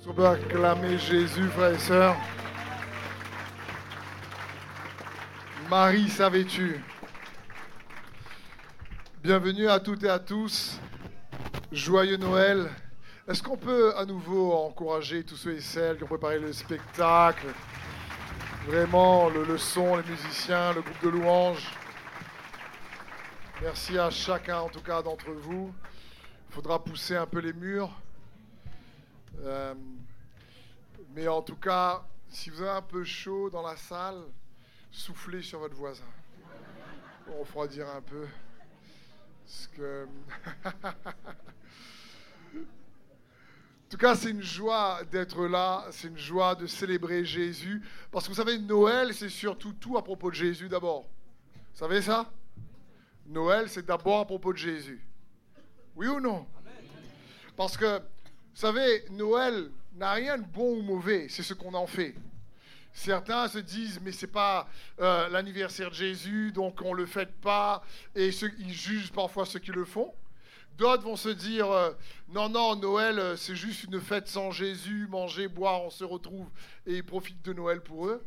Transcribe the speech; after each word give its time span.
Est-ce 0.00 0.12
peut 0.12 0.26
acclamer 0.26 0.96
Jésus, 0.96 1.46
frères 1.48 1.74
et 1.74 1.78
sœurs 1.78 2.16
Marie, 5.68 6.08
savais-tu? 6.08 6.82
Bienvenue 9.22 9.68
à 9.68 9.78
toutes 9.78 10.02
et 10.04 10.08
à 10.08 10.18
tous. 10.18 10.80
Joyeux 11.70 12.16
Noël. 12.16 12.70
Est-ce 13.28 13.42
qu'on 13.42 13.58
peut 13.58 13.94
à 13.94 14.06
nouveau 14.06 14.54
encourager 14.54 15.22
tous 15.22 15.36
ceux 15.36 15.56
et 15.56 15.60
celles 15.60 15.98
qui 15.98 16.04
ont 16.04 16.06
préparé 16.06 16.38
le 16.38 16.54
spectacle? 16.54 17.48
Vraiment, 18.68 19.28
le, 19.28 19.44
le 19.44 19.58
son, 19.58 19.96
les 19.96 20.04
musiciens, 20.04 20.72
le 20.72 20.80
groupe 20.80 21.02
de 21.02 21.08
louanges. 21.10 21.68
Merci 23.60 23.98
à 23.98 24.08
chacun, 24.08 24.60
en 24.60 24.70
tout 24.70 24.80
cas, 24.80 25.02
d'entre 25.02 25.30
vous. 25.30 25.74
Il 26.48 26.54
faudra 26.54 26.82
pousser 26.82 27.16
un 27.16 27.26
peu 27.26 27.40
les 27.40 27.52
murs. 27.52 27.90
Euh, 29.38 29.74
mais 31.14 31.28
en 31.28 31.42
tout 31.42 31.56
cas, 31.56 32.04
si 32.28 32.50
vous 32.50 32.60
avez 32.60 32.70
un 32.70 32.82
peu 32.82 33.04
chaud 33.04 33.50
dans 33.50 33.62
la 33.62 33.76
salle, 33.76 34.22
soufflez 34.90 35.42
sur 35.42 35.60
votre 35.60 35.76
voisin. 35.76 36.04
Pour 37.24 37.40
refroidir 37.40 37.88
un 37.88 38.02
peu. 38.02 38.26
En 43.90 43.90
tout 43.90 43.96
cas, 43.96 44.14
c'est 44.14 44.30
une 44.30 44.42
joie 44.42 45.00
d'être 45.10 45.46
là, 45.46 45.86
c'est 45.90 46.08
une 46.08 46.18
joie 46.18 46.54
de 46.54 46.66
célébrer 46.66 47.24
Jésus. 47.24 47.82
Parce 48.12 48.26
que 48.26 48.30
vous 48.30 48.36
savez, 48.36 48.58
Noël, 48.58 49.12
c'est 49.12 49.28
surtout 49.28 49.72
tout 49.72 49.98
à 49.98 50.04
propos 50.04 50.30
de 50.30 50.36
Jésus 50.36 50.68
d'abord. 50.68 51.08
Vous 51.72 51.78
savez 51.78 52.02
ça? 52.02 52.30
Noël, 53.26 53.68
c'est 53.68 53.84
d'abord 53.84 54.20
à 54.20 54.24
propos 54.26 54.52
de 54.52 54.58
Jésus. 54.58 55.04
Oui 55.96 56.06
ou 56.06 56.20
non? 56.20 56.46
Parce 57.56 57.76
que, 57.76 58.00
vous 58.60 58.66
savez, 58.66 59.04
Noël 59.08 59.70
n'a 59.96 60.12
rien 60.12 60.36
de 60.36 60.44
bon 60.44 60.76
ou 60.76 60.82
mauvais, 60.82 61.28
c'est 61.30 61.42
ce 61.42 61.54
qu'on 61.54 61.72
en 61.72 61.86
fait. 61.86 62.14
Certains 62.92 63.48
se 63.48 63.56
disent, 63.56 63.98
mais 64.02 64.12
c'est 64.12 64.26
pas 64.26 64.68
euh, 65.00 65.30
l'anniversaire 65.30 65.88
de 65.88 65.94
Jésus, 65.94 66.52
donc 66.52 66.82
on 66.84 66.92
le 66.92 67.06
fête 67.06 67.32
pas, 67.40 67.82
et 68.14 68.30
ceux, 68.30 68.52
ils 68.58 68.74
jugent 68.74 69.12
parfois 69.12 69.46
ceux 69.46 69.60
qui 69.60 69.70
le 69.70 69.86
font. 69.86 70.12
D'autres 70.76 71.04
vont 71.04 71.16
se 71.16 71.30
dire, 71.30 71.70
euh, 71.70 71.92
non, 72.28 72.50
non, 72.50 72.76
Noël, 72.76 73.18
euh, 73.18 73.34
c'est 73.34 73.56
juste 73.56 73.84
une 73.84 73.98
fête 73.98 74.28
sans 74.28 74.50
Jésus, 74.50 75.06
manger, 75.08 75.48
boire, 75.48 75.82
on 75.82 75.88
se 75.88 76.04
retrouve, 76.04 76.50
et 76.86 76.96
ils 76.96 77.04
profitent 77.04 77.42
de 77.42 77.54
Noël 77.54 77.80
pour 77.80 78.08
eux. 78.08 78.22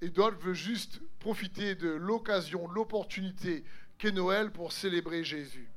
Et 0.00 0.08
d'autres 0.08 0.38
veulent 0.38 0.54
juste 0.54 1.02
profiter 1.18 1.74
de 1.74 1.90
l'occasion, 1.90 2.66
l'opportunité 2.68 3.64
qu'est 3.98 4.12
Noël 4.12 4.50
pour 4.50 4.72
célébrer 4.72 5.24
Jésus. 5.24 5.68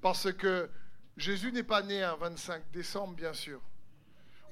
Parce 0.00 0.32
que 0.32 0.68
Jésus 1.16 1.52
n'est 1.52 1.62
pas 1.62 1.82
né 1.82 2.02
un 2.02 2.16
25 2.16 2.70
décembre, 2.72 3.14
bien 3.14 3.32
sûr. 3.32 3.60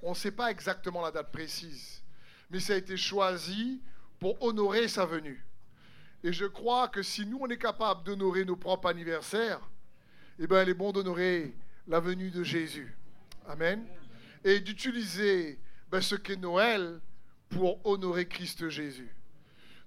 On 0.03 0.11
ne 0.11 0.17
sait 0.17 0.33
pas 0.33 0.51
exactement 0.51 1.03
la 1.03 1.11
date 1.11 1.33
précise, 1.33 2.03
mais 2.51 2.61
ça 2.61 2.75
a 2.75 2.77
été 2.77 2.97
choisi 2.97 3.81
pour 4.19 4.41
honorer 4.43 4.89
sa 4.89 5.05
venue. 5.05 5.45
Et 6.25 6.33
je 6.33 6.45
crois 6.45 6.89
que 6.89 7.03
si 7.03 7.27
nous, 7.27 7.39
on 7.41 7.49
est 7.49 7.59
capable 7.59 8.05
d'honorer 8.05 8.45
nos 8.45 8.57
propres 8.57 8.89
anniversaires, 8.89 9.61
eh 10.39 10.47
bien, 10.47 10.63
il 10.63 10.69
est 10.69 10.75
bon 10.75 10.93
d'honorer 10.93 11.55
la 11.89 11.99
venue 11.99 12.31
de 12.31 12.45
Jésus. 12.45 12.97
Amen. 13.49 13.85
Et 14.45 14.61
d'utiliser 14.61 15.59
ben, 15.91 16.01
ce 16.01 16.15
qu'est 16.15 16.37
Noël 16.37 17.01
pour 17.49 17.85
honorer 17.85 18.27
Christ 18.27 18.69
Jésus. 18.69 19.15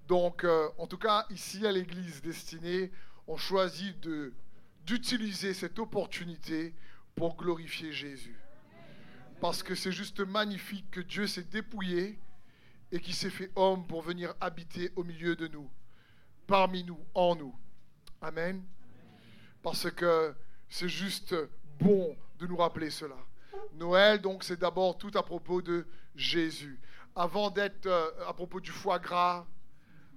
Donc, 0.08 0.44
euh, 0.44 0.68
en 0.78 0.86
tout 0.86 0.98
cas, 0.98 1.26
ici 1.30 1.66
à 1.66 1.72
l'église 1.72 2.22
destinée, 2.22 2.92
on 3.26 3.36
choisit 3.36 3.98
de, 4.00 4.32
d'utiliser 4.86 5.52
cette 5.52 5.78
opportunité 5.78 6.74
pour 7.16 7.36
glorifier 7.36 7.92
Jésus. 7.92 8.38
Parce 9.40 9.62
que 9.62 9.74
c'est 9.74 9.92
juste 9.92 10.20
magnifique 10.20 10.90
que 10.90 11.00
Dieu 11.00 11.26
s'est 11.26 11.42
dépouillé 11.42 12.18
et 12.92 13.00
qu'il 13.00 13.14
s'est 13.14 13.30
fait 13.30 13.50
homme 13.56 13.86
pour 13.86 14.00
venir 14.00 14.34
habiter 14.40 14.92
au 14.96 15.02
milieu 15.02 15.34
de 15.34 15.48
nous, 15.48 15.68
parmi 16.46 16.84
nous, 16.84 17.00
en 17.14 17.34
nous. 17.34 17.54
Amen. 18.22 18.62
Parce 19.62 19.90
que 19.90 20.34
c'est 20.68 20.88
juste 20.88 21.34
bon 21.80 22.16
de 22.38 22.46
nous 22.46 22.56
rappeler 22.56 22.90
cela. 22.90 23.16
Noël, 23.74 24.20
donc, 24.20 24.44
c'est 24.44 24.58
d'abord 24.58 24.96
tout 24.96 25.10
à 25.14 25.22
propos 25.22 25.60
de 25.60 25.86
Jésus. 26.14 26.80
Avant 27.14 27.50
d'être 27.50 27.86
euh, 27.86 28.08
à 28.28 28.32
propos 28.32 28.60
du 28.60 28.70
foie 28.70 28.98
gras, 28.98 29.46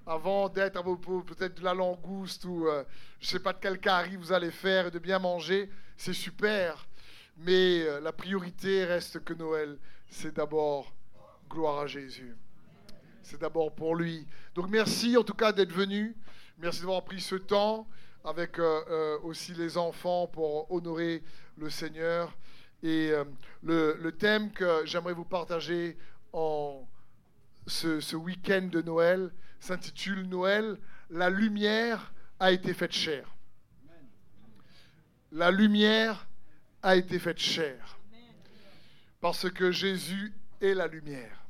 avant 0.10 0.50
d'être 0.50 0.82
peut-être 1.22 1.60
de 1.60 1.64
la 1.64 1.76
langouste 1.76 2.44
ou 2.46 2.68
euh, 2.68 2.84
je 3.20 3.28
ne 3.28 3.30
sais 3.30 3.40
pas 3.40 3.54
de 3.54 3.60
quel 3.60 3.80
carry 3.80 4.16
vous 4.16 4.34
allez 4.34 4.50
faire 4.50 4.88
et 4.88 4.92
de 4.92 4.98
bien 4.98 5.20
manger, 5.20 5.70
c'est 5.96 6.14
super. 6.14 6.88
Mais 7.38 7.84
euh, 7.84 8.00
la 8.02 8.12
priorité 8.12 8.86
reste 8.86 9.24
que 9.24 9.36
Noël, 9.36 9.78
c'est 10.10 10.34
d'abord 10.34 10.92
gloire 11.48 11.82
à 11.82 11.88
Jésus. 11.88 12.36
C'est 13.22 13.40
d'abord 13.40 13.72
pour 13.76 13.96
lui. 13.96 14.26
Donc 14.56 14.68
merci 14.70 15.16
en 15.16 15.24
tout 15.24 15.36
cas 15.36 15.52
d'être 15.52 15.72
venu. 15.72 16.16
Merci 16.58 16.80
d'avoir 16.80 17.04
pris 17.04 17.22
ce 17.22 17.36
temps 17.36 17.88
avec 18.26 18.60
aussi 19.24 19.54
les 19.54 19.78
enfants 19.78 20.28
pour 20.28 20.70
honorer 20.72 21.24
le 21.58 21.70
Seigneur. 21.70 22.36
Et 22.84 23.14
le, 23.64 24.10
thème 24.12 24.52
que 24.52 24.82
j'aimerais 24.86 25.14
vous 25.14 25.24
partager 25.24 25.98
en 26.34 26.86
ce 27.68 28.16
week-end 28.16 28.68
de 28.70 28.82
Noël 28.82 29.32
s'intitule 29.60 30.24
Noël, 30.28 30.78
la 31.10 31.30
lumière 31.30 32.14
a 32.40 32.52
été 32.52 32.74
faite 32.74 32.92
chère. 32.92 33.36
La 35.32 35.52
lumière 35.52 36.28
a 36.82 36.96
été 36.96 37.20
faite 37.20 37.40
chère. 37.40 37.98
Parce 39.22 39.50
que 39.50 39.72
Jésus 39.72 40.34
est 40.62 40.74
la 40.74 40.88
lumière. 40.88 41.46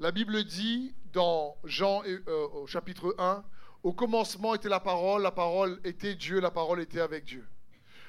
La 0.00 0.12
Bible 0.12 0.44
dit 0.44 0.94
dans 1.12 1.56
Jean 1.64 2.02
euh, 2.04 2.20
au 2.52 2.66
chapitre 2.66 3.14
1, 3.18 3.44
au 3.82 3.92
commencement 3.92 4.54
était 4.54 4.68
la 4.68 4.80
parole, 4.80 5.22
la 5.22 5.30
parole 5.30 5.80
était 5.84 6.14
Dieu, 6.14 6.40
la 6.40 6.50
parole 6.50 6.80
était 6.80 7.00
avec 7.00 7.24
Dieu. 7.24 7.46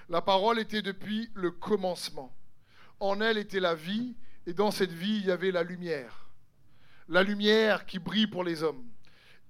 La 0.09 0.21
parole 0.21 0.59
était 0.59 0.81
depuis 0.81 1.29
le 1.35 1.51
commencement. 1.51 2.35
En 2.99 3.21
elle 3.21 3.37
était 3.37 3.59
la 3.59 3.75
vie, 3.75 4.15
et 4.47 4.53
dans 4.53 4.71
cette 4.71 4.91
vie, 4.91 5.17
il 5.17 5.25
y 5.27 5.31
avait 5.31 5.51
la 5.51 5.63
lumière. 5.63 6.28
La 7.11 7.23
lumière 7.23 7.87
qui 7.87 7.97
brille 7.97 8.27
pour 8.27 8.43
les 8.43 8.61
hommes. 8.61 8.87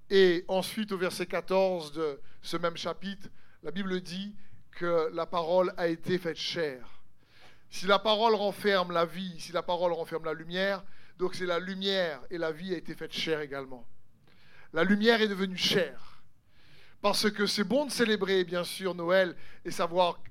Et 0.09 0.45
ensuite, 0.47 0.93
au 0.93 0.97
verset 0.97 1.25
14 1.25 1.91
de 1.91 2.21
ce 2.41 2.55
même 2.55 2.77
chapitre, 2.77 3.27
la 3.63 3.71
Bible 3.71 3.99
dit 3.99 4.33
que 4.71 5.09
la 5.13 5.25
parole 5.25 5.73
a 5.75 5.89
été 5.89 6.17
faite 6.17 6.37
chair. 6.37 7.01
Si 7.69 7.85
la 7.85 7.99
parole 7.99 8.33
renferme 8.33 8.93
la 8.93 9.05
vie, 9.05 9.37
si 9.41 9.51
la 9.51 9.61
parole 9.61 9.91
renferme 9.91 10.23
la 10.23 10.33
lumière, 10.33 10.85
donc 11.17 11.35
c'est 11.35 11.45
la 11.45 11.59
lumière 11.59 12.21
et 12.31 12.37
la 12.37 12.53
vie 12.53 12.73
a 12.73 12.77
été 12.77 12.95
faite 12.95 13.11
chair 13.11 13.41
également. 13.41 13.85
La 14.71 14.85
lumière 14.85 15.21
est 15.21 15.27
devenue 15.27 15.57
chair. 15.57 16.23
Parce 17.01 17.29
que 17.29 17.45
c'est 17.45 17.65
bon 17.65 17.85
de 17.85 17.91
célébrer, 17.91 18.45
bien 18.45 18.63
sûr, 18.63 18.95
Noël 18.95 19.35
et 19.65 19.71
savoir 19.71 20.23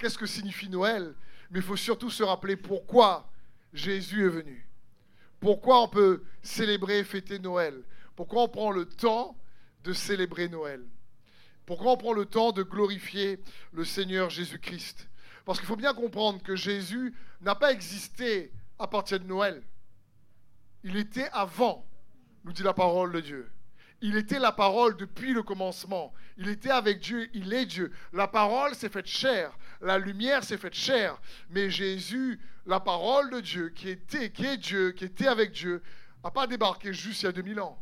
qu'est-ce 0.00 0.18
que 0.18 0.26
signifie 0.26 0.68
Noël, 0.68 1.14
mais 1.48 1.60
il 1.60 1.64
faut 1.64 1.76
surtout 1.76 2.10
se 2.10 2.24
rappeler 2.24 2.56
pourquoi 2.56 3.30
Jésus 3.72 4.26
est 4.26 4.30
venu. 4.30 4.71
Pourquoi 5.42 5.82
on 5.82 5.88
peut 5.88 6.22
célébrer 6.40 7.00
et 7.00 7.04
fêter 7.04 7.40
Noël? 7.40 7.82
Pourquoi 8.14 8.44
on 8.44 8.48
prend 8.48 8.70
le 8.70 8.86
temps 8.86 9.36
de 9.82 9.92
célébrer 9.92 10.48
Noël? 10.48 10.86
Pourquoi 11.66 11.92
on 11.92 11.96
prend 11.96 12.12
le 12.12 12.26
temps 12.26 12.52
de 12.52 12.62
glorifier 12.62 13.40
le 13.72 13.84
Seigneur 13.84 14.30
Jésus-Christ? 14.30 15.08
Parce 15.44 15.58
qu'il 15.58 15.66
faut 15.66 15.74
bien 15.74 15.94
comprendre 15.94 16.40
que 16.44 16.54
Jésus 16.54 17.12
n'a 17.40 17.56
pas 17.56 17.72
existé 17.72 18.52
à 18.78 18.86
partir 18.86 19.18
de 19.18 19.26
Noël. 19.26 19.64
Il 20.84 20.96
était 20.96 21.28
avant, 21.32 21.84
nous 22.44 22.52
dit 22.52 22.62
la 22.62 22.72
parole 22.72 23.10
de 23.10 23.20
Dieu. 23.20 23.50
Il 24.02 24.16
était 24.16 24.40
la 24.40 24.50
parole 24.50 24.96
depuis 24.96 25.32
le 25.32 25.44
commencement. 25.44 26.12
Il 26.36 26.48
était 26.48 26.70
avec 26.70 26.98
Dieu, 26.98 27.30
il 27.34 27.54
est 27.54 27.66
Dieu. 27.66 27.92
La 28.12 28.26
parole 28.26 28.74
s'est 28.74 28.88
faite 28.88 29.06
chair, 29.06 29.56
la 29.80 29.96
lumière 29.96 30.42
s'est 30.42 30.58
faite 30.58 30.74
chair. 30.74 31.20
Mais 31.50 31.70
Jésus, 31.70 32.40
la 32.66 32.80
parole 32.80 33.30
de 33.30 33.40
Dieu, 33.40 33.68
qui 33.68 33.88
était, 33.88 34.30
qui 34.30 34.44
est 34.44 34.56
Dieu, 34.56 34.90
qui 34.90 35.04
était 35.04 35.28
avec 35.28 35.52
Dieu, 35.52 35.82
n'a 36.24 36.32
pas 36.32 36.48
débarqué 36.48 36.92
juste 36.92 37.22
il 37.22 37.26
y 37.26 37.28
a 37.28 37.32
2000 37.32 37.60
ans. 37.60 37.80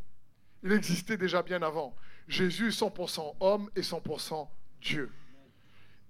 Il 0.62 0.72
existait 0.72 1.17
déjà 1.17 1.43
bien 1.43 1.62
avant. 1.62 1.96
Jésus 2.28 2.69
est 2.69 2.78
100% 2.78 3.37
homme 3.40 3.70
et 3.75 3.81
100% 3.81 4.46
Dieu. 4.82 5.11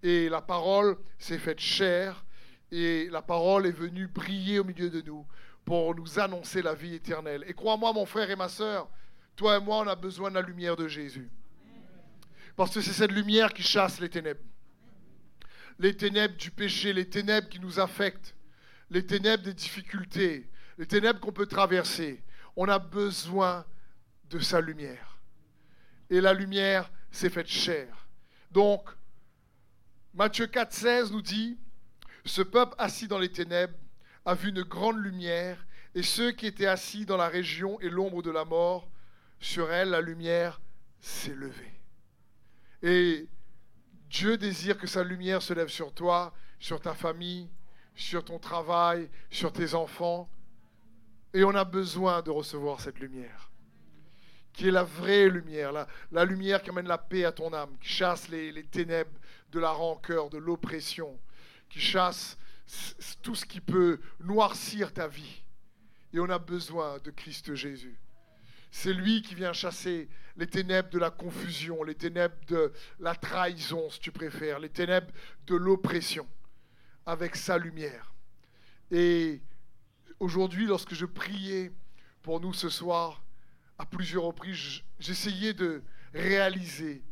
Et 0.02 0.28
la 0.28 0.40
parole 0.40 0.96
s'est 1.18 1.38
faite 1.38 1.60
chair 1.60 2.24
et 2.72 3.08
la 3.10 3.22
parole 3.22 3.64
est 3.66 3.72
venue 3.72 4.08
briller 4.08 4.58
au 4.58 4.64
milieu 4.64 4.90
de 4.90 5.02
nous 5.02 5.24
pour 5.64 5.94
nous 5.94 6.18
annoncer 6.18 6.62
la 6.62 6.74
vie 6.74 6.94
éternelle. 6.94 7.44
Et 7.46 7.54
crois-moi, 7.54 7.92
mon 7.92 8.06
frère 8.06 8.28
et 8.28 8.36
ma 8.36 8.48
sœur, 8.48 8.88
toi 9.36 9.56
et 9.56 9.60
moi, 9.60 9.78
on 9.78 9.86
a 9.86 9.96
besoin 9.96 10.30
de 10.30 10.34
la 10.34 10.42
lumière 10.42 10.76
de 10.76 10.88
Jésus. 10.88 11.30
Parce 12.56 12.74
que 12.74 12.80
c'est 12.80 12.92
cette 12.92 13.12
lumière 13.12 13.52
qui 13.52 13.62
chasse 13.62 14.00
les 14.00 14.10
ténèbres. 14.10 14.40
Les 15.78 15.96
ténèbres 15.96 16.36
du 16.36 16.50
péché, 16.50 16.92
les 16.92 17.08
ténèbres 17.08 17.48
qui 17.48 17.58
nous 17.58 17.80
affectent, 17.80 18.34
les 18.90 19.06
ténèbres 19.06 19.44
des 19.44 19.54
difficultés, 19.54 20.48
les 20.76 20.86
ténèbres 20.86 21.20
qu'on 21.20 21.32
peut 21.32 21.46
traverser. 21.46 22.22
On 22.56 22.68
a 22.68 22.78
besoin 22.78 23.64
de 24.28 24.38
sa 24.40 24.60
lumière. 24.60 25.18
Et 26.10 26.20
la 26.20 26.34
lumière 26.34 26.90
s'est 27.10 27.30
faite 27.30 27.48
chair. 27.48 28.06
Donc, 28.50 28.88
Matthieu 30.12 30.46
4,16 30.46 31.12
nous 31.12 31.22
dit 31.22 31.56
Ce 32.24 32.42
peuple 32.42 32.74
assis 32.78 33.08
dans 33.08 33.18
les 33.18 33.30
ténèbres 33.30 33.78
a 34.24 34.34
vu 34.34 34.50
une 34.50 34.62
grande 34.62 34.98
lumière, 34.98 35.64
et 35.94 36.02
ceux 36.02 36.32
qui 36.32 36.46
étaient 36.46 36.66
assis 36.66 37.06
dans 37.06 37.16
la 37.16 37.28
région 37.28 37.80
et 37.80 37.88
l'ombre 37.88 38.22
de 38.22 38.30
la 38.30 38.44
mort, 38.44 38.89
sur 39.40 39.72
elle, 39.72 39.90
la 39.90 40.00
lumière 40.00 40.60
s'est 41.00 41.34
levée. 41.34 41.80
Et 42.82 43.26
Dieu 44.08 44.36
désire 44.36 44.78
que 44.78 44.86
sa 44.86 45.02
lumière 45.02 45.42
se 45.42 45.54
lève 45.54 45.68
sur 45.68 45.92
toi, 45.92 46.32
sur 46.58 46.80
ta 46.80 46.94
famille, 46.94 47.48
sur 47.94 48.24
ton 48.24 48.38
travail, 48.38 49.08
sur 49.30 49.52
tes 49.52 49.74
enfants. 49.74 50.30
Et 51.32 51.44
on 51.44 51.54
a 51.54 51.64
besoin 51.64 52.22
de 52.22 52.30
recevoir 52.30 52.80
cette 52.80 52.98
lumière, 52.98 53.50
qui 54.52 54.68
est 54.68 54.72
la 54.72 54.82
vraie 54.82 55.28
lumière, 55.28 55.72
la, 56.10 56.24
lumière 56.24 56.62
qui 56.62 56.70
amène 56.70 56.88
la 56.88 56.98
paix 56.98 57.24
à 57.24 57.32
ton 57.32 57.52
âme, 57.52 57.76
qui 57.80 57.88
chasse 57.88 58.28
les, 58.28 58.52
les 58.52 58.64
ténèbres 58.64 59.18
de 59.52 59.60
la 59.60 59.70
rancœur, 59.70 60.28
de 60.28 60.38
l'oppression, 60.38 61.18
qui 61.68 61.80
chasse 61.80 62.36
tout 63.22 63.34
ce 63.34 63.46
qui 63.46 63.60
peut 63.60 64.00
noircir 64.20 64.92
ta 64.92 65.08
vie. 65.08 65.42
Et 66.12 66.18
on 66.18 66.28
a 66.28 66.38
besoin 66.38 66.98
de 66.98 67.10
Christ 67.10 67.54
Jésus. 67.54 67.98
C'est 68.70 68.92
lui 68.92 69.22
qui 69.22 69.34
vient 69.34 69.52
chasser 69.52 70.08
les 70.36 70.46
ténèbres 70.46 70.90
de 70.90 70.98
la 70.98 71.10
confusion, 71.10 71.82
les 71.82 71.94
ténèbres 71.94 72.36
de 72.46 72.72
la 72.98 73.14
trahison, 73.14 73.90
si 73.90 74.00
tu 74.00 74.12
préfères, 74.12 74.58
les 74.58 74.68
ténèbres 74.68 75.12
de 75.46 75.56
l'oppression, 75.56 76.26
avec 77.04 77.36
sa 77.36 77.58
lumière. 77.58 78.14
Et 78.90 79.42
aujourd'hui, 80.20 80.66
lorsque 80.66 80.94
je 80.94 81.06
priais 81.06 81.72
pour 82.22 82.40
nous 82.40 82.52
ce 82.52 82.68
soir, 82.68 83.22
à 83.78 83.86
plusieurs 83.86 84.24
reprises, 84.24 84.82
j'essayais 84.98 85.54
de 85.54 85.82
réaliser 86.12 87.02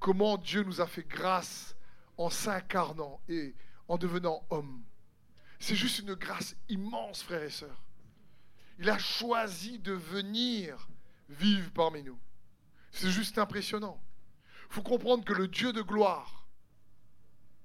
comment 0.00 0.38
Dieu 0.38 0.62
nous 0.62 0.80
a 0.80 0.86
fait 0.86 1.06
grâce 1.06 1.76
en 2.16 2.30
s'incarnant 2.30 3.20
et 3.28 3.54
en 3.88 3.98
devenant 3.98 4.44
homme. 4.50 4.82
C'est 5.58 5.76
juste 5.76 6.00
une 6.00 6.14
grâce 6.14 6.56
immense, 6.68 7.22
frères 7.22 7.42
et 7.42 7.50
sœurs. 7.50 7.83
Il 8.78 8.90
a 8.90 8.98
choisi 8.98 9.78
de 9.78 9.92
venir 9.92 10.88
vivre 11.28 11.70
parmi 11.72 12.02
nous. 12.02 12.18
C'est 12.90 13.10
juste 13.10 13.38
impressionnant. 13.38 14.00
Il 14.70 14.74
faut 14.74 14.82
comprendre 14.82 15.24
que 15.24 15.32
le 15.32 15.48
Dieu 15.48 15.72
de 15.72 15.82
gloire, 15.82 16.46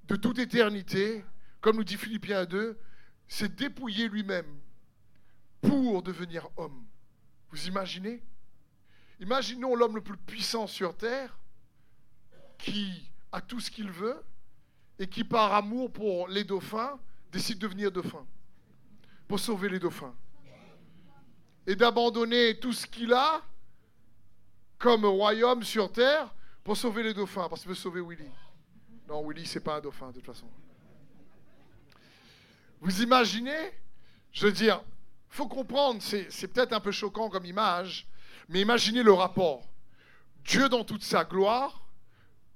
de 0.05 0.15
toute 0.15 0.39
éternité, 0.39 1.23
comme 1.61 1.77
nous 1.77 1.83
dit 1.83 1.97
Philippiens 1.97 2.45
2, 2.45 2.79
s'est 3.27 3.49
dépouillé 3.49 4.07
lui-même 4.07 4.59
pour 5.61 6.01
devenir 6.03 6.47
homme. 6.57 6.85
Vous 7.51 7.67
imaginez? 7.67 8.23
Imaginons 9.19 9.75
l'homme 9.75 9.95
le 9.95 10.01
plus 10.01 10.17
puissant 10.17 10.67
sur 10.67 10.95
terre 10.95 11.37
qui 12.57 13.11
a 13.31 13.41
tout 13.41 13.59
ce 13.59 13.69
qu'il 13.69 13.91
veut 13.91 14.23
et 14.97 15.07
qui, 15.07 15.23
par 15.23 15.53
amour 15.53 15.91
pour 15.91 16.27
les 16.27 16.43
dauphins, 16.43 16.99
décide 17.31 17.57
de 17.57 17.67
devenir 17.67 17.91
dauphin 17.91 18.25
pour 19.27 19.39
sauver 19.39 19.69
les 19.69 19.79
dauphins 19.79 20.15
et 21.69 21.75
d'abandonner 21.75 22.59
tout 22.59 22.73
ce 22.73 22.87
qu'il 22.87 23.13
a 23.13 23.43
comme 24.79 25.05
royaume 25.05 25.61
sur 25.61 25.91
terre 25.91 26.33
pour 26.63 26.75
sauver 26.75 27.03
les 27.03 27.13
dauphins, 27.13 27.47
parce 27.47 27.61
qu'il 27.61 27.69
veut 27.69 27.75
sauver 27.75 28.01
Willy. 28.01 28.27
Non, 29.07 29.23
Willy, 29.27 29.45
c'est 29.45 29.59
pas 29.59 29.75
un 29.75 29.79
dauphin, 29.79 30.07
de 30.07 30.13
toute 30.13 30.25
façon. 30.25 30.47
Vous 32.81 33.03
imaginez 33.03 33.71
Je 34.31 34.47
veux 34.47 34.51
dire, 34.51 34.81
faut 35.27 35.47
comprendre, 35.47 36.01
c'est 36.01 36.47
peut-être 36.47 36.73
un 36.73 36.79
peu 36.79 36.91
choquant 36.91 37.29
comme 37.29 37.45
image, 37.45 38.07
mais 38.47 38.61
imaginez 38.61 39.03
le 39.03 39.13
rapport. 39.13 39.61
Dieu 40.45 40.69
dans 40.69 40.83
toute 40.83 41.03
sa 41.03 41.23
gloire, 41.23 41.83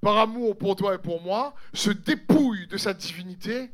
par 0.01 0.17
amour 0.17 0.57
pour 0.57 0.75
toi 0.75 0.95
et 0.95 0.97
pour 0.97 1.21
moi, 1.21 1.53
se 1.71 1.91
dépouille 1.91 2.65
de 2.65 2.77
sa 2.77 2.95
divinité 2.95 3.69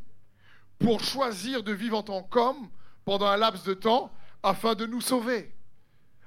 pour 0.80 1.02
choisir 1.02 1.64
de 1.64 1.72
vivre 1.72 1.98
en 1.98 2.04
tant 2.04 2.24
qu'homme 2.24 2.70
pendant 3.06 3.28
un 3.28 3.38
laps 3.38 3.64
de 3.64 3.74
temps 3.74 4.12
afin 4.44 4.76
de 4.76 4.86
nous 4.86 5.02
sauver, 5.02 5.54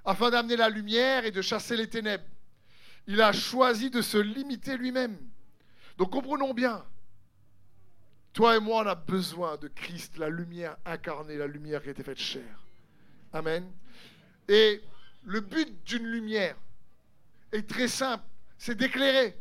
afin 0.04 0.30
d'amener 0.30 0.56
la 0.56 0.68
lumière 0.68 1.24
et 1.24 1.30
de 1.30 1.42
chasser 1.42 1.76
les 1.76 1.88
ténèbres. 1.88 2.24
Il 3.06 3.20
a 3.20 3.32
choisi 3.32 3.90
de 3.90 4.00
se 4.00 4.18
limiter 4.18 4.76
lui-même. 4.76 5.18
Donc 5.98 6.10
comprenons 6.10 6.54
bien, 6.54 6.84
toi 8.32 8.56
et 8.56 8.60
moi, 8.60 8.82
on 8.82 8.86
a 8.86 8.94
besoin 8.94 9.56
de 9.58 9.68
Christ, 9.68 10.16
la 10.16 10.30
lumière 10.30 10.76
incarnée, 10.86 11.36
la 11.36 11.46
lumière 11.46 11.82
qui 11.82 11.88
a 11.88 11.92
été 11.92 12.02
faite 12.02 12.18
chair. 12.18 12.64
Amen. 13.32 13.70
Et 14.48 14.82
le 15.22 15.40
but 15.40 15.84
d'une 15.84 16.06
lumière 16.06 16.56
est 17.52 17.68
très 17.68 17.88
simple, 17.88 18.24
c'est 18.56 18.74
d'éclairer. 18.74 19.36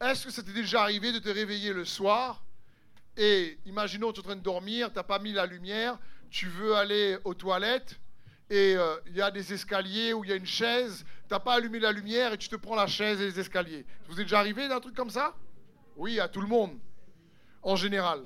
Est-ce 0.00 0.26
que 0.26 0.30
ça 0.30 0.42
t'est 0.42 0.52
déjà 0.52 0.82
arrivé 0.82 1.10
de 1.12 1.18
te 1.18 1.28
réveiller 1.28 1.72
le 1.72 1.84
soir 1.84 2.44
et 3.16 3.58
imaginons 3.66 4.12
tu 4.12 4.20
es 4.20 4.22
en 4.22 4.26
train 4.26 4.36
de 4.36 4.42
dormir, 4.42 4.90
tu 4.90 4.96
n'as 4.96 5.02
pas 5.02 5.18
mis 5.18 5.32
la 5.32 5.44
lumière, 5.44 5.98
tu 6.30 6.46
veux 6.46 6.74
aller 6.74 7.18
aux 7.24 7.34
toilettes 7.34 7.98
et 8.50 8.76
euh, 8.76 8.96
il 9.06 9.16
y 9.16 9.22
a 9.22 9.30
des 9.30 9.52
escaliers 9.52 10.12
où 10.12 10.24
il 10.24 10.30
y 10.30 10.32
a 10.32 10.36
une 10.36 10.46
chaise, 10.46 11.04
tu 11.26 11.34
n'as 11.34 11.40
pas 11.40 11.54
allumé 11.54 11.78
la 11.78 11.92
lumière 11.92 12.32
et 12.32 12.38
tu 12.38 12.48
te 12.48 12.56
prends 12.56 12.76
la 12.76 12.86
chaise 12.86 13.20
et 13.20 13.26
les 13.26 13.40
escaliers. 13.40 13.84
Vous 14.08 14.18
êtes 14.20 14.26
déjà 14.26 14.38
arrivé 14.38 14.68
d'un 14.68 14.80
truc 14.80 14.94
comme 14.94 15.10
ça? 15.10 15.34
Oui, 15.96 16.18
à 16.20 16.28
tout 16.28 16.40
le 16.40 16.46
monde, 16.46 16.78
en 17.62 17.76
général. 17.76 18.22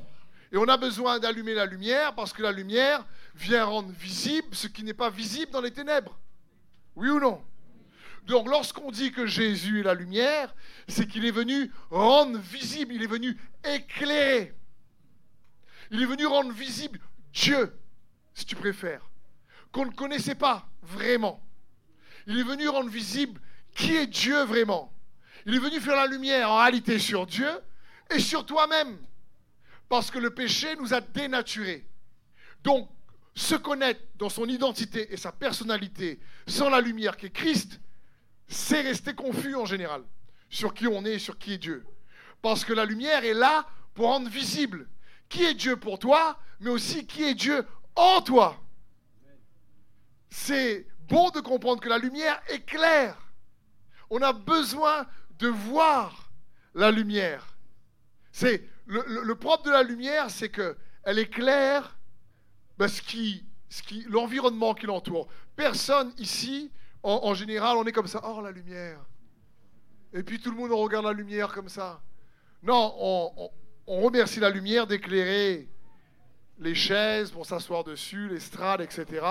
Et 0.52 0.56
on 0.56 0.68
a 0.68 0.76
besoin 0.76 1.18
d'allumer 1.18 1.54
la 1.54 1.66
lumière 1.66 2.14
parce 2.14 2.32
que 2.32 2.42
la 2.42 2.52
lumière 2.52 3.04
vient 3.34 3.64
rendre 3.64 3.90
visible 3.90 4.54
ce 4.54 4.66
qui 4.66 4.84
n'est 4.84 4.94
pas 4.94 5.10
visible 5.10 5.50
dans 5.50 5.62
les 5.62 5.72
ténèbres. 5.72 6.18
Oui 6.94 7.08
ou 7.08 7.18
non? 7.18 7.42
Donc 8.26 8.48
lorsqu'on 8.48 8.90
dit 8.90 9.10
que 9.10 9.26
Jésus 9.26 9.80
est 9.80 9.82
la 9.82 9.94
lumière, 9.94 10.54
c'est 10.86 11.08
qu'il 11.08 11.24
est 11.24 11.32
venu 11.32 11.72
rendre 11.90 12.38
visible, 12.38 12.92
il 12.94 13.02
est 13.02 13.08
venu 13.08 13.36
éclairer. 13.64 14.54
Il 15.90 16.02
est 16.02 16.06
venu 16.06 16.26
rendre 16.26 16.52
visible 16.52 17.00
Dieu, 17.32 17.72
si 18.34 18.44
tu 18.44 18.56
préfères, 18.56 19.02
qu'on 19.70 19.86
ne 19.86 19.92
connaissait 19.92 20.34
pas 20.34 20.68
vraiment. 20.82 21.42
Il 22.26 22.38
est 22.38 22.44
venu 22.44 22.68
rendre 22.68 22.90
visible 22.90 23.40
qui 23.74 23.96
est 23.96 24.06
Dieu 24.06 24.42
vraiment. 24.44 24.92
Il 25.46 25.54
est 25.54 25.58
venu 25.58 25.80
faire 25.80 25.96
la 25.96 26.06
lumière 26.06 26.50
en 26.50 26.58
réalité 26.58 26.98
sur 26.98 27.26
Dieu 27.26 27.50
et 28.10 28.20
sur 28.20 28.46
toi-même. 28.46 28.98
Parce 29.88 30.10
que 30.10 30.18
le 30.18 30.30
péché 30.30 30.76
nous 30.76 30.94
a 30.94 31.00
dénaturés. 31.00 31.86
Donc, 32.62 32.88
se 33.34 33.54
connaître 33.54 34.00
dans 34.16 34.28
son 34.28 34.46
identité 34.46 35.12
et 35.12 35.16
sa 35.16 35.32
personnalité 35.32 36.20
sans 36.46 36.68
la 36.68 36.80
lumière 36.80 37.16
qui 37.16 37.26
est 37.26 37.30
Christ, 37.30 37.80
c'est 38.46 38.82
rester 38.82 39.14
confus 39.14 39.54
en 39.54 39.64
général 39.64 40.02
sur 40.50 40.74
qui 40.74 40.86
on 40.86 41.04
est 41.04 41.14
et 41.14 41.18
sur 41.18 41.38
qui 41.38 41.54
est 41.54 41.58
Dieu. 41.58 41.84
Parce 42.42 42.64
que 42.64 42.72
la 42.72 42.84
lumière 42.84 43.24
est 43.24 43.34
là 43.34 43.66
pour 43.94 44.08
rendre 44.08 44.28
visible 44.28 44.88
qui 45.28 45.44
est 45.44 45.54
Dieu 45.54 45.76
pour 45.76 45.98
toi, 45.98 46.38
mais 46.60 46.70
aussi 46.70 47.06
qui 47.06 47.22
est 47.24 47.34
Dieu 47.34 47.64
en 47.96 48.20
toi. 48.22 48.58
C'est 50.30 50.86
bon 51.08 51.30
de 51.30 51.40
comprendre 51.40 51.80
que 51.80 51.88
la 51.88 51.98
lumière 51.98 52.40
est 52.48 52.64
claire. 52.64 53.16
On 54.10 54.20
a 54.22 54.32
besoin 54.32 55.06
de 55.38 55.48
voir 55.48 56.30
la 56.74 56.90
lumière. 56.90 57.56
C'est 58.30 58.66
le, 58.86 59.34
propre 59.34 59.64
de 59.64 59.70
la 59.70 59.82
lumière, 59.82 60.30
c'est 60.30 60.48
que 60.48 60.76
elle 61.04 61.18
est 61.18 61.28
claire, 61.28 61.98
parce 62.78 62.94
ce 62.94 63.02
qui, 63.02 63.44
ce 63.68 63.82
qui, 63.82 64.04
l'environnement 64.08 64.74
qui 64.74 64.86
l'entoure. 64.86 65.28
Personne 65.56 66.12
ici, 66.18 66.70
en, 67.02 67.34
général, 67.34 67.76
on 67.76 67.84
est 67.84 67.92
comme 67.92 68.06
ça. 68.06 68.20
Oh 68.24 68.40
la 68.40 68.52
lumière. 68.52 69.00
Et 70.12 70.22
puis 70.22 70.40
tout 70.40 70.50
le 70.50 70.56
monde 70.56 70.72
regarde 70.72 71.04
la 71.04 71.12
lumière 71.12 71.52
comme 71.52 71.68
ça. 71.68 72.00
Non, 72.62 72.94
on, 72.98 73.50
on 73.86 74.00
remercie 74.00 74.40
la 74.40 74.50
lumière 74.50 74.86
d'éclairer 74.86 75.68
les 76.62 76.74
chaises 76.74 77.30
pour 77.30 77.46
s'asseoir 77.46 77.84
dessus, 77.84 78.28
l'estrade, 78.28 78.80
etc. 78.80 79.26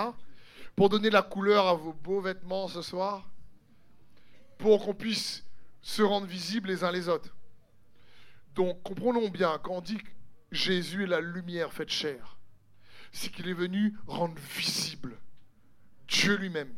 Pour 0.75 0.89
donner 0.89 1.09
la 1.09 1.21
couleur 1.21 1.67
à 1.67 1.73
vos 1.73 1.93
beaux 1.93 2.21
vêtements 2.21 2.67
ce 2.67 2.81
soir. 2.81 3.29
Pour 4.57 4.85
qu'on 4.85 4.93
puisse 4.93 5.43
se 5.81 6.01
rendre 6.01 6.27
visibles 6.27 6.69
les 6.69 6.83
uns 6.83 6.91
les 6.91 7.09
autres. 7.09 7.35
Donc 8.55 8.83
comprenons 8.83 9.29
bien, 9.29 9.59
quand 9.63 9.77
on 9.77 9.81
dit 9.81 9.97
que 9.97 10.09
Jésus 10.51 11.03
est 11.03 11.07
la 11.07 11.21
lumière 11.21 11.73
faite 11.73 11.89
chair, 11.89 12.37
c'est 13.11 13.31
qu'il 13.31 13.47
est 13.47 13.53
venu 13.53 13.95
rendre 14.07 14.39
visible 14.57 15.17
Dieu 16.07 16.35
lui-même. 16.35 16.73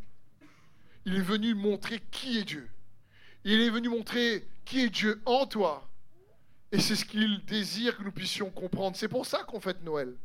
Il 1.06 1.16
est 1.16 1.22
venu 1.22 1.54
montrer 1.54 2.00
qui 2.12 2.38
est 2.38 2.44
Dieu. 2.44 2.70
Il 3.44 3.60
est 3.60 3.70
venu 3.70 3.90
montrer 3.90 4.48
qui 4.64 4.82
est 4.82 4.90
Dieu 4.90 5.22
en 5.26 5.46
toi 5.46 5.90
et 6.74 6.80
c'est 6.80 6.96
ce 6.96 7.06
qu'il 7.06 7.46
désire 7.46 7.96
que 7.96 8.04
nous 8.04 8.12
puissions 8.12 8.50
comprendre. 8.50 8.98
C'est 8.98 9.08
pour 9.08 9.28
ça 9.28 9.44
qu'on 9.44 9.60
fête 9.60 9.84
Noël. 9.84 10.16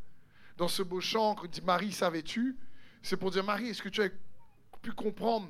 Dans 0.59 0.69
ce 0.69 0.83
beau 0.83 1.01
chant, 1.01 1.37
on 1.43 1.47
dit 1.47 1.63
Marie, 1.63 1.93
savais-tu? 1.93 2.59
C'est 3.01 3.17
pour 3.17 3.31
dire 3.31 3.45
Marie, 3.45 3.69
est-ce 3.69 3.81
que 3.81 3.89
tu 3.89 4.03
as 4.03 4.11
pu 4.83 4.91
comprendre 4.93 5.49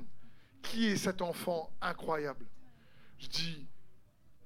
qui 0.61 0.85
est 0.85 0.97
cet 0.97 1.23
enfant 1.23 1.71
incroyable? 1.81 2.45
Je 3.17 3.27
dis, 3.27 3.67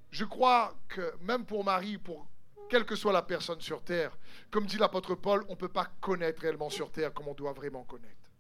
je 0.10 0.24
crois 0.24 0.74
que 0.88 1.14
même 1.20 1.46
pour 1.46 1.66
Marie, 1.66 1.98
pour 1.98 2.28
quelle 2.70 2.86
que 2.86 2.96
soit 2.96 3.12
la 3.12 3.22
personne 3.22 3.60
sur 3.60 3.84
terre, 3.84 4.18
comme 4.50 4.66
dit 4.66 4.78
l'apôtre 4.78 5.16
Paul, 5.16 5.44
on 5.50 5.52
ne 5.52 5.58
peut 5.58 5.68
pas 5.68 5.92
connaître 6.00 6.42
réellement 6.42 6.70
sur 6.70 6.92
terre 6.92 7.14
comme 7.14 7.28
on 7.28 7.34
doit 7.34 7.52
vraiment 7.52 7.84
connaître. 7.84 8.32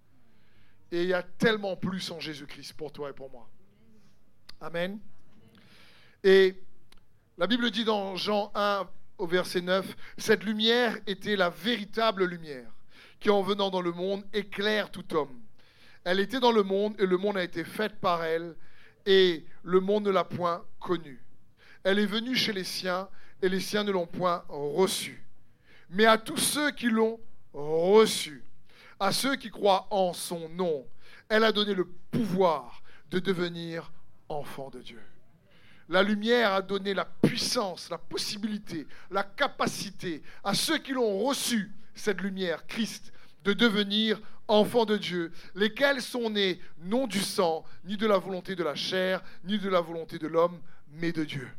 Et 0.91 1.01
il 1.01 1.09
y 1.09 1.13
a 1.13 1.23
tellement 1.23 1.75
plus 1.75 2.09
en 2.09 2.21
Jésus-Christ 2.21 2.73
pour 2.73 2.93
toi 2.93 3.09
et 3.09 3.13
pour 3.13 3.29
moi. 3.29 3.49
Amen. 4.61 4.97
Et 6.23 6.55
la 7.37 7.47
Bible 7.47 7.69
dit 7.69 7.83
dans 7.83 8.15
Jean 8.15 8.49
1, 8.55 8.87
au 9.17 9.27
verset 9.27 9.61
9, 9.61 9.95
Cette 10.17 10.43
lumière 10.43 10.97
était 11.07 11.35
la 11.35 11.49
véritable 11.49 12.25
lumière, 12.25 12.71
qui 13.19 13.29
en 13.29 13.41
venant 13.41 13.69
dans 13.69 13.81
le 13.81 13.91
monde 13.91 14.23
éclaire 14.33 14.91
tout 14.91 15.15
homme. 15.15 15.39
Elle 16.03 16.19
était 16.19 16.39
dans 16.39 16.51
le 16.51 16.63
monde, 16.63 16.95
et 16.99 17.05
le 17.05 17.17
monde 17.17 17.37
a 17.37 17.43
été 17.43 17.63
fait 17.63 17.93
par 17.99 18.23
elle, 18.23 18.55
et 19.05 19.45
le 19.63 19.79
monde 19.79 20.05
ne 20.05 20.11
l'a 20.11 20.23
point 20.23 20.63
connue. 20.79 21.21
Elle 21.83 21.99
est 21.99 22.05
venue 22.05 22.35
chez 22.35 22.53
les 22.53 22.63
siens, 22.63 23.07
et 23.41 23.49
les 23.49 23.59
siens 23.59 23.83
ne 23.83 23.91
l'ont 23.91 24.07
point 24.07 24.43
reçue. 24.49 25.23
Mais 25.89 26.05
à 26.05 26.17
tous 26.17 26.37
ceux 26.37 26.71
qui 26.71 26.89
l'ont 26.89 27.19
reçue, 27.53 28.43
à 28.99 29.11
ceux 29.11 29.35
qui 29.35 29.49
croient 29.49 29.87
en 29.91 30.13
son 30.13 30.49
nom, 30.49 30.85
elle 31.29 31.43
a 31.43 31.51
donné 31.51 31.73
le 31.73 31.85
pouvoir 31.85 32.81
de 33.11 33.19
devenir 33.19 33.91
enfants 34.29 34.69
de 34.69 34.81
Dieu. 34.81 35.01
La 35.89 36.01
lumière 36.01 36.53
a 36.53 36.61
donné 36.61 36.93
la 36.93 37.05
puissance, 37.05 37.89
la 37.89 37.97
possibilité, 37.97 38.87
la 39.11 39.23
capacité 39.23 40.23
à 40.43 40.53
ceux 40.53 40.77
qui 40.77 40.93
l'ont 40.93 41.19
reçu, 41.19 41.71
cette 41.93 42.21
lumière, 42.21 42.65
Christ, 42.67 43.11
de 43.43 43.53
devenir 43.53 44.21
enfants 44.47 44.85
de 44.85 44.97
Dieu, 44.97 45.31
lesquels 45.55 46.01
sont 46.01 46.29
nés 46.29 46.59
non 46.79 47.07
du 47.07 47.19
sang, 47.19 47.63
ni 47.85 47.97
de 47.97 48.07
la 48.07 48.17
volonté 48.17 48.55
de 48.55 48.63
la 48.63 48.75
chair, 48.75 49.21
ni 49.43 49.59
de 49.59 49.69
la 49.69 49.81
volonté 49.81 50.17
de 50.19 50.27
l'homme, 50.27 50.59
mais 50.89 51.11
de 51.11 51.23
Dieu. 51.23 51.49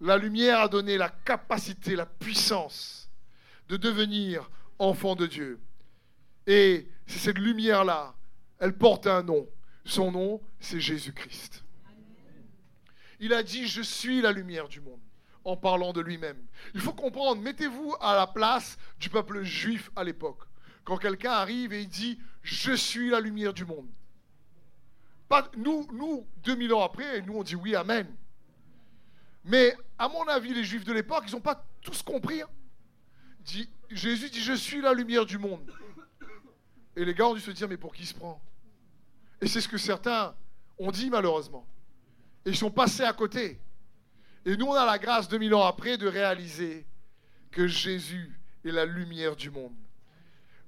La 0.00 0.16
lumière 0.16 0.60
a 0.60 0.68
donné 0.68 0.98
la 0.98 1.08
capacité, 1.08 1.94
la 1.94 2.06
puissance 2.06 3.10
de 3.68 3.76
devenir 3.76 4.50
enfants 4.78 5.14
de 5.14 5.26
Dieu. 5.26 5.60
Et 6.46 6.88
c'est 7.06 7.20
cette 7.20 7.38
lumière-là, 7.38 8.14
elle 8.58 8.76
porte 8.76 9.06
un 9.06 9.22
nom. 9.22 9.46
Son 9.84 10.10
nom, 10.10 10.40
c'est 10.60 10.80
Jésus-Christ. 10.80 11.64
Il 13.22 13.32
a 13.32 13.44
dit, 13.44 13.68
je 13.68 13.82
suis 13.82 14.20
la 14.20 14.32
lumière 14.32 14.66
du 14.66 14.80
monde, 14.80 14.98
en 15.44 15.56
parlant 15.56 15.92
de 15.92 16.00
lui-même. 16.00 16.44
Il 16.74 16.80
faut 16.80 16.92
comprendre, 16.92 17.40
mettez-vous 17.40 17.94
à 18.00 18.16
la 18.16 18.26
place 18.26 18.76
du 18.98 19.10
peuple 19.10 19.44
juif 19.44 19.92
à 19.94 20.02
l'époque. 20.02 20.40
Quand 20.82 20.96
quelqu'un 20.96 21.30
arrive 21.30 21.72
et 21.72 21.82
il 21.82 21.88
dit, 21.88 22.18
je 22.42 22.72
suis 22.72 23.10
la 23.10 23.20
lumière 23.20 23.54
du 23.54 23.64
monde. 23.64 23.86
Nous, 25.56 25.86
nous, 25.92 26.26
2000 26.42 26.74
ans 26.74 26.82
après, 26.82 27.22
nous 27.22 27.34
on 27.34 27.44
dit 27.44 27.54
oui, 27.54 27.76
amen. 27.76 28.12
Mais 29.44 29.76
à 30.00 30.08
mon 30.08 30.26
avis, 30.26 30.52
les 30.52 30.64
juifs 30.64 30.84
de 30.84 30.92
l'époque, 30.92 31.22
ils 31.28 31.32
n'ont 31.32 31.40
pas 31.40 31.64
tous 31.80 32.02
compris. 32.02 32.42
Hein. 32.42 32.48
Jésus 33.88 34.30
dit, 34.30 34.40
je 34.40 34.52
suis 34.52 34.80
la 34.80 34.94
lumière 34.94 35.26
du 35.26 35.38
monde. 35.38 35.72
Et 36.96 37.04
les 37.04 37.14
gars 37.14 37.28
ont 37.28 37.34
dû 37.34 37.40
se 37.40 37.52
dire, 37.52 37.68
mais 37.68 37.76
pour 37.76 37.94
qui 37.94 38.04
se 38.04 38.14
prend? 38.14 38.42
Et 39.40 39.46
c'est 39.46 39.60
ce 39.60 39.68
que 39.68 39.78
certains 39.78 40.34
ont 40.76 40.90
dit 40.90 41.08
malheureusement. 41.08 41.64
Ils 42.44 42.56
sont 42.56 42.70
passés 42.70 43.04
à 43.04 43.12
côté. 43.12 43.60
Et 44.44 44.56
nous, 44.56 44.66
on 44.66 44.74
a 44.74 44.84
la 44.84 44.98
grâce 44.98 45.28
2000 45.28 45.54
ans 45.54 45.64
après 45.64 45.96
de 45.96 46.08
réaliser 46.08 46.84
que 47.50 47.66
Jésus 47.66 48.32
est 48.64 48.72
la 48.72 48.84
lumière 48.84 49.36
du 49.36 49.50
monde. 49.50 49.74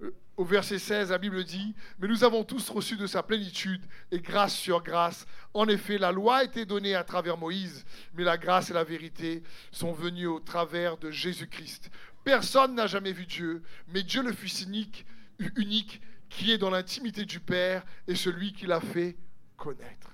Euh, 0.02 0.14
au 0.36 0.44
verset 0.44 0.78
16, 0.78 1.10
la 1.10 1.18
Bible 1.18 1.42
dit, 1.42 1.74
mais 1.98 2.06
nous 2.06 2.22
avons 2.22 2.44
tous 2.44 2.68
reçu 2.70 2.96
de 2.96 3.06
sa 3.06 3.22
plénitude 3.22 3.82
et 4.12 4.20
grâce 4.20 4.54
sur 4.54 4.82
grâce. 4.82 5.26
En 5.54 5.66
effet, 5.66 5.98
la 5.98 6.12
loi 6.12 6.38
a 6.38 6.44
été 6.44 6.64
donnée 6.64 6.94
à 6.94 7.02
travers 7.02 7.36
Moïse, 7.36 7.84
mais 8.14 8.24
la 8.24 8.38
grâce 8.38 8.70
et 8.70 8.74
la 8.74 8.84
vérité 8.84 9.42
sont 9.72 9.92
venues 9.92 10.26
au 10.26 10.40
travers 10.40 10.96
de 10.96 11.10
Jésus-Christ. 11.10 11.90
Personne 12.24 12.74
n'a 12.74 12.86
jamais 12.86 13.12
vu 13.12 13.26
Dieu, 13.26 13.62
mais 13.88 14.02
Dieu 14.02 14.22
le 14.22 14.32
Fils 14.32 14.62
unique 14.62 16.00
qui 16.30 16.52
est 16.52 16.58
dans 16.58 16.70
l'intimité 16.70 17.24
du 17.24 17.40
Père 17.40 17.84
et 18.06 18.14
celui 18.14 18.52
qui 18.52 18.66
l'a 18.66 18.80
fait 18.80 19.16
connaître. 19.56 20.13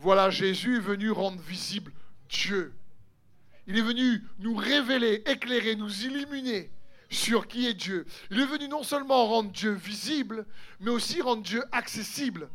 Voilà, 0.00 0.30
Jésus 0.30 0.76
est 0.76 0.80
venu 0.80 1.10
rendre 1.10 1.38
visible 1.42 1.92
Dieu. 2.30 2.72
Il 3.66 3.78
est 3.78 3.82
venu 3.82 4.24
nous 4.38 4.54
révéler, 4.54 5.22
éclairer, 5.26 5.76
nous 5.76 6.04
illuminer 6.04 6.70
sur 7.10 7.46
qui 7.46 7.66
est 7.66 7.74
Dieu. 7.74 8.06
Il 8.30 8.40
est 8.40 8.46
venu 8.46 8.66
non 8.66 8.82
seulement 8.82 9.26
rendre 9.26 9.50
Dieu 9.50 9.72
visible, 9.72 10.46
mais 10.80 10.90
aussi 10.90 11.20
rendre 11.20 11.42
Dieu 11.42 11.62
accessible. 11.70 12.48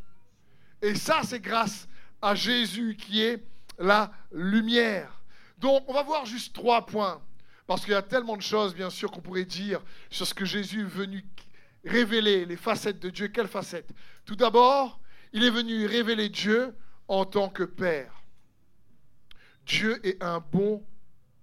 Et 0.82 0.96
ça, 0.96 1.22
c'est 1.24 1.40
grâce 1.40 1.88
à 2.20 2.34
Jésus 2.34 2.98
qui 3.00 3.22
est 3.22 3.44
la 3.78 4.12
lumière. 4.32 5.22
Donc, 5.60 5.84
on 5.88 5.94
va 5.94 6.02
voir 6.02 6.26
juste 6.26 6.56
trois 6.56 6.88
points. 6.88 7.22
Parce 7.68 7.84
qu'il 7.84 7.94
y 7.94 7.96
a 7.96 8.02
tellement 8.02 8.38
de 8.38 8.42
choses, 8.42 8.74
bien 8.74 8.90
sûr, 8.90 9.12
qu'on 9.12 9.22
pourrait 9.22 9.46
dire 9.46 9.82
sur 10.10 10.26
ce 10.26 10.34
que 10.34 10.46
Jésus 10.46 10.82
est 10.82 10.84
venu 10.84 11.24
révéler, 11.84 12.46
les 12.48 12.58
facettes 12.58 13.00
de 13.00 13.12
Dieu. 13.12 13.28
Quelles 13.28 13.48
facettes? 13.48 13.92
Tout 14.26 14.36
d'abord, 14.36 15.00
il 15.32 15.44
est 15.44 15.52
venu 15.52 15.86
révéler 15.86 16.30
Dieu 16.30 16.74
en 17.08 17.26
tant 17.26 17.50
que 17.50 17.64
Père. 17.64 18.22
Dieu 19.66 20.00
est 20.06 20.22
un 20.24 20.40
bon 20.40 20.84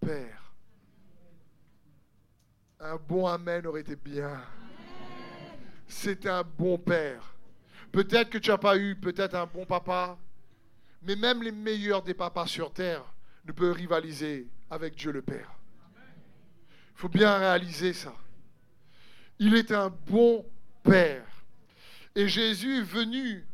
Père. 0.00 0.52
Un 2.80 2.96
bon 2.96 3.26
Amen 3.26 3.66
aurait 3.66 3.82
été 3.82 3.96
bien. 3.96 4.42
C'est 5.86 6.26
un 6.26 6.42
bon 6.42 6.78
Père. 6.78 7.34
Peut-être 7.92 8.30
que 8.30 8.38
tu 8.38 8.50
n'as 8.50 8.58
pas 8.58 8.76
eu 8.76 8.96
peut-être 8.96 9.34
un 9.34 9.46
bon 9.46 9.66
papa, 9.66 10.18
mais 11.02 11.14
même 11.16 11.42
les 11.42 11.52
meilleurs 11.52 12.02
des 12.02 12.14
papas 12.14 12.46
sur 12.46 12.72
terre 12.72 13.04
ne 13.44 13.52
peuvent 13.52 13.74
rivaliser 13.74 14.48
avec 14.70 14.94
Dieu 14.94 15.12
le 15.12 15.22
Père. 15.22 15.50
Il 16.94 16.98
faut 17.02 17.08
bien 17.08 17.36
réaliser 17.36 17.92
ça. 17.92 18.14
Il 19.38 19.54
est 19.54 19.72
un 19.72 19.90
bon 19.90 20.44
Père. 20.82 21.26
Et 22.14 22.28
Jésus 22.28 22.78
est 22.78 22.82
venu 22.82 23.46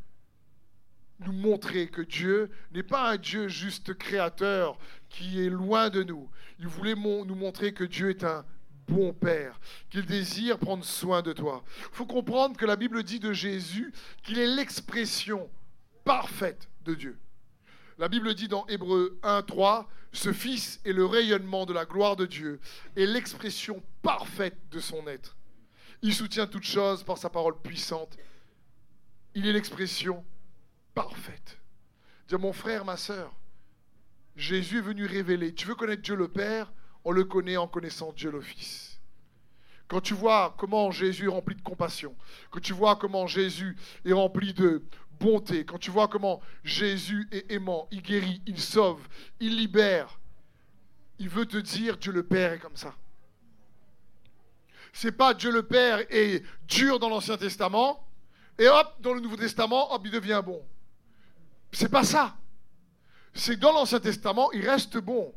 nous 1.20 1.32
montrer 1.32 1.88
que 1.88 2.02
Dieu 2.02 2.50
n'est 2.72 2.82
pas 2.82 3.10
un 3.10 3.16
Dieu 3.16 3.48
juste 3.48 3.94
créateur 3.94 4.78
qui 5.08 5.44
est 5.44 5.50
loin 5.50 5.90
de 5.90 6.02
nous. 6.02 6.28
Il 6.58 6.68
voulait 6.68 6.94
nous 6.94 7.34
montrer 7.34 7.72
que 7.72 7.84
Dieu 7.84 8.10
est 8.10 8.24
un 8.24 8.44
bon 8.86 9.12
Père, 9.12 9.60
qu'il 9.90 10.06
désire 10.06 10.58
prendre 10.58 10.84
soin 10.84 11.22
de 11.22 11.32
toi. 11.32 11.62
Il 11.90 11.96
faut 11.96 12.06
comprendre 12.06 12.56
que 12.56 12.66
la 12.66 12.76
Bible 12.76 13.02
dit 13.02 13.20
de 13.20 13.32
Jésus 13.32 13.92
qu'il 14.22 14.38
est 14.38 14.46
l'expression 14.46 15.50
parfaite 16.04 16.68
de 16.84 16.94
Dieu. 16.94 17.18
La 17.98 18.08
Bible 18.08 18.34
dit 18.34 18.48
dans 18.48 18.66
Hébreu 18.66 19.18
1, 19.22 19.42
3, 19.42 19.88
ce 20.12 20.32
Fils 20.32 20.80
est 20.84 20.92
le 20.92 21.04
rayonnement 21.04 21.66
de 21.66 21.72
la 21.72 21.84
gloire 21.84 22.16
de 22.16 22.26
Dieu 22.26 22.60
et 22.96 23.06
l'expression 23.06 23.82
parfaite 24.02 24.56
de 24.70 24.80
son 24.80 25.06
être. 25.06 25.36
Il 26.00 26.14
soutient 26.14 26.46
toutes 26.46 26.64
choses 26.64 27.02
par 27.02 27.18
sa 27.18 27.28
parole 27.28 27.60
puissante. 27.60 28.16
Il 29.34 29.46
est 29.46 29.52
l'expression 29.52 30.24
parfaite. 30.98 31.58
Dire 32.26 32.40
mon 32.40 32.52
frère, 32.52 32.84
ma 32.84 32.96
soeur, 32.96 33.32
Jésus 34.34 34.78
est 34.78 34.82
venu 34.82 35.06
révéler. 35.06 35.54
Tu 35.54 35.68
veux 35.68 35.76
connaître 35.76 36.02
Dieu 36.02 36.16
le 36.16 36.26
Père? 36.26 36.72
On 37.04 37.12
le 37.12 37.22
connaît 37.22 37.56
en 37.56 37.68
connaissant 37.68 38.12
Dieu 38.12 38.32
le 38.32 38.40
Fils. 38.40 39.00
Quand 39.86 40.00
tu 40.00 40.14
vois 40.14 40.56
comment 40.58 40.90
Jésus 40.90 41.26
est 41.26 41.32
rempli 41.32 41.54
de 41.54 41.62
compassion, 41.62 42.16
quand 42.50 42.60
tu 42.60 42.72
vois 42.72 42.96
comment 42.96 43.28
Jésus 43.28 43.76
est 44.04 44.12
rempli 44.12 44.52
de 44.52 44.82
bonté, 45.20 45.64
quand 45.64 45.78
tu 45.78 45.92
vois 45.92 46.08
comment 46.08 46.40
Jésus 46.64 47.28
est 47.30 47.50
aimant, 47.52 47.86
il 47.92 48.02
guérit, 48.02 48.42
il 48.46 48.60
sauve, 48.60 49.06
il 49.38 49.56
libère, 49.56 50.18
il 51.20 51.28
veut 51.28 51.46
te 51.46 51.56
dire 51.58 51.96
Dieu 51.96 52.10
le 52.10 52.24
Père 52.24 52.52
est 52.52 52.58
comme 52.58 52.76
ça. 52.76 52.94
C'est 54.92 55.12
pas 55.12 55.32
Dieu 55.32 55.52
le 55.52 55.62
Père 55.62 56.00
est 56.10 56.42
dur 56.66 56.98
dans 56.98 57.08
l'Ancien 57.08 57.36
Testament 57.36 58.04
et 58.58 58.66
hop, 58.66 58.96
dans 59.00 59.14
le 59.14 59.20
Nouveau 59.20 59.36
Testament, 59.36 59.94
hop, 59.94 60.02
il 60.04 60.10
devient 60.10 60.42
bon. 60.44 60.60
C'est 61.72 61.88
pas 61.88 62.04
ça. 62.04 62.36
C'est 63.34 63.56
que 63.56 63.60
dans 63.60 63.72
l'Ancien 63.72 64.00
Testament, 64.00 64.50
il 64.52 64.68
reste 64.68 64.98
bon. 64.98 65.34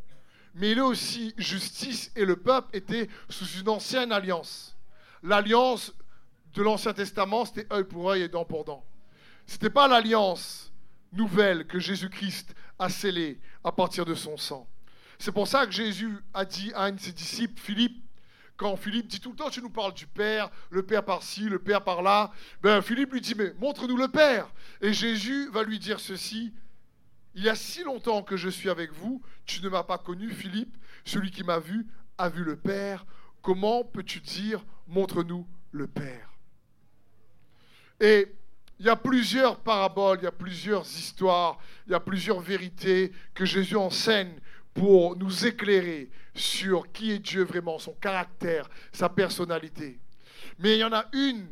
Mais 0.55 0.71
il 0.71 0.77
est 0.77 0.81
aussi 0.81 1.33
justice 1.37 2.11
et 2.15 2.25
le 2.25 2.35
peuple 2.35 2.75
était 2.75 3.09
sous 3.29 3.45
une 3.59 3.69
ancienne 3.69 4.11
alliance. 4.11 4.75
L'alliance 5.23 5.93
de 6.53 6.63
l'Ancien 6.63 6.93
Testament, 6.93 7.45
c'était 7.45 7.71
œil 7.71 7.85
pour 7.85 8.09
œil 8.09 8.23
et 8.23 8.27
dent 8.27 8.43
pour 8.43 8.65
dent. 8.65 8.83
Ce 9.45 9.53
n'était 9.53 9.69
pas 9.69 9.87
l'alliance 9.87 10.71
nouvelle 11.13 11.67
que 11.67 11.79
Jésus-Christ 11.79 12.53
a 12.79 12.89
scellée 12.89 13.39
à 13.63 13.71
partir 13.71 14.05
de 14.05 14.15
son 14.15 14.37
sang. 14.37 14.67
C'est 15.19 15.31
pour 15.31 15.47
ça 15.47 15.65
que 15.65 15.71
Jésus 15.71 16.17
a 16.33 16.45
dit 16.45 16.71
à 16.73 16.83
un 16.83 16.91
de 16.91 16.99
ses 16.99 17.11
disciples, 17.11 17.59
Philippe, 17.61 18.03
quand 18.61 18.77
Philippe 18.77 19.07
dit 19.07 19.19
tout 19.19 19.31
le 19.31 19.35
temps, 19.35 19.49
tu 19.49 19.59
nous 19.59 19.71
parles 19.71 19.95
du 19.95 20.05
Père, 20.05 20.51
le 20.69 20.83
Père 20.83 21.03
par-ci, 21.03 21.49
le 21.49 21.57
Père 21.57 21.83
par-là, 21.83 22.31
ben 22.61 22.83
Philippe 22.83 23.11
lui 23.11 23.19
dit, 23.19 23.33
mais 23.33 23.55
montre-nous 23.59 23.97
le 23.97 24.07
Père. 24.07 24.53
Et 24.81 24.93
Jésus 24.93 25.49
va 25.49 25.63
lui 25.63 25.79
dire 25.79 25.99
ceci, 25.99 26.53
il 27.33 27.43
y 27.43 27.49
a 27.49 27.55
si 27.55 27.83
longtemps 27.83 28.21
que 28.21 28.37
je 28.37 28.49
suis 28.49 28.69
avec 28.69 28.93
vous, 28.93 29.19
tu 29.47 29.63
ne 29.63 29.69
m'as 29.69 29.81
pas 29.81 29.97
connu, 29.97 30.29
Philippe, 30.29 30.77
celui 31.05 31.31
qui 31.31 31.43
m'a 31.43 31.57
vu 31.57 31.87
a 32.19 32.29
vu 32.29 32.43
le 32.43 32.55
Père. 32.55 33.07
Comment 33.41 33.83
peux-tu 33.83 34.19
dire, 34.19 34.63
montre-nous 34.87 35.47
le 35.71 35.87
Père? 35.87 36.29
Et 37.99 38.31
il 38.77 38.85
y 38.85 38.89
a 38.89 38.95
plusieurs 38.95 39.59
paraboles, 39.61 40.19
il 40.21 40.25
y 40.25 40.27
a 40.27 40.31
plusieurs 40.31 40.85
histoires, 40.85 41.57
il 41.87 41.93
y 41.93 41.95
a 41.95 41.99
plusieurs 41.99 42.41
vérités 42.41 43.11
que 43.33 43.43
Jésus 43.43 43.75
enseigne 43.75 44.39
pour 44.73 45.15
nous 45.15 45.45
éclairer 45.45 46.09
sur 46.33 46.91
qui 46.91 47.11
est 47.11 47.19
Dieu 47.19 47.43
vraiment, 47.43 47.77
son 47.79 47.93
caractère, 47.93 48.69
sa 48.91 49.09
personnalité. 49.09 49.99
Mais 50.59 50.77
il 50.77 50.79
y 50.79 50.83
en 50.83 50.93
a 50.93 51.05
une 51.13 51.47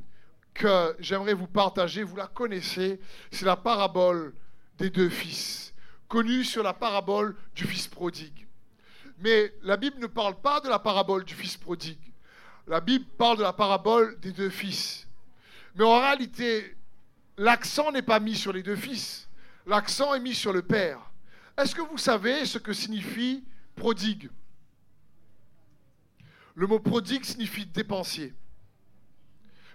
que 0.53 0.95
j'aimerais 0.99 1.33
vous 1.33 1.47
partager, 1.47 2.03
vous 2.03 2.15
la 2.15 2.27
connaissez, 2.27 2.99
c'est 3.31 3.45
la 3.45 3.55
parabole 3.55 4.33
des 4.77 4.89
deux 4.89 5.09
fils, 5.09 5.73
connue 6.07 6.43
sur 6.43 6.63
la 6.63 6.73
parabole 6.73 7.35
du 7.55 7.65
fils 7.65 7.87
prodigue. 7.87 8.47
Mais 9.19 9.53
la 9.63 9.77
Bible 9.77 9.99
ne 9.99 10.07
parle 10.07 10.39
pas 10.39 10.61
de 10.61 10.69
la 10.69 10.79
parabole 10.79 11.25
du 11.25 11.33
fils 11.33 11.57
prodigue. 11.57 12.13
La 12.67 12.79
Bible 12.79 13.05
parle 13.17 13.37
de 13.37 13.43
la 13.43 13.53
parabole 13.53 14.17
des 14.19 14.31
deux 14.31 14.49
fils. 14.49 15.07
Mais 15.75 15.83
en 15.83 15.99
réalité, 15.99 16.75
l'accent 17.37 17.91
n'est 17.91 18.01
pas 18.01 18.19
mis 18.19 18.35
sur 18.35 18.53
les 18.53 18.63
deux 18.63 18.75
fils. 18.75 19.27
L'accent 19.65 20.13
est 20.13 20.19
mis 20.19 20.35
sur 20.35 20.53
le 20.53 20.61
père. 20.61 21.08
Est-ce 21.59 21.75
que 21.75 21.81
vous 21.81 21.97
savez 21.97 22.45
ce 22.45 22.57
que 22.57 22.71
signifie 22.71 23.43
prodigue? 23.75 24.29
Le 26.55 26.67
mot 26.67 26.79
prodigue 26.79 27.25
signifie 27.25 27.65
dépensier. 27.65 28.33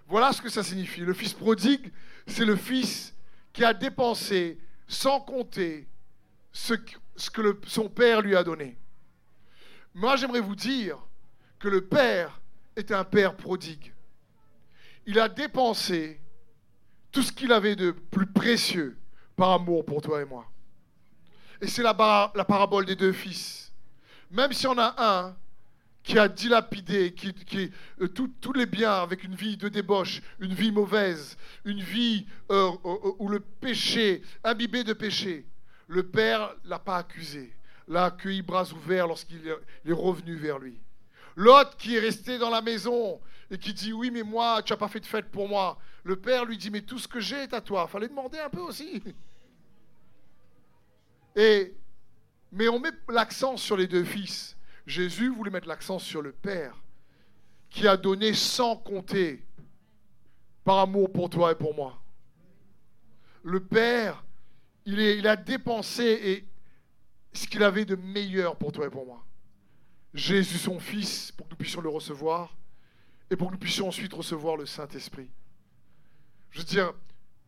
Voilà 0.07 0.33
ce 0.33 0.41
que 0.41 0.49
ça 0.49 0.63
signifie. 0.63 1.03
Le 1.03 1.13
fils 1.13 1.35
prodigue, 1.35 1.93
c'est 2.27 2.47
le 2.47 2.57
fils 2.57 3.15
qui 3.53 3.65
a 3.65 3.75
dépensé 3.75 4.59
sans 4.89 5.21
compter 5.21 5.87
ce 6.53 6.73
que, 6.73 7.61
son 7.67 7.91
père 7.91 8.23
lui 8.23 8.35
a 8.35 8.43
donné. 8.43 8.79
Moi, 9.93 10.17
j'aimerais 10.17 10.41
vous 10.41 10.57
dire 10.57 10.99
que 11.59 11.69
le 11.69 11.83
père 11.83 12.41
est 12.77 12.93
un 12.93 13.05
père 13.05 13.37
prodigue. 13.37 13.93
Il 15.05 15.19
a 15.19 15.29
dépensé 15.29 16.19
tout 17.13 17.21
ce 17.21 17.31
qu'il 17.31 17.53
avait 17.53 17.77
de 17.77 17.91
plus 17.91 18.27
précieux 18.27 18.97
par 19.37 19.51
amour 19.53 19.85
pour 19.85 20.01
toi 20.01 20.23
et 20.23 20.25
moi. 20.25 20.51
Et 21.65 21.67
c'est 21.67 21.83
la, 21.83 22.31
la 22.35 22.45
parabole 22.45 22.85
des 22.85 22.95
deux 22.95 23.13
fils. 23.13 23.73
Même 24.31 24.53
si 24.53 24.67
on 24.67 24.77
a 24.77 24.95
un 24.99 25.35
qui 26.03 26.19
a 26.19 26.29
dilapidé 26.29 27.15
qui, 27.15 27.33
qui 27.33 27.71
euh, 28.03 28.09
tous 28.09 28.53
les 28.53 28.67
biens 28.67 28.93
avec 28.93 29.25
une 29.25 29.35
vie 29.35 29.57
de 29.57 29.71
débauche, 29.71 30.21
une 30.41 30.53
vie 30.53 30.71
mauvaise, 30.71 31.39
une 31.65 31.81
vie 31.81 32.27
euh, 32.51 32.71
euh, 32.85 33.13
où 33.19 33.31
le 33.31 33.41
péché, 33.41 34.21
imbibé 34.45 34.85
de 34.85 34.93
péché, 34.93 35.47
le 35.89 36.03
Père 36.03 36.55
l'a 36.67 36.79
pas 36.79 36.99
accusé, 36.99 37.51
l'a 37.89 38.05
accueilli 38.05 38.43
bras 38.43 38.71
ouverts 38.71 39.07
lorsqu'il 39.07 39.41
est 39.49 39.93
revenu 39.93 40.37
vers 40.37 40.59
lui. 40.59 40.79
L'autre 41.35 41.79
qui 41.79 41.97
est 41.97 42.01
resté 42.01 42.37
dans 42.37 42.51
la 42.51 42.61
maison 42.61 43.19
et 43.51 43.57
qui 43.57 43.73
dit 43.73 43.95
oui 43.95 44.11
mais 44.11 44.23
moi 44.23 44.61
tu 44.63 44.75
n'as 44.75 44.77
pas 44.77 44.89
fait 44.89 45.01
de 45.01 45.07
fête 45.07 45.31
pour 45.31 45.49
moi. 45.49 45.79
Le 46.03 46.17
Père 46.17 46.45
lui 46.45 46.59
dit 46.59 46.69
mais 46.71 46.83
tout 46.83 46.99
ce 46.99 47.09
que 47.09 47.21
j'ai 47.21 47.45
est 47.45 47.55
à 47.55 47.63
toi. 47.63 47.89
Fallait 47.89 48.09
demander 48.09 48.39
un 48.39 48.51
peu 48.51 48.61
aussi. 48.61 49.03
Et 51.37 51.75
mais 52.55 52.69
on 52.69 52.79
met 52.79 52.93
l'accent 53.09 53.57
sur 53.57 53.77
les 53.77 53.89
deux 53.89 54.05
fils. 54.05 54.57
Jésus 54.87 55.29
voulait 55.29 55.51
mettre 55.51 55.67
l'accent 55.67 55.99
sur 55.99 56.23
le 56.23 56.31
Père 56.31 56.81
qui 57.69 57.89
a 57.89 57.97
donné 57.97 58.33
sans 58.33 58.77
compter 58.77 59.45
par 60.63 60.79
amour 60.79 61.13
pour 61.13 61.29
toi 61.29 61.51
et 61.51 61.57
pour 61.57 61.75
moi. 61.75 62.01
Le 63.43 63.59
Père, 63.59 64.25
il, 64.87 65.27
a 65.27 65.35
dépensé 65.35 66.47
ce 67.33 67.49
qu'il 67.49 67.65
avait 67.65 67.85
de 67.85 67.97
meilleur 67.97 68.57
pour 68.57 68.71
toi 68.71 68.87
et 68.87 68.91
pour 68.91 69.05
moi. 69.05 69.27
Jésus, 70.15 70.59
son 70.59 70.79
Fils, 70.79 71.33
pour 71.33 71.49
que 71.49 71.55
nous 71.55 71.59
puissions 71.59 71.81
le 71.81 71.89
recevoir 71.89 72.57
et 73.31 73.37
pour 73.37 73.49
que 73.49 73.55
nous 73.55 73.59
puissions 73.59 73.89
ensuite 73.89 74.13
recevoir 74.13 74.57
le 74.57 74.65
Saint-Esprit. 74.65 75.29
Je 76.53 76.61
veux 76.61 76.65
dire, 76.65 76.93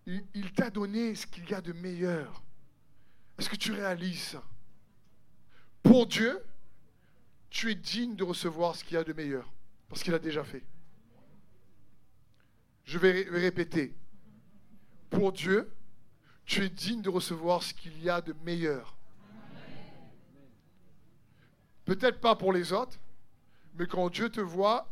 il 0.06 0.52
t'a 0.52 0.68
donné 0.68 1.14
ce 1.14 1.28
qu'il 1.28 1.48
y 1.48 1.54
a 1.54 1.60
de 1.60 1.72
meilleur. 1.72 2.42
Est-ce 3.38 3.48
que 3.48 3.56
tu 3.56 3.72
réalises 3.72 4.22
ça? 4.22 4.42
Pour 5.82 6.06
Dieu, 6.06 6.42
tu 7.50 7.70
es 7.70 7.74
digne 7.74 8.16
de 8.16 8.24
recevoir 8.24 8.74
ce 8.74 8.84
qu'il 8.84 8.94
y 8.94 8.96
a 8.96 9.04
de 9.04 9.12
meilleur, 9.12 9.52
parce 9.88 10.02
qu'il 10.02 10.14
a 10.14 10.18
déjà 10.18 10.44
fait. 10.44 10.64
Je 12.84 12.98
vais 12.98 13.26
répéter. 13.30 13.94
Pour 15.10 15.32
Dieu, 15.32 15.72
tu 16.44 16.64
es 16.64 16.68
digne 16.68 17.02
de 17.02 17.10
recevoir 17.10 17.62
ce 17.62 17.74
qu'il 17.74 18.02
y 18.02 18.08
a 18.08 18.20
de 18.20 18.34
meilleur. 18.44 18.96
Peut-être 21.84 22.20
pas 22.20 22.34
pour 22.34 22.52
les 22.52 22.72
autres, 22.72 22.98
mais 23.74 23.86
quand 23.86 24.10
Dieu 24.10 24.28
te 24.28 24.40
voit 24.40 24.88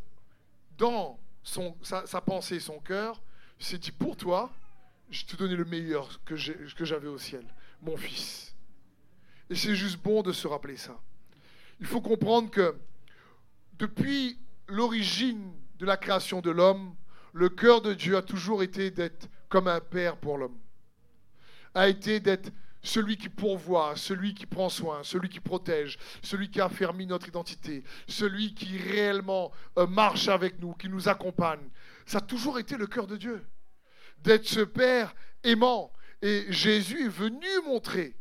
dans 0.78 1.18
sa, 1.42 2.20
pensée, 2.20 2.60
son 2.60 2.78
cœur, 2.80 3.20
il 3.58 3.66
s'est 3.66 3.78
dit 3.78 3.92
pour 3.92 4.16
toi, 4.16 4.52
je 5.10 5.24
te 5.24 5.36
donnais 5.36 5.56
le 5.56 5.64
meilleur 5.64 6.22
que 6.24 6.36
j'avais 6.36 7.08
au 7.08 7.18
ciel, 7.18 7.44
mon 7.84 7.96
fils. 7.96 8.54
Et 9.50 9.54
c'est 9.54 9.74
juste 9.74 10.00
bon 10.02 10.22
de 10.22 10.32
se 10.32 10.46
rappeler 10.48 10.76
ça 10.76 10.98
il 11.80 11.86
faut 11.86 12.00
comprendre 12.00 12.50
que 12.50 12.76
depuis 13.78 14.38
l'origine 14.68 15.52
de 15.78 15.86
la 15.86 15.96
création 15.96 16.40
de 16.40 16.50
l'homme, 16.50 16.94
le 17.32 17.48
cœur 17.48 17.82
de 17.82 17.94
Dieu 17.94 18.16
a 18.16 18.22
toujours 18.22 18.62
été 18.62 18.90
d'être 18.90 19.28
comme 19.48 19.68
un 19.68 19.80
père 19.80 20.16
pour 20.16 20.38
l'homme. 20.38 20.58
A 21.74 21.88
été 21.88 22.20
d'être 22.20 22.50
celui 22.82 23.16
qui 23.16 23.28
pourvoit, 23.28 23.96
celui 23.96 24.34
qui 24.34 24.46
prend 24.46 24.68
soin, 24.68 25.02
celui 25.02 25.28
qui 25.28 25.40
protège, 25.40 25.98
celui 26.22 26.50
qui 26.50 26.60
a 26.60 26.66
affermi 26.66 27.06
notre 27.06 27.28
identité, 27.28 27.82
celui 28.06 28.54
qui 28.54 28.78
réellement 28.78 29.50
euh, 29.78 29.86
marche 29.86 30.28
avec 30.28 30.60
nous, 30.60 30.74
qui 30.74 30.88
nous 30.88 31.08
accompagne. 31.08 31.68
Ça 32.06 32.18
a 32.18 32.20
toujours 32.20 32.58
été 32.58 32.76
le 32.76 32.86
cœur 32.86 33.06
de 33.06 33.16
Dieu. 33.16 33.44
D'être 34.18 34.46
ce 34.46 34.60
Père 34.60 35.14
aimant. 35.42 35.92
Et 36.24 36.50
Jésus 36.50 37.04
est 37.04 37.10
venu 37.10 37.46
montrer 37.66 38.16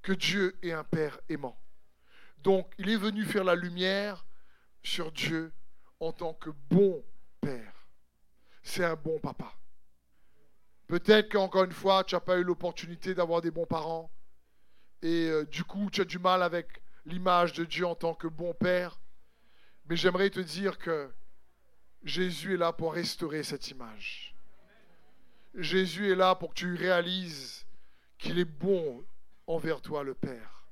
que 0.00 0.14
Dieu 0.14 0.56
est 0.62 0.72
un 0.72 0.82
Père 0.82 1.20
aimant. 1.28 1.60
Donc, 2.38 2.72
il 2.78 2.88
est 2.88 2.96
venu 2.96 3.22
faire 3.26 3.44
la 3.44 3.54
lumière 3.54 4.24
sur 4.82 5.12
Dieu 5.12 5.52
en 6.00 6.10
tant 6.10 6.32
que 6.32 6.48
bon 6.70 7.04
père. 7.42 7.86
C'est 8.62 8.82
un 8.82 8.96
bon 8.96 9.18
papa. 9.18 9.52
Peut-être 10.86 11.30
qu'encore 11.30 11.64
une 11.64 11.72
fois, 11.72 12.02
tu 12.02 12.14
n'as 12.14 12.20
pas 12.22 12.38
eu 12.38 12.44
l'opportunité 12.44 13.14
d'avoir 13.14 13.42
des 13.42 13.50
bons 13.50 13.66
parents. 13.66 14.10
Et 15.02 15.28
euh, 15.28 15.44
du 15.44 15.64
coup, 15.64 15.90
tu 15.90 16.00
as 16.00 16.06
du 16.06 16.18
mal 16.18 16.42
avec 16.42 16.82
l'image 17.04 17.52
de 17.52 17.66
Dieu 17.66 17.86
en 17.86 17.94
tant 17.94 18.14
que 18.14 18.26
bon 18.26 18.54
père. 18.54 18.98
Mais 19.90 19.96
j'aimerais 19.96 20.30
te 20.30 20.40
dire 20.40 20.78
que 20.78 21.12
Jésus 22.04 22.54
est 22.54 22.58
là 22.58 22.72
pour 22.72 22.94
restaurer 22.94 23.42
cette 23.42 23.68
image. 23.68 24.33
Jésus 25.56 26.10
est 26.10 26.16
là 26.16 26.34
pour 26.34 26.50
que 26.50 26.54
tu 26.54 26.74
réalises 26.74 27.66
qu'il 28.18 28.38
est 28.38 28.44
bon 28.44 29.04
envers 29.46 29.80
toi, 29.80 30.02
le 30.02 30.14
Père. 30.14 30.66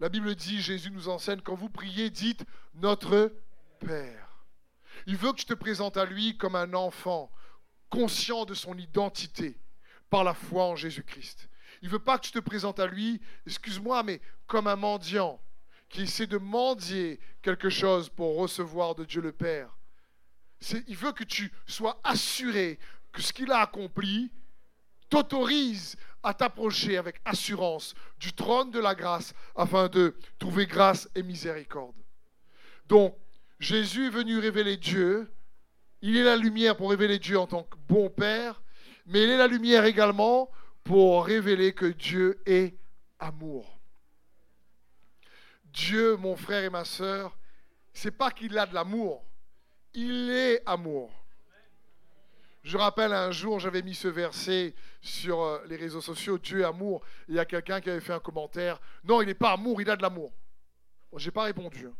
La 0.00 0.08
Bible 0.08 0.34
dit, 0.34 0.60
Jésus 0.60 0.90
nous 0.90 1.08
enseigne, 1.08 1.40
quand 1.40 1.54
vous 1.54 1.68
priez, 1.68 2.10
dites 2.10 2.44
notre 2.74 3.32
Père. 3.80 4.44
Il 5.06 5.16
veut 5.16 5.32
que 5.32 5.38
tu 5.38 5.44
te 5.44 5.54
présentes 5.54 5.96
à 5.96 6.04
lui 6.04 6.36
comme 6.36 6.54
un 6.54 6.74
enfant, 6.74 7.30
conscient 7.90 8.44
de 8.44 8.54
son 8.54 8.76
identité 8.76 9.58
par 10.10 10.24
la 10.24 10.34
foi 10.34 10.64
en 10.64 10.76
Jésus-Christ. 10.76 11.48
Il 11.82 11.86
ne 11.86 11.92
veut 11.92 11.98
pas 11.98 12.18
que 12.18 12.26
tu 12.26 12.32
te 12.32 12.38
présentes 12.38 12.80
à 12.80 12.86
lui, 12.86 13.20
excuse-moi, 13.46 14.02
mais 14.02 14.20
comme 14.46 14.66
un 14.66 14.76
mendiant 14.76 15.40
qui 15.88 16.02
essaie 16.02 16.26
de 16.26 16.38
mendier 16.38 17.20
quelque 17.42 17.70
chose 17.70 18.08
pour 18.08 18.36
recevoir 18.36 18.94
de 18.94 19.04
Dieu 19.04 19.20
le 19.20 19.32
Père. 19.32 19.76
Il 20.88 20.96
veut 20.96 21.12
que 21.12 21.24
tu 21.24 21.52
sois 21.66 22.00
assuré 22.02 22.78
que 23.16 23.22
ce 23.22 23.32
qu'il 23.32 23.50
a 23.50 23.60
accompli 23.60 24.30
t'autorise 25.08 25.96
à 26.22 26.34
t'approcher 26.34 26.98
avec 26.98 27.16
assurance 27.24 27.94
du 28.18 28.34
trône 28.34 28.70
de 28.70 28.78
la 28.78 28.94
grâce 28.94 29.32
afin 29.54 29.88
de 29.88 30.14
trouver 30.38 30.66
grâce 30.66 31.08
et 31.14 31.22
miséricorde. 31.22 31.96
Donc, 32.88 33.16
Jésus 33.58 34.08
est 34.08 34.10
venu 34.10 34.38
révéler 34.38 34.76
Dieu. 34.76 35.32
Il 36.02 36.18
est 36.18 36.24
la 36.24 36.36
lumière 36.36 36.76
pour 36.76 36.90
révéler 36.90 37.18
Dieu 37.18 37.38
en 37.38 37.46
tant 37.46 37.62
que 37.62 37.76
bon 37.88 38.10
Père, 38.10 38.60
mais 39.06 39.22
il 39.22 39.30
est 39.30 39.38
la 39.38 39.46
lumière 39.46 39.86
également 39.86 40.50
pour 40.84 41.24
révéler 41.24 41.72
que 41.72 41.86
Dieu 41.86 42.38
est 42.44 42.76
amour. 43.18 43.80
Dieu, 45.64 46.16
mon 46.16 46.36
frère 46.36 46.64
et 46.64 46.70
ma 46.70 46.84
sœur, 46.84 47.38
c'est 47.94 48.10
pas 48.10 48.30
qu'il 48.30 48.58
a 48.58 48.66
de 48.66 48.74
l'amour, 48.74 49.24
il 49.94 50.28
est 50.28 50.62
amour. 50.66 51.25
Je 52.66 52.76
rappelle 52.76 53.12
un 53.12 53.30
jour, 53.30 53.60
j'avais 53.60 53.80
mis 53.80 53.94
ce 53.94 54.08
verset 54.08 54.74
sur 55.00 55.40
euh, 55.40 55.64
les 55.68 55.76
réseaux 55.76 56.00
sociaux, 56.00 56.36
Dieu 56.36 56.62
est 56.62 56.64
amour. 56.64 57.00
Il 57.28 57.36
y 57.36 57.38
a 57.38 57.44
quelqu'un 57.44 57.80
qui 57.80 57.88
avait 57.88 58.00
fait 58.00 58.12
un 58.12 58.18
commentaire. 58.18 58.80
Non, 59.04 59.22
il 59.22 59.26
n'est 59.26 59.34
pas 59.34 59.52
amour, 59.52 59.80
il 59.80 59.88
a 59.88 59.94
de 59.94 60.02
l'amour. 60.02 60.32
Je 61.14 61.24
n'ai 61.24 61.30
pas 61.30 61.44
répondu. 61.44 61.86
Hein. 61.86 61.94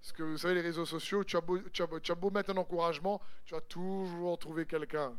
Parce 0.00 0.12
que 0.12 0.22
vous 0.22 0.38
savez, 0.38 0.54
les 0.54 0.60
réseaux 0.60 0.86
sociaux, 0.86 1.24
tu 1.24 1.36
as, 1.36 1.40
beau, 1.40 1.58
tu, 1.72 1.82
as 1.82 2.14
beau, 2.14 2.30
mettre 2.30 2.50
un 2.50 2.58
encouragement, 2.58 3.20
tu 3.44 3.54
vas 3.54 3.60
toujours 3.60 4.38
trouver 4.38 4.66
quelqu'un 4.66 5.18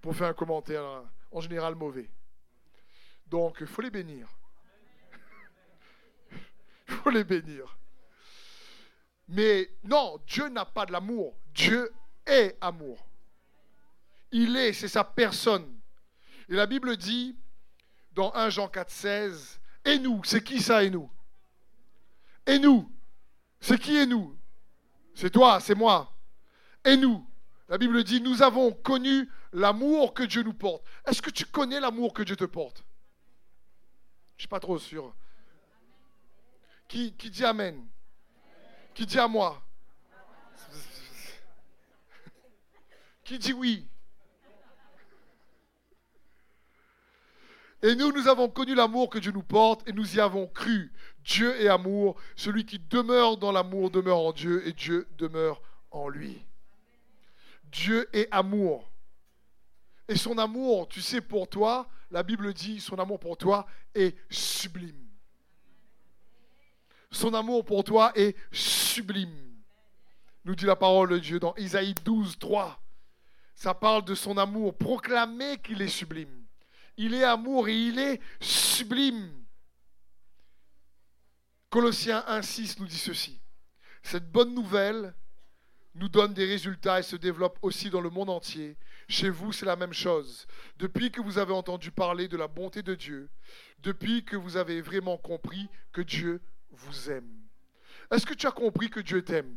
pour 0.00 0.14
faire 0.14 0.28
un 0.28 0.32
commentaire, 0.32 0.84
hein, 0.84 1.10
en 1.32 1.40
général 1.40 1.74
mauvais. 1.74 2.08
Donc, 3.26 3.56
il 3.60 3.66
faut 3.66 3.82
les 3.82 3.90
bénir. 3.90 4.28
Il 6.88 6.94
faut 6.94 7.10
les 7.10 7.24
bénir. 7.24 7.76
Mais 9.26 9.68
non, 9.82 10.20
Dieu 10.24 10.48
n'a 10.50 10.66
pas 10.66 10.86
de 10.86 10.92
l'amour. 10.92 11.36
Dieu 11.52 11.92
est 12.24 12.56
amour. 12.60 13.09
Il 14.32 14.56
est, 14.56 14.72
c'est 14.72 14.88
sa 14.88 15.04
personne. 15.04 15.80
Et 16.48 16.54
la 16.54 16.66
Bible 16.66 16.96
dit 16.96 17.36
dans 18.12 18.34
1 18.34 18.50
Jean 18.50 18.68
4, 18.68 18.90
16, 18.90 19.60
et 19.84 19.98
nous, 19.98 20.22
c'est 20.24 20.42
qui 20.42 20.60
ça 20.60 20.82
et 20.84 20.90
nous 20.90 21.10
Et 22.46 22.58
nous, 22.58 22.90
c'est 23.60 23.78
qui 23.78 23.96
et 23.96 24.06
nous 24.06 24.36
C'est 25.14 25.30
toi, 25.30 25.60
c'est 25.60 25.74
moi. 25.74 26.12
Et 26.84 26.96
nous, 26.96 27.26
la 27.68 27.78
Bible 27.78 28.02
dit, 28.04 28.20
nous 28.20 28.42
avons 28.42 28.72
connu 28.72 29.28
l'amour 29.52 30.14
que 30.14 30.22
Dieu 30.22 30.42
nous 30.42 30.54
porte. 30.54 30.84
Est-ce 31.06 31.22
que 31.22 31.30
tu 31.30 31.44
connais 31.44 31.80
l'amour 31.80 32.12
que 32.12 32.22
Dieu 32.22 32.36
te 32.36 32.44
porte? 32.44 32.84
Je 34.30 34.34
ne 34.36 34.40
suis 34.40 34.48
pas 34.48 34.60
trop 34.60 34.78
sûr. 34.78 35.14
Qui, 36.88 37.12
dit 37.12 37.44
Amen? 37.44 37.86
Qui 38.94 39.06
dit 39.06 39.18
à 39.18 39.28
moi? 39.28 39.62
Qui 43.22 43.38
dit 43.38 43.52
oui? 43.52 43.86
Et 47.82 47.94
nous, 47.94 48.12
nous 48.12 48.28
avons 48.28 48.48
connu 48.48 48.74
l'amour 48.74 49.08
que 49.08 49.18
Dieu 49.18 49.32
nous 49.32 49.42
porte 49.42 49.88
et 49.88 49.92
nous 49.92 50.16
y 50.16 50.20
avons 50.20 50.46
cru. 50.46 50.92
Dieu 51.24 51.58
est 51.60 51.68
amour. 51.68 52.16
Celui 52.36 52.66
qui 52.66 52.78
demeure 52.78 53.38
dans 53.38 53.52
l'amour 53.52 53.90
demeure 53.90 54.18
en 54.18 54.32
Dieu 54.32 54.66
et 54.66 54.72
Dieu 54.72 55.08
demeure 55.16 55.62
en 55.90 56.08
lui. 56.08 56.44
Dieu 57.64 58.08
est 58.12 58.28
amour. 58.30 58.90
Et 60.08 60.16
son 60.16 60.36
amour, 60.38 60.88
tu 60.88 61.00
sais, 61.00 61.20
pour 61.20 61.48
toi, 61.48 61.88
la 62.10 62.22
Bible 62.22 62.52
dit, 62.52 62.80
son 62.80 62.98
amour 62.98 63.18
pour 63.18 63.38
toi 63.38 63.66
est 63.94 64.16
sublime. 64.28 65.08
Son 67.10 67.32
amour 67.32 67.64
pour 67.64 67.82
toi 67.84 68.12
est 68.14 68.36
sublime. 68.52 69.50
Nous 70.44 70.54
dit 70.54 70.66
la 70.66 70.76
parole 70.76 71.10
de 71.10 71.18
Dieu 71.18 71.38
dans 71.38 71.54
Isaïe 71.56 71.94
12, 72.04 72.38
3. 72.38 72.80
Ça 73.54 73.74
parle 73.74 74.04
de 74.04 74.14
son 74.14 74.36
amour. 74.36 74.76
Proclamez 74.76 75.58
qu'il 75.58 75.80
est 75.82 75.88
sublime. 75.88 76.39
Il 77.02 77.14
est 77.14 77.24
amour 77.24 77.66
et 77.66 77.74
il 77.74 77.98
est 77.98 78.20
sublime. 78.42 79.32
Colossiens 81.70 82.22
1.6 82.28 82.78
nous 82.78 82.86
dit 82.86 82.98
ceci. 82.98 83.40
Cette 84.02 84.30
bonne 84.30 84.54
nouvelle 84.54 85.14
nous 85.94 86.10
donne 86.10 86.34
des 86.34 86.44
résultats 86.44 87.00
et 87.00 87.02
se 87.02 87.16
développe 87.16 87.58
aussi 87.62 87.88
dans 87.88 88.02
le 88.02 88.10
monde 88.10 88.28
entier. 88.28 88.76
Chez 89.08 89.30
vous, 89.30 89.50
c'est 89.50 89.64
la 89.64 89.76
même 89.76 89.94
chose. 89.94 90.46
Depuis 90.76 91.10
que 91.10 91.22
vous 91.22 91.38
avez 91.38 91.54
entendu 91.54 91.90
parler 91.90 92.28
de 92.28 92.36
la 92.36 92.48
bonté 92.48 92.82
de 92.82 92.94
Dieu, 92.94 93.30
depuis 93.78 94.22
que 94.22 94.36
vous 94.36 94.58
avez 94.58 94.82
vraiment 94.82 95.16
compris 95.16 95.70
que 95.92 96.02
Dieu 96.02 96.42
vous 96.68 97.10
aime. 97.10 97.48
Est-ce 98.10 98.26
que 98.26 98.34
tu 98.34 98.46
as 98.46 98.52
compris 98.52 98.90
que 98.90 99.00
Dieu 99.00 99.24
t'aime? 99.24 99.56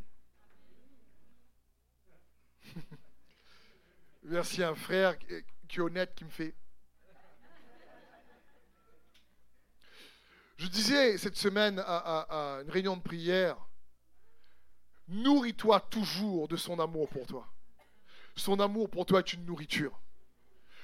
Merci 4.24 4.64
à 4.64 4.70
un 4.70 4.76
frère 4.76 5.18
qui 5.20 5.34
est 5.34 5.80
honnête 5.82 6.16
qui 6.16 6.24
me 6.24 6.30
fait 6.30 6.56
Je 10.58 10.68
disais 10.68 11.18
cette 11.18 11.38
semaine 11.38 11.84
à, 11.86 12.60
une 12.64 12.70
réunion 12.70 12.98
de 12.98 13.02
prière, 13.02 13.58
nourris-toi 15.08 15.80
toujours 15.80 16.48
de 16.48 16.56
son 16.56 16.80
amour 16.80 17.10
pour 17.10 17.26
toi. 17.26 17.48
Son 18.36 18.60
amour 18.60 18.90
pour 18.90 19.06
toi 19.06 19.20
est 19.20 19.34
une 19.34 19.46
nourriture. 19.46 20.00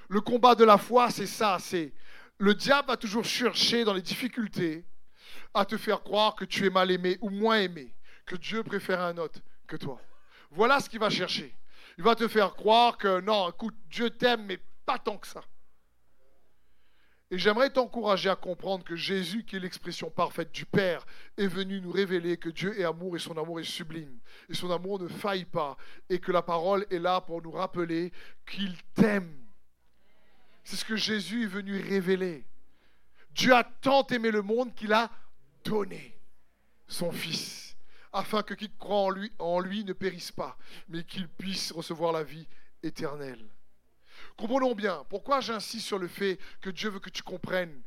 Le 0.07 0.21
combat 0.21 0.55
de 0.55 0.63
la 0.63 0.77
foi, 0.77 1.11
c'est 1.11 1.27
ça, 1.27 1.57
c'est 1.59 1.93
le 2.39 2.55
diable 2.55 2.87
va 2.87 2.97
toujours 2.97 3.25
chercher 3.25 3.83
dans 3.83 3.93
les 3.93 4.01
difficultés 4.01 4.85
à 5.53 5.65
te 5.65 5.77
faire 5.77 6.01
croire 6.01 6.35
que 6.35 6.45
tu 6.45 6.65
es 6.65 6.69
mal 6.69 6.89
aimé 6.89 7.17
ou 7.21 7.29
moins 7.29 7.59
aimé, 7.59 7.93
que 8.25 8.35
Dieu 8.35 8.63
préfère 8.63 9.01
un 9.01 9.17
autre 9.17 9.39
que 9.67 9.75
toi. 9.75 10.01
Voilà 10.51 10.79
ce 10.79 10.89
qu'il 10.89 10.99
va 10.99 11.09
chercher. 11.09 11.53
Il 11.97 12.03
va 12.03 12.15
te 12.15 12.27
faire 12.27 12.55
croire 12.55 12.97
que 12.97 13.19
non, 13.19 13.49
écoute, 13.49 13.75
Dieu 13.89 14.09
t'aime, 14.09 14.45
mais 14.45 14.59
pas 14.85 14.97
tant 14.97 15.17
que 15.17 15.27
ça. 15.27 15.43
Et 17.31 17.37
j'aimerais 17.37 17.69
t'encourager 17.69 18.29
à 18.29 18.35
comprendre 18.35 18.83
que 18.83 18.95
Jésus, 18.95 19.43
qui 19.43 19.55
est 19.55 19.59
l'expression 19.59 20.09
parfaite 20.09 20.51
du 20.51 20.65
Père, 20.65 21.05
est 21.37 21.47
venu 21.47 21.79
nous 21.79 21.91
révéler 21.91 22.37
que 22.37 22.49
Dieu 22.49 22.79
est 22.79 22.83
amour 22.83 23.15
et 23.15 23.19
son 23.19 23.37
amour 23.37 23.59
est 23.59 23.63
sublime. 23.63 24.17
Et 24.49 24.55
son 24.55 24.71
amour 24.71 24.99
ne 24.99 25.07
faille 25.07 25.45
pas. 25.45 25.77
Et 26.09 26.19
que 26.19 26.31
la 26.31 26.41
parole 26.41 26.87
est 26.89 26.97
là 26.97 27.21
pour 27.21 27.43
nous 27.43 27.51
rappeler 27.51 28.11
qu'il 28.47 28.75
t'aime. 28.95 29.31
C'est 30.63 30.75
ce 30.75 30.85
que 30.85 30.95
Jésus 30.95 31.43
est 31.43 31.47
venu 31.47 31.79
révéler. 31.79 32.45
Dieu 33.31 33.53
a 33.53 33.63
tant 33.63 34.05
aimé 34.07 34.31
le 34.31 34.41
monde 34.41 34.73
qu'il 34.73 34.91
a 34.91 35.11
donné 35.63 36.17
son 36.87 37.11
Fils, 37.11 37.77
afin 38.11 38.41
que 38.41 38.55
qui 38.55 38.71
croit 38.77 38.97
en 38.97 39.09
lui, 39.11 39.31
en 39.37 39.59
lui 39.59 39.83
ne 39.83 39.93
périsse 39.93 40.31
pas, 40.31 40.57
mais 40.87 41.03
qu'il 41.03 41.27
puisse 41.27 41.71
recevoir 41.71 42.11
la 42.11 42.23
vie 42.23 42.47
éternelle. 42.81 43.45
Comprenons 44.39 44.73
bien, 44.73 45.05
pourquoi 45.09 45.41
j'insiste 45.41 45.85
sur 45.85 45.99
le 45.99 46.07
fait 46.07 46.39
que 46.61 46.69
Dieu 46.69 46.89
veut 46.89 47.01
que 47.01 47.09
tu 47.09 47.21
comprennes 47.23 47.83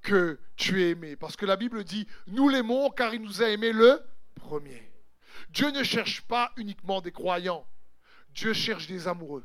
que 0.00 0.40
tu 0.56 0.82
es 0.82 0.92
aimé 0.92 1.16
Parce 1.16 1.36
que 1.36 1.44
la 1.44 1.56
Bible 1.56 1.84
dit, 1.84 2.08
nous 2.28 2.48
l'aimons 2.48 2.88
car 2.88 3.12
il 3.12 3.20
nous 3.20 3.42
a 3.42 3.50
aimé 3.50 3.72
le 3.72 4.02
premier. 4.36 4.90
Dieu 5.50 5.70
ne 5.72 5.82
cherche 5.82 6.22
pas 6.22 6.50
uniquement 6.56 7.02
des 7.02 7.12
croyants, 7.12 7.66
Dieu 8.30 8.54
cherche 8.54 8.86
des 8.86 9.06
amoureux. 9.06 9.44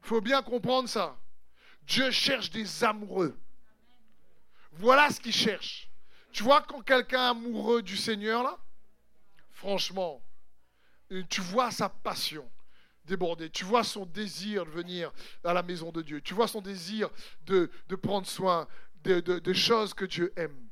Il 0.00 0.06
faut 0.06 0.22
bien 0.22 0.40
comprendre 0.40 0.88
ça. 0.88 1.20
Dieu 1.82 2.10
cherche 2.10 2.48
des 2.48 2.84
amoureux. 2.84 3.38
Voilà 4.70 5.10
ce 5.10 5.20
qu'il 5.20 5.34
cherche. 5.34 5.90
Tu 6.32 6.42
vois 6.42 6.62
quand 6.62 6.80
quelqu'un 6.80 7.26
est 7.26 7.30
amoureux 7.32 7.82
du 7.82 7.98
Seigneur, 7.98 8.42
là, 8.42 8.58
franchement, 9.50 10.22
tu 11.28 11.42
vois 11.42 11.70
sa 11.70 11.90
passion 11.90 12.50
Tu 13.52 13.64
vois 13.64 13.84
son 13.84 14.06
désir 14.06 14.64
de 14.64 14.70
venir 14.70 15.12
à 15.44 15.52
la 15.52 15.62
maison 15.62 15.90
de 15.90 16.02
Dieu. 16.02 16.20
Tu 16.20 16.34
vois 16.34 16.48
son 16.48 16.60
désir 16.60 17.10
de, 17.46 17.70
prendre 18.02 18.26
soin 18.26 18.66
des 19.04 19.54
choses 19.54 19.94
que 19.94 20.04
Dieu 20.04 20.32
aime. 20.36 20.68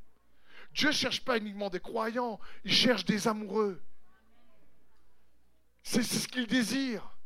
Dieu 0.72 0.88
ne 0.88 0.94
cherche 0.94 1.24
pas 1.24 1.38
uniquement 1.38 1.68
des 1.68 1.80
croyants, 1.80 2.38
il 2.64 2.72
cherche 2.72 3.04
des 3.04 3.26
amoureux. 3.26 3.82
C'est 5.82 6.02
ce 6.02 6.28
qu'il 6.28 6.46
désire. 6.46 7.16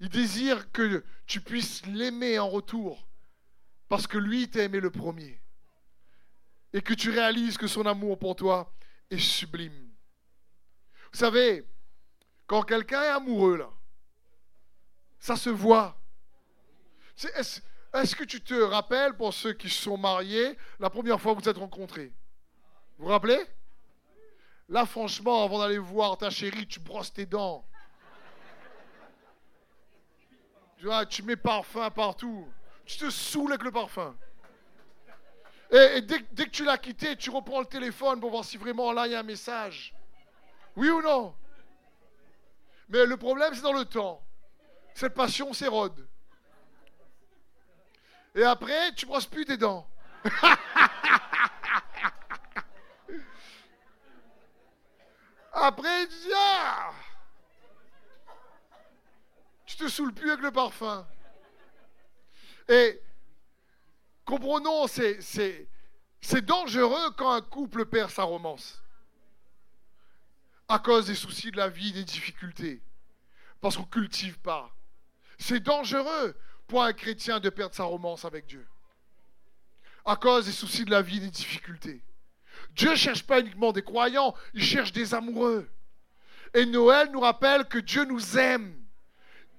Il 0.00 0.08
désire 0.08 0.72
que 0.72 1.04
tu 1.26 1.40
puisses 1.40 1.84
l'aimer 1.86 2.38
en 2.38 2.48
retour, 2.48 3.06
parce 3.88 4.06
que 4.06 4.18
lui 4.18 4.48
t'a 4.48 4.62
aimé 4.62 4.80
le 4.80 4.90
premier. 4.90 5.40
Et 6.72 6.80
que 6.80 6.94
tu 6.94 7.10
réalises 7.10 7.58
que 7.58 7.66
son 7.66 7.84
amour 7.86 8.18
pour 8.18 8.34
toi 8.34 8.72
est 9.10 9.18
sublime. 9.18 9.90
Vous 11.12 11.18
savez, 11.18 11.66
quand 12.46 12.62
quelqu'un 12.62 13.02
est 13.02 13.08
amoureux, 13.08 13.58
là, 13.58 13.70
ça 15.20 15.36
se 15.36 15.50
voit. 15.50 15.96
Est-ce 17.92 18.16
que 18.16 18.24
tu 18.24 18.40
te 18.40 18.54
rappelles, 18.54 19.14
pour 19.14 19.34
ceux 19.34 19.52
qui 19.52 19.68
sont 19.68 19.98
mariés, 19.98 20.56
la 20.80 20.88
première 20.88 21.20
fois 21.20 21.36
que 21.36 21.42
vous 21.42 21.48
êtes 21.48 21.58
rencontrés? 21.58 22.12
Vous 22.98 23.04
vous 23.04 23.10
rappelez? 23.10 23.40
Là, 24.68 24.86
franchement, 24.86 25.44
avant 25.44 25.58
d'aller 25.58 25.78
voir 25.78 26.16
ta 26.16 26.30
chérie, 26.30 26.66
tu 26.66 26.80
brosses 26.80 27.12
tes 27.12 27.26
dents. 27.26 27.66
Tu 30.78 30.86
vois, 30.86 31.04
tu 31.04 31.22
mets 31.22 31.36
parfum 31.36 31.90
partout. 31.90 32.48
Tu 32.86 32.96
te 32.96 33.10
saoules 33.10 33.52
avec 33.52 33.64
le 33.64 33.72
parfum. 33.72 34.16
Et, 35.70 36.00
dès, 36.00 36.20
dès, 36.32 36.46
que 36.46 36.50
tu 36.50 36.64
l'as 36.64 36.78
quitté, 36.78 37.14
tu 37.16 37.28
reprends 37.30 37.60
le 37.60 37.66
téléphone 37.66 38.18
pour 38.18 38.30
voir 38.30 38.44
si 38.44 38.56
vraiment 38.56 38.92
là, 38.92 39.06
il 39.06 39.12
y 39.12 39.14
a 39.14 39.20
un 39.20 39.24
message. 39.24 39.94
Oui 40.76 40.88
ou 40.88 41.02
non? 41.02 41.34
Mais 42.88 43.04
le 43.04 43.16
problème, 43.16 43.54
c'est 43.54 43.60
dans 43.60 43.74
le 43.74 43.84
temps 43.84 44.22
cette 44.94 45.14
passion 45.14 45.52
s'érode. 45.52 46.08
Et 48.34 48.42
après, 48.44 48.92
tu 48.94 49.06
brosses 49.06 49.26
plus 49.26 49.44
tes 49.44 49.56
dents. 49.56 49.88
après, 55.52 56.06
tu 56.06 56.14
ah 56.34 56.92
Tu 59.66 59.76
te 59.76 59.88
saoules 59.88 60.14
plus 60.14 60.30
avec 60.30 60.42
le 60.42 60.52
parfum. 60.52 61.06
Et 62.68 63.02
comprenons, 64.24 64.86
c'est 64.86 65.68
dangereux 66.42 67.10
quand 67.16 67.32
un 67.32 67.40
couple 67.40 67.86
perd 67.86 68.10
sa 68.10 68.22
romance. 68.22 68.80
À 70.68 70.78
cause 70.78 71.06
des 71.06 71.16
soucis 71.16 71.50
de 71.50 71.56
la 71.56 71.68
vie, 71.68 71.92
des 71.92 72.04
difficultés. 72.04 72.80
Parce 73.60 73.76
qu'on 73.76 73.82
ne 73.82 73.88
cultive 73.88 74.38
pas. 74.38 74.72
C'est 75.40 75.60
dangereux 75.60 76.36
pour 76.68 76.84
un 76.84 76.92
chrétien 76.92 77.40
de 77.40 77.48
perdre 77.48 77.74
sa 77.74 77.84
romance 77.84 78.26
avec 78.26 78.46
Dieu. 78.46 78.66
À 80.04 80.14
cause 80.14 80.44
des 80.44 80.52
soucis 80.52 80.84
de 80.84 80.90
la 80.90 81.02
vie, 81.02 81.18
des 81.18 81.30
difficultés. 81.30 82.04
Dieu 82.72 82.90
ne 82.90 82.94
cherche 82.94 83.24
pas 83.24 83.40
uniquement 83.40 83.72
des 83.72 83.82
croyants, 83.82 84.34
il 84.52 84.62
cherche 84.62 84.92
des 84.92 85.14
amoureux. 85.14 85.68
Et 86.52 86.66
Noël 86.66 87.10
nous 87.10 87.20
rappelle 87.20 87.64
que 87.64 87.78
Dieu 87.78 88.04
nous 88.04 88.38
aime. 88.38 88.76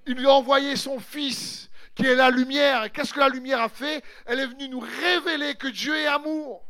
Il 0.06 0.14
lui 0.14 0.26
a 0.26 0.32
envoyé 0.32 0.76
son 0.76 1.00
Fils, 1.00 1.68
qui 1.96 2.06
est 2.06 2.14
la 2.14 2.30
lumière. 2.30 2.84
Et 2.84 2.90
qu'est-ce 2.90 3.12
que 3.12 3.20
la 3.20 3.28
lumière 3.28 3.60
a 3.60 3.68
fait? 3.68 4.04
Elle 4.24 4.38
est 4.38 4.46
venue 4.46 4.68
nous 4.68 4.80
révéler 4.80 5.56
que 5.56 5.68
Dieu 5.68 5.96
est 5.96 6.06
amour. 6.06 6.64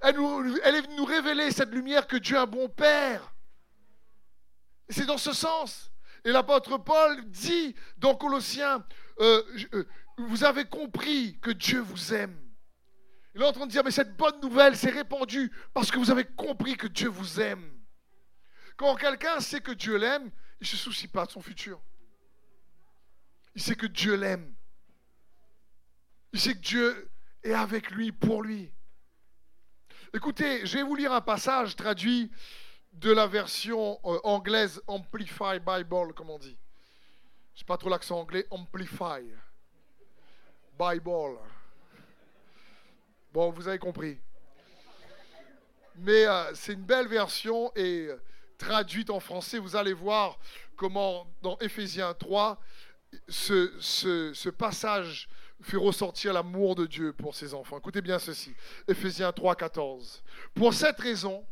Elle, 0.00 0.16
elle 0.64 0.76
est 0.76 0.82
venue 0.82 0.96
nous 0.96 1.04
révéler 1.04 1.50
cette 1.50 1.70
lumière 1.70 2.06
que 2.06 2.16
Dieu 2.16 2.36
est 2.36 2.40
un 2.40 2.46
bon 2.46 2.68
Père. 2.70 3.34
Et 4.88 4.94
c'est 4.94 5.06
dans 5.06 5.18
ce 5.18 5.32
sens. 5.32 5.90
Et 6.24 6.32
l'apôtre 6.32 6.78
Paul 6.78 7.24
dit 7.30 7.74
dans 7.98 8.14
Colossiens, 8.14 8.84
euh, 9.20 9.42
euh, 9.74 9.84
vous 10.18 10.44
avez 10.44 10.64
compris 10.64 11.38
que 11.40 11.50
Dieu 11.50 11.80
vous 11.80 12.14
aime. 12.14 12.40
Il 13.34 13.42
est 13.42 13.44
en 13.44 13.52
train 13.52 13.66
de 13.66 13.70
dire, 13.70 13.82
mais 13.84 13.90
cette 13.90 14.16
bonne 14.16 14.40
nouvelle 14.40 14.76
s'est 14.76 14.90
répandue 14.90 15.52
parce 15.74 15.90
que 15.90 15.98
vous 15.98 16.10
avez 16.10 16.24
compris 16.24 16.76
que 16.76 16.86
Dieu 16.86 17.08
vous 17.08 17.40
aime. 17.40 17.70
Quand 18.76 18.94
quelqu'un 18.94 19.40
sait 19.40 19.60
que 19.60 19.72
Dieu 19.72 19.96
l'aime, 19.96 20.30
il 20.60 20.64
ne 20.64 20.66
se 20.66 20.76
soucie 20.76 21.08
pas 21.08 21.26
de 21.26 21.32
son 21.32 21.40
futur. 21.40 21.80
Il 23.54 23.62
sait 23.62 23.74
que 23.76 23.86
Dieu 23.86 24.14
l'aime. 24.14 24.54
Il 26.32 26.40
sait 26.40 26.54
que 26.54 26.60
Dieu 26.60 27.10
est 27.42 27.52
avec 27.52 27.90
lui, 27.90 28.12
pour 28.12 28.42
lui. 28.42 28.72
Écoutez, 30.12 30.64
je 30.64 30.78
vais 30.78 30.82
vous 30.82 30.94
lire 30.94 31.12
un 31.12 31.20
passage 31.20 31.76
traduit 31.76 32.30
de 32.94 33.12
la 33.12 33.26
version 33.26 33.98
euh, 34.04 34.18
anglaise 34.24 34.82
Amplify 34.86 35.58
Bible, 35.64 36.14
comme 36.14 36.30
on 36.30 36.38
dit. 36.38 36.56
Je 37.54 37.60
sais 37.60 37.64
pas 37.64 37.76
trop 37.76 37.88
l'accent 37.88 38.18
anglais, 38.20 38.46
Amplify 38.50 39.22
Bible. 40.78 41.38
Bon, 43.32 43.50
vous 43.50 43.68
avez 43.68 43.78
compris. 43.78 44.18
Mais 45.96 46.26
euh, 46.26 46.54
c'est 46.54 46.72
une 46.72 46.84
belle 46.84 47.08
version 47.08 47.72
et 47.76 48.06
euh, 48.08 48.20
traduite 48.58 49.10
en 49.10 49.20
français. 49.20 49.58
Vous 49.58 49.76
allez 49.76 49.92
voir 49.92 50.38
comment 50.76 51.26
dans 51.42 51.56
Éphésiens 51.58 52.14
3, 52.14 52.60
ce, 53.28 53.72
ce 53.80 54.48
passage 54.48 55.28
fait 55.62 55.76
ressortir 55.76 56.32
l'amour 56.32 56.74
de 56.74 56.86
Dieu 56.86 57.12
pour 57.12 57.34
ses 57.34 57.54
enfants. 57.54 57.78
Écoutez 57.78 58.02
bien 58.02 58.18
ceci. 58.18 58.54
Éphésiens 58.88 59.32
3, 59.32 59.54
14. 59.54 60.22
Pour 60.54 60.74
cette 60.74 61.00
raison, 61.00 61.44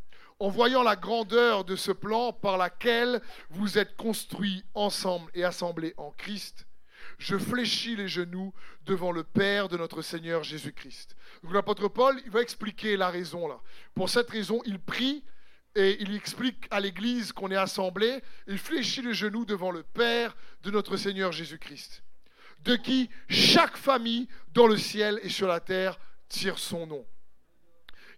en 0.42 0.48
voyant 0.48 0.82
la 0.82 0.96
grandeur 0.96 1.64
de 1.64 1.76
ce 1.76 1.92
plan 1.92 2.32
par 2.32 2.58
laquelle 2.58 3.22
vous 3.50 3.78
êtes 3.78 3.94
construits 3.94 4.64
ensemble 4.74 5.30
et 5.34 5.44
assemblés 5.44 5.94
en 5.96 6.10
Christ, 6.10 6.66
je 7.18 7.38
fléchis 7.38 7.94
les 7.94 8.08
genoux 8.08 8.52
devant 8.84 9.12
le 9.12 9.22
Père 9.22 9.68
de 9.68 9.76
notre 9.76 10.02
Seigneur 10.02 10.42
Jésus-Christ. 10.42 11.14
Donc 11.44 11.52
l'apôtre 11.52 11.86
Paul, 11.86 12.20
il 12.24 12.32
va 12.32 12.40
expliquer 12.40 12.96
la 12.96 13.08
raison 13.08 13.46
là. 13.46 13.60
Pour 13.94 14.10
cette 14.10 14.30
raison, 14.30 14.60
il 14.66 14.80
prie 14.80 15.22
et 15.76 16.02
il 16.02 16.12
explique 16.12 16.66
à 16.72 16.80
l'Église 16.80 17.30
qu'on 17.30 17.52
est 17.52 17.56
assemblé, 17.56 18.20
il 18.48 18.58
fléchit 18.58 19.02
les 19.02 19.14
genoux 19.14 19.44
devant 19.44 19.70
le 19.70 19.84
Père 19.84 20.36
de 20.64 20.72
notre 20.72 20.96
Seigneur 20.96 21.30
Jésus-Christ, 21.30 22.02
de 22.64 22.74
qui 22.74 23.10
chaque 23.28 23.76
famille 23.76 24.26
dans 24.54 24.66
le 24.66 24.76
ciel 24.76 25.20
et 25.22 25.28
sur 25.28 25.46
la 25.46 25.60
terre 25.60 26.00
tire 26.28 26.58
son 26.58 26.88
nom. 26.88 27.06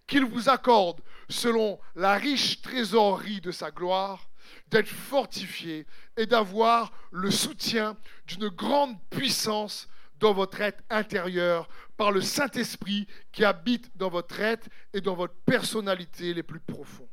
Qu'il 0.07 0.25
vous 0.25 0.49
accorde, 0.49 1.01
selon 1.29 1.79
la 1.95 2.15
riche 2.15 2.61
trésorerie 2.61 3.41
de 3.41 3.51
sa 3.51 3.71
gloire, 3.71 4.29
d'être 4.67 4.89
fortifié 4.89 5.87
et 6.17 6.25
d'avoir 6.25 6.91
le 7.11 7.31
soutien 7.31 7.97
d'une 8.27 8.49
grande 8.49 8.97
puissance 9.09 9.87
dans 10.19 10.33
votre 10.33 10.61
être 10.61 10.83
intérieur 10.89 11.67
par 11.97 12.11
le 12.11 12.21
Saint-Esprit 12.21 13.07
qui 13.31 13.43
habite 13.43 13.95
dans 13.97 14.09
votre 14.09 14.39
être 14.39 14.69
et 14.93 15.01
dans 15.01 15.15
votre 15.15 15.35
personnalité 15.45 16.33
les 16.33 16.43
plus 16.43 16.59
profonds. 16.59 17.09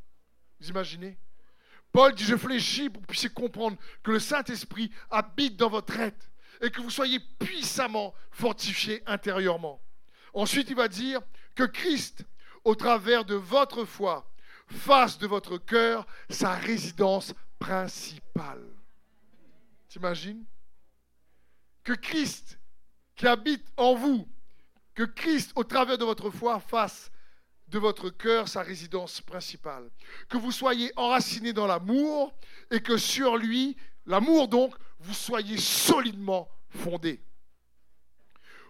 Vous 0.60 0.68
imaginez? 0.68 1.18
Paul 1.92 2.14
dit, 2.14 2.24
je 2.24 2.36
fléchis 2.36 2.88
pour 2.88 3.02
que 3.02 3.06
vous 3.06 3.12
puissiez 3.12 3.28
comprendre 3.28 3.76
que 4.02 4.12
le 4.12 4.18
Saint-Esprit 4.18 4.90
habite 5.10 5.56
dans 5.56 5.68
votre 5.68 5.98
être 5.98 6.30
et 6.60 6.70
que 6.70 6.80
vous 6.80 6.90
soyez 6.90 7.18
puissamment 7.38 8.14
fortifiés 8.30 9.02
intérieurement. 9.06 9.82
Ensuite, 10.32 10.70
il 10.70 10.76
va 10.76 10.88
dire 10.88 11.20
que 11.54 11.64
Christ, 11.64 12.24
au 12.64 12.74
travers 12.74 13.24
de 13.24 13.34
votre 13.34 13.84
foi, 13.84 14.30
fasse 14.66 15.18
de 15.18 15.26
votre 15.26 15.58
cœur 15.58 16.06
sa 16.28 16.54
résidence 16.54 17.34
principale. 17.58 18.64
T'imagines? 19.88 20.44
Que 21.84 21.92
Christ, 21.92 22.58
qui 23.16 23.26
habite 23.26 23.66
en 23.76 23.94
vous, 23.94 24.28
que 24.94 25.02
Christ, 25.02 25.52
au 25.56 25.64
travers 25.64 25.98
de 25.98 26.04
votre 26.04 26.30
foi, 26.30 26.60
fasse 26.60 27.10
de 27.68 27.78
votre 27.78 28.10
cœur 28.10 28.48
sa 28.48 28.62
résidence 28.62 29.20
principale. 29.20 29.90
Que 30.28 30.36
vous 30.36 30.52
soyez 30.52 30.92
enracinés 30.96 31.52
dans 31.52 31.66
l'amour 31.66 32.34
et 32.70 32.80
que 32.80 32.96
sur 32.96 33.36
lui, 33.36 33.76
l'amour 34.06 34.48
donc, 34.48 34.74
vous 35.00 35.14
soyez 35.14 35.58
solidement 35.58 36.48
fondés. 36.68 37.22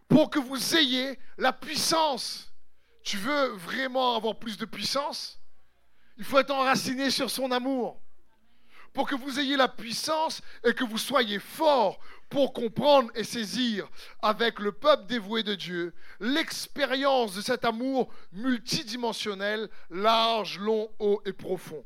Pour 0.09 0.31
que 0.31 0.39
vous 0.39 0.77
ayez 0.77 1.19
la 1.37 1.53
puissance. 1.53 2.52
Tu 3.03 3.17
veux 3.17 3.49
vraiment 3.49 4.17
avoir 4.17 4.39
plus 4.39 4.57
de 4.57 4.65
puissance? 4.65 5.41
Il 6.19 6.25
faut 6.25 6.39
être 6.39 6.55
enraciné 6.55 7.11
sur 7.11 7.31
son 7.31 7.51
amour. 7.51 8.01
Pour 8.93 9.09
que 9.09 9.15
vous 9.15 9.41
ayez 9.41 9.57
la 9.57 9.69
puissance 9.69 10.43
et 10.65 10.75
que 10.75 10.85
vous 10.85 10.99
soyez 10.99 11.39
fort 11.39 11.99
pour 12.29 12.53
comprendre 12.53 13.11
et 13.15 13.25
saisir 13.25 13.89
avec 14.21 14.59
le 14.59 14.73
peuple 14.73 15.07
dévoué 15.07 15.43
de 15.43 15.55
Dieu 15.55 15.95
l'expérience 16.21 17.35
de 17.35 17.41
cet 17.41 17.65
amour 17.65 18.13
multidimensionnel, 18.33 19.69
large, 19.91 20.59
long, 20.59 20.91
haut 20.99 21.23
et 21.25 21.33
profond. 21.33 21.85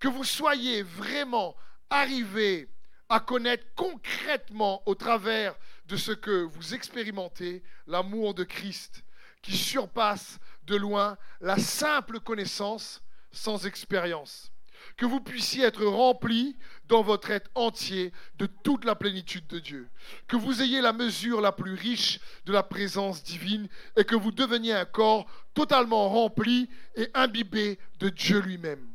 Que 0.00 0.08
vous 0.08 0.24
soyez 0.24 0.82
vraiment 0.82 1.54
arrivés 1.90 2.68
à 3.08 3.20
connaître 3.20 3.64
concrètement 3.76 4.82
au 4.86 4.96
travers 4.96 5.54
de 5.86 5.96
ce 5.96 6.12
que 6.12 6.42
vous 6.42 6.74
expérimentez 6.74 7.62
l'amour 7.86 8.34
de 8.34 8.42
Christ 8.42 9.04
qui 9.46 9.56
surpasse 9.56 10.40
de 10.66 10.74
loin 10.74 11.16
la 11.40 11.56
simple 11.56 12.18
connaissance 12.18 13.00
sans 13.30 13.64
expérience 13.64 14.50
que 14.96 15.06
vous 15.06 15.20
puissiez 15.20 15.64
être 15.64 15.84
remplis 15.84 16.56
dans 16.86 17.02
votre 17.02 17.30
être 17.30 17.48
entier 17.54 18.12
de 18.38 18.46
toute 18.46 18.84
la 18.84 18.94
plénitude 18.94 19.46
de 19.46 19.58
Dieu, 19.58 19.88
que 20.26 20.36
vous 20.36 20.62
ayez 20.62 20.80
la 20.80 20.92
mesure 20.92 21.40
la 21.40 21.52
plus 21.52 21.74
riche 21.74 22.20
de 22.44 22.52
la 22.52 22.62
présence 22.62 23.22
divine 23.22 23.68
et 23.96 24.04
que 24.04 24.16
vous 24.16 24.32
deveniez 24.32 24.72
un 24.72 24.84
corps 24.84 25.26
totalement 25.54 26.08
rempli 26.08 26.68
et 26.96 27.08
imbibé 27.14 27.78
de 28.00 28.08
Dieu 28.08 28.40
lui-même. 28.40 28.86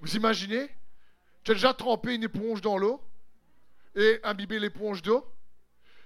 Vous 0.00 0.16
imaginez? 0.16 0.68
Tu 1.44 1.52
as 1.52 1.54
déjà 1.54 1.72
trempé 1.72 2.14
une 2.14 2.24
éponge 2.24 2.60
dans 2.60 2.76
l'eau 2.76 3.00
et 3.94 4.20
imbibé 4.22 4.58
l'éponge 4.58 5.02
d'eau? 5.02 5.26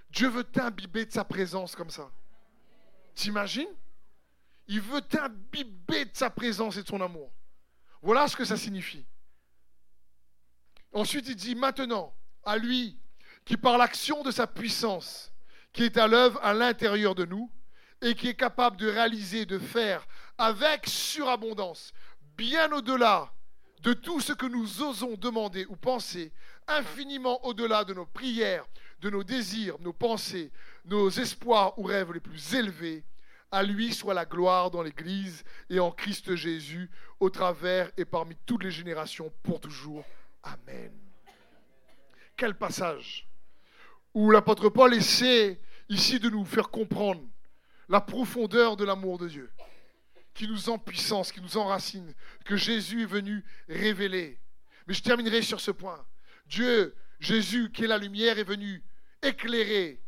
Dieu 0.09 0.29
veut 0.29 0.43
t'imbiber 0.43 1.05
de 1.05 1.11
sa 1.11 1.25
présence 1.25 1.75
comme 1.75 1.89
ça. 1.89 2.09
T'imagines? 3.15 3.73
Il 4.67 4.81
veut 4.81 5.01
t'imbiber 5.01 6.05
de 6.05 6.15
sa 6.15 6.29
présence 6.29 6.77
et 6.77 6.83
de 6.83 6.87
son 6.87 7.01
amour. 7.01 7.31
Voilà 8.01 8.27
ce 8.27 8.35
que 8.35 8.45
ça 8.45 8.57
signifie. 8.57 9.05
Ensuite, 10.93 11.27
il 11.27 11.35
dit 11.35 11.55
maintenant 11.55 12.13
à 12.43 12.57
lui 12.57 12.97
qui 13.45 13.57
par 13.57 13.77
l'action 13.77 14.23
de 14.23 14.31
sa 14.31 14.47
puissance, 14.47 15.33
qui 15.73 15.83
est 15.83 15.97
à 15.97 16.07
l'œuvre 16.07 16.39
à 16.43 16.53
l'intérieur 16.53 17.15
de 17.15 17.25
nous 17.25 17.51
et 18.01 18.15
qui 18.15 18.29
est 18.29 18.35
capable 18.35 18.77
de 18.77 18.87
réaliser, 18.87 19.45
de 19.45 19.59
faire 19.59 20.05
avec 20.37 20.87
surabondance, 20.87 21.93
bien 22.37 22.71
au-delà 22.71 23.31
de 23.81 23.93
tout 23.93 24.21
ce 24.21 24.33
que 24.33 24.45
nous 24.45 24.81
osons 24.81 25.15
demander 25.15 25.65
ou 25.65 25.75
penser, 25.75 26.31
infiniment 26.67 27.45
au-delà 27.45 27.83
de 27.83 27.93
nos 27.93 28.05
prières, 28.05 28.65
de 29.01 29.09
nos 29.09 29.23
désirs, 29.23 29.77
nos 29.79 29.93
pensées, 29.93 30.51
nos 30.85 31.09
espoirs 31.09 31.77
ou 31.79 31.83
rêves 31.83 32.13
les 32.13 32.19
plus 32.19 32.53
élevés, 32.55 33.03
à 33.51 33.63
lui 33.63 33.93
soit 33.93 34.13
la 34.13 34.25
gloire 34.25 34.71
dans 34.71 34.81
l'Église 34.81 35.43
et 35.69 35.79
en 35.79 35.91
Christ 35.91 36.35
Jésus, 36.35 36.89
au 37.19 37.29
travers 37.29 37.91
et 37.97 38.05
parmi 38.05 38.35
toutes 38.45 38.63
les 38.63 38.71
générations, 38.71 39.31
pour 39.43 39.59
toujours. 39.61 40.03
Amen. 40.41 40.91
Quel 42.35 42.55
passage 42.55 43.27
où 44.13 44.31
l'apôtre 44.31 44.69
Paul 44.69 44.93
essaie 44.93 45.59
ici 45.89 46.19
de 46.19 46.29
nous 46.29 46.45
faire 46.45 46.69
comprendre 46.69 47.23
la 47.89 48.01
profondeur 48.01 48.77
de 48.77 48.85
l'amour 48.85 49.17
de 49.17 49.27
Dieu, 49.27 49.51
qui 50.33 50.47
nous 50.47 50.77
puissance, 50.79 51.31
qui 51.31 51.41
nous 51.41 51.57
enracine, 51.57 52.13
que 52.45 52.55
Jésus 52.55 53.03
est 53.03 53.07
venu 53.07 53.43
révéler. 53.67 54.39
Mais 54.87 54.93
je 54.93 55.03
terminerai 55.03 55.41
sur 55.41 55.59
ce 55.59 55.71
point. 55.71 56.03
Dieu, 56.47 56.95
Jésus, 57.19 57.71
qui 57.71 57.83
est 57.83 57.87
la 57.87 57.97
lumière, 57.97 58.39
est 58.39 58.43
venu 58.43 58.83
éclairer 59.21 60.01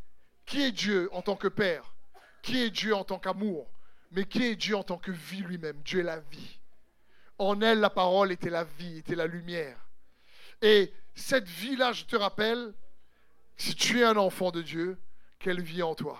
qui 0.45 0.61
est 0.61 0.71
Dieu 0.71 1.09
en 1.11 1.21
tant 1.21 1.35
que 1.35 1.47
Père, 1.47 1.93
qui 2.41 2.61
est 2.61 2.69
Dieu 2.69 2.95
en 2.95 3.03
tant 3.03 3.19
qu'amour, 3.19 3.69
mais 4.11 4.25
qui 4.25 4.43
est 4.43 4.55
Dieu 4.55 4.75
en 4.75 4.83
tant 4.83 4.97
que 4.97 5.11
vie 5.11 5.41
lui-même? 5.41 5.81
Dieu 5.83 6.01
est 6.01 6.03
la 6.03 6.19
vie. 6.19 6.59
En 7.37 7.61
elle, 7.61 7.79
la 7.79 7.89
parole 7.89 8.31
était 8.31 8.49
la 8.49 8.63
vie, 8.63 8.99
était 8.99 9.15
la 9.15 9.27
lumière. 9.27 9.77
Et 10.61 10.93
cette 11.15 11.47
vie-là, 11.47 11.91
je 11.91 12.05
te 12.05 12.15
rappelle, 12.15 12.73
si 13.57 13.75
tu 13.75 14.01
es 14.01 14.03
un 14.03 14.17
enfant 14.17 14.51
de 14.51 14.61
Dieu, 14.61 14.97
qu'elle 15.39 15.61
vit 15.61 15.83
en 15.83 15.95
toi. 15.95 16.19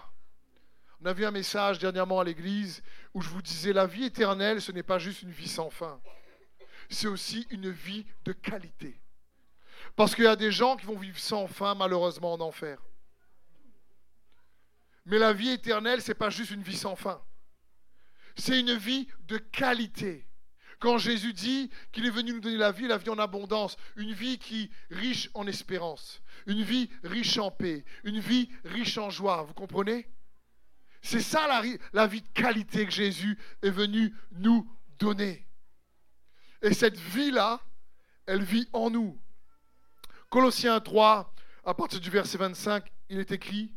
On 1.01 1.05
a 1.05 1.13
vu 1.13 1.25
un 1.25 1.31
message 1.31 1.79
dernièrement 1.79 2.19
à 2.19 2.23
l'église 2.23 2.81
où 3.13 3.21
je 3.21 3.29
vous 3.29 3.41
disais, 3.41 3.73
la 3.73 3.85
vie 3.85 4.05
éternelle, 4.05 4.61
ce 4.61 4.71
n'est 4.71 4.83
pas 4.83 4.99
juste 4.99 5.21
une 5.21 5.31
vie 5.31 5.47
sans 5.47 5.69
fin. 5.69 5.99
C'est 6.89 7.07
aussi 7.07 7.47
une 7.49 7.69
vie 7.69 8.05
de 8.25 8.33
qualité. 8.33 8.99
Parce 9.95 10.15
qu'il 10.15 10.25
y 10.25 10.27
a 10.27 10.35
des 10.35 10.51
gens 10.51 10.75
qui 10.77 10.85
vont 10.85 10.97
vivre 10.97 11.19
sans 11.19 11.47
fin, 11.47 11.75
malheureusement, 11.75 12.33
en 12.33 12.41
enfer. 12.41 12.81
Mais 15.06 15.20
la 15.20 15.34
vie 15.34 15.50
éternelle, 15.50 16.02
ce 16.02 16.12
n'est 16.12 16.15
pas 16.15 16.30
juste 16.30 16.52
une 16.52 16.63
vie 16.63 16.78
sans 16.78 16.96
fin. 16.96 17.22
C'est 18.36 18.60
une 18.60 18.76
vie 18.76 19.08
de 19.28 19.38
qualité. 19.38 20.28
Quand 20.80 20.98
Jésus 20.98 21.34
dit 21.34 21.70
qu'il 21.91 22.06
est 22.06 22.12
venu 22.12 22.34
nous 22.34 22.41
donner 22.41 22.58
la 22.58 22.72
vie, 22.72 22.88
la 22.88 22.98
vie 22.98 23.10
en 23.10 23.18
abondance, 23.18 23.78
une 23.96 24.13
vie 24.13 24.38
qui 24.38 24.70
riche 24.89 25.30
en 25.34 25.48
espérance, 25.48 26.22
une 26.48 26.63
vie 26.63 26.89
riche 27.04 27.38
en 27.38 27.50
paix, 27.50 27.86
une 28.04 28.20
vie 28.20 28.50
riche 28.65 28.98
en 28.98 29.10
joie, 29.10 29.44
vous 29.44 29.54
comprenez? 29.54 30.10
C'est 31.02 31.22
ça 31.22 31.48
la, 31.48 31.62
la 31.94 32.08
vie 32.08 32.22
de 32.22 32.28
qualité 32.30 32.86
que 32.86 32.91
Jésus 32.91 33.38
est 33.62 33.70
venu 33.70 34.13
nous 34.32 34.70
donner. 35.00 35.48
Et 36.62 36.74
cette 36.74 36.98
vie-là, 36.98 37.62
elle 38.26 38.44
vit 38.44 38.68
en 38.74 38.89
nous. 38.89 39.20
Colossiens 40.30 40.80
3, 40.80 41.34
à 41.63 41.74
partir 41.74 42.00
du 42.00 42.10
verset 42.10 42.38
25, 42.38 42.91
il 43.10 43.20
est 43.20 43.32
écrit, 43.32 43.72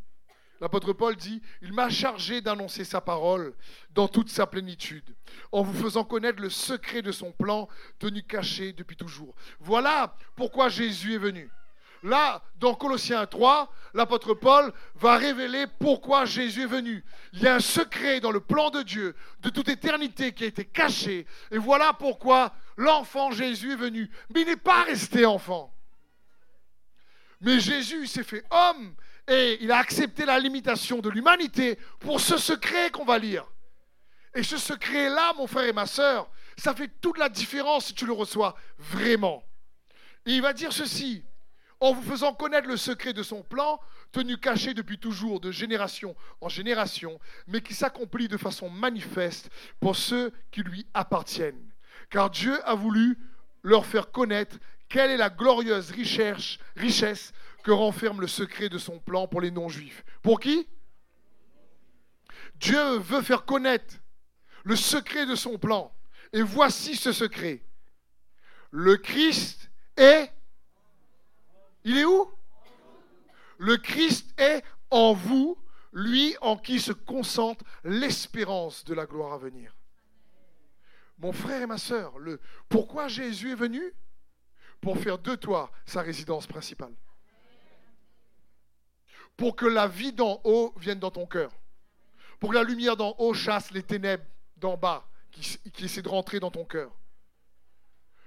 L'apôtre 0.61 0.93
Paul 0.93 1.15
dit, 1.15 1.41
il 1.63 1.73
m'a 1.73 1.89
chargé 1.89 2.41
d'annoncer 2.41 2.85
sa 2.85 3.01
parole 3.01 3.55
dans 3.93 4.09
toute 4.09 4.29
sa 4.29 4.47
plénitude, 4.47 5.15
en 5.53 5.63
vous 5.63 5.83
faisant 5.83 6.05
connaître 6.05 6.43
le 6.43 6.51
secret 6.51 7.01
de 7.03 7.13
son 7.13 7.31
plan 7.31 7.69
tenu 7.99 8.23
caché 8.23 8.73
depuis 8.73 8.97
toujours. 8.97 9.35
Voilà 9.61 10.17
pourquoi 10.35 10.69
Jésus 10.69 11.15
est 11.15 11.19
venu. 11.19 11.49
Là, 12.03 12.43
dans 12.57 12.75
Colossiens 12.75 13.27
3, 13.27 13.73
l'apôtre 13.95 14.35
Paul 14.35 14.73
va 14.97 15.17
révéler 15.17 15.67
pourquoi 15.81 16.25
Jésus 16.25 16.63
est 16.63 16.67
venu. 16.67 17.05
Il 17.33 17.43
y 17.43 17.49
a 17.49 17.57
un 17.57 17.61
secret 17.61 18.21
dans 18.21 18.31
le 18.31 18.41
plan 18.41 18.71
de 18.71 18.83
Dieu 18.83 19.17
de 19.41 19.51
toute 19.51 19.69
éternité 19.69 20.33
qui 20.33 20.45
a 20.45 20.49
été 20.49 20.65
caché. 20.65 21.27
Et 21.51 21.59
voilà 21.59 21.93
pourquoi 21.93 22.55
l'enfant 22.77 23.33
Jésus 23.33 23.73
est 23.73 23.77
venu. 23.77 24.11
Mais 24.33 24.43
il 24.43 24.47
n'est 24.47 24.57
pas 24.57 24.85
resté 24.85 25.27
enfant. 25.27 25.75
Mais 27.41 27.59
Jésus 27.61 28.07
s'est 28.07 28.25
fait 28.25 28.45
homme 28.51 28.95
et 29.29 29.59
il 29.63 29.71
a 29.71 29.79
accepté 29.79 30.25
la 30.25 30.39
limitation 30.39 31.01
de 31.01 31.11
l'humanité 31.11 31.79
pour 32.01 32.21
ce 32.21 32.39
secret 32.39 32.91
qu'on 32.91 33.05
va 33.05 33.19
lire. 33.19 33.47
Et 34.35 34.43
ce 34.43 34.57
secret-là, 34.57 35.35
mon 35.37 35.47
frère 35.47 35.65
et 35.65 35.73
ma 35.73 35.87
sœur, 35.87 36.31
ça 36.57 36.75
fait 36.75 36.91
toute 37.01 37.19
la 37.19 37.29
différence 37.29 37.87
si 37.87 37.95
tu 37.95 38.07
le 38.07 38.13
reçois 38.13 38.57
vraiment. 38.79 39.43
Et 40.27 40.33
il 40.33 40.43
va 40.43 40.53
dire 40.53 40.73
ceci, 40.73 41.25
en 41.81 41.93
vous 41.93 42.03
faisant 42.03 42.35
connaître 42.35 42.69
le 42.69 42.77
secret 42.77 43.13
de 43.13 43.23
son 43.23 43.43
plan, 43.43 43.81
tenu 44.13 44.39
caché 44.39 44.75
depuis 44.75 44.99
toujours, 44.99 45.41
de 45.41 45.51
génération 45.51 46.17
en 46.41 46.49
génération, 46.49 47.21
mais 47.47 47.61
qui 47.61 47.75
s'accomplit 47.75 48.29
de 48.29 48.37
façon 48.37 48.71
manifeste 48.71 49.51
pour 49.79 49.97
ceux 49.97 50.33
qui 50.51 50.63
lui 50.63 50.87
appartiennent. 50.95 51.71
Car 52.11 52.31
Dieu 52.31 52.59
a 52.67 52.75
voulu 52.75 53.19
leur 53.63 53.85
faire 53.85 54.11
connaître 54.11 54.57
quelle 54.89 55.11
est 55.11 55.17
la 55.19 55.31
glorieuse 55.31 55.91
richesse, 55.91 56.57
richesse 56.77 57.33
que 57.69 57.73
renferme 57.75 58.23
le 58.23 58.27
secret 58.27 58.71
de 58.71 58.79
son 58.79 58.99
plan 58.99 59.29
pour 59.29 59.43
les 59.43 59.51
non-juifs. 59.51 60.03
Pour 60.23 60.41
qui? 60.41 60.67
Dieu 62.55 62.97
veut 62.97 63.21
faire 63.21 63.45
connaître 63.45 63.97
le 64.65 64.75
secret 64.75 65.27
de 65.27 65.35
son 65.35 65.59
plan. 65.59 65.95
Et 66.33 66.41
voici 66.41 66.97
ce 66.97 67.13
secret. 67.13 67.61
Le 68.71 68.97
Christ 68.97 69.71
est... 69.99 70.33
Il 71.85 71.99
est 71.99 72.07
où? 72.07 72.33
Le 73.59 73.77
Christ 73.77 74.33
est 74.41 74.65
en 74.91 75.13
vous, 75.13 75.59
lui 75.93 76.35
en 76.41 76.57
qui 76.57 76.81
se 76.81 76.93
concentre 76.93 77.67
l'espérance 77.85 78.83
de 78.87 78.95
la 78.95 79.05
gloire 79.05 79.35
à 79.35 79.39
venir. 79.39 79.77
Mon 81.19 81.33
frère 81.33 81.61
et 81.61 81.67
ma 81.67 81.77
sœur, 81.77 82.19
le... 82.19 82.41
pourquoi 82.71 83.09
Jésus 83.09 83.53
est 83.53 83.57
venu? 83.57 83.93
Pour 84.81 84.97
faire 84.97 85.19
de 85.19 85.35
toi 85.35 85.71
sa 85.85 86.01
résidence 86.01 86.47
principale 86.47 86.95
pour 89.39 89.55
que 89.55 89.67
la 89.67 89.87
vie 89.87 90.13
d'en 90.13 90.41
haut 90.45 90.75
vienne 90.77 90.99
dans 90.99 91.13
ton 91.13 91.25
cœur. 91.25 91.53
Pour 92.41 92.51
que 92.51 92.57
la 92.57 92.65
lumière 92.65 92.97
d'en 92.97 93.15
haut 93.19 93.33
chasse 93.33 93.71
les 93.71 93.85
ténèbres 93.85 94.25
d'en 94.57 94.77
bas 94.77 95.09
qui, 95.31 95.85
essaient 95.85 96.03
de 96.03 96.09
rentrer 96.09 96.41
dans 96.41 96.51
ton 96.51 96.65
cœur. 96.65 96.91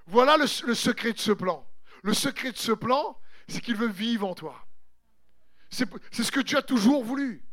Voilà 0.08 0.38
le, 0.38 0.48
secret 0.48 1.12
de 1.12 1.20
ce 1.20 1.34
plan. 1.34 1.68
Le 2.02 2.14
secret 2.14 2.54
de 2.54 2.58
ce 2.58 2.72
plan, 2.72 3.20
c'est 3.48 3.60
qu'il 3.62 3.76
veut 3.76 3.90
vivre 3.90 4.26
en 4.26 4.34
toi. 4.34 4.66
C'est 5.70 5.86
ce 6.24 6.32
que 6.32 6.40
tu 6.40 6.56
as 6.56 6.62
toujours 6.62 7.04
voulu. 7.04 7.44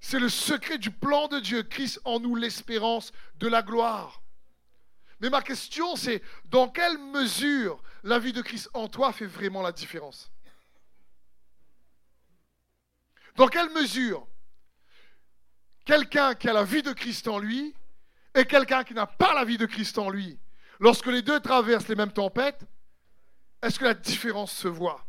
C'est 0.00 0.20
le 0.20 0.28
secret 0.28 0.78
du 0.78 0.92
plan 0.92 1.26
de 1.26 1.40
Dieu. 1.40 1.64
Christ 1.64 2.00
en 2.04 2.20
nous 2.20 2.36
l'espérance 2.36 3.12
de 3.36 3.48
la 3.48 3.62
gloire. 3.62 4.22
Mais 5.20 5.30
ma 5.30 5.42
question, 5.42 5.96
c'est 5.96 6.22
dans 6.44 6.68
quelle 6.68 6.98
mesure 6.98 7.82
la 8.04 8.20
vie 8.20 8.32
de 8.32 8.42
Christ 8.42 8.70
en 8.72 8.88
toi 8.88 9.12
fait 9.12 9.26
vraiment 9.26 9.62
la 9.62 9.72
différence? 9.72 10.30
Dans 13.36 13.48
quelle 13.48 13.70
mesure 13.70 14.26
quelqu'un 15.84 16.34
qui 16.34 16.48
a 16.48 16.52
la 16.52 16.64
vie 16.64 16.82
de 16.82 16.92
Christ 16.92 17.26
en 17.28 17.38
lui 17.38 17.74
et 18.34 18.44
quelqu'un 18.44 18.84
qui 18.84 18.94
n'a 18.94 19.06
pas 19.06 19.34
la 19.34 19.44
vie 19.44 19.58
de 19.58 19.66
Christ 19.66 19.98
en 19.98 20.10
lui, 20.10 20.38
lorsque 20.80 21.06
les 21.06 21.22
deux 21.22 21.40
traversent 21.40 21.88
les 21.88 21.96
mêmes 21.96 22.12
tempêtes, 22.12 22.64
est-ce 23.62 23.78
que 23.78 23.84
la 23.84 23.94
différence 23.94 24.52
se 24.52 24.68
voit? 24.68 25.04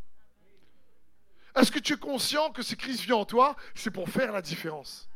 Est-ce 1.56 1.72
que 1.72 1.80
tu 1.80 1.94
es 1.94 1.98
conscient 1.98 2.52
que 2.52 2.64
si 2.64 2.76
Christ 2.76 3.02
vit 3.02 3.14
en 3.14 3.26
toi, 3.26 3.56
c'est 3.76 3.92
pour 3.92 4.10
faire 4.10 4.32
la 4.32 4.42
différence? 4.42 5.08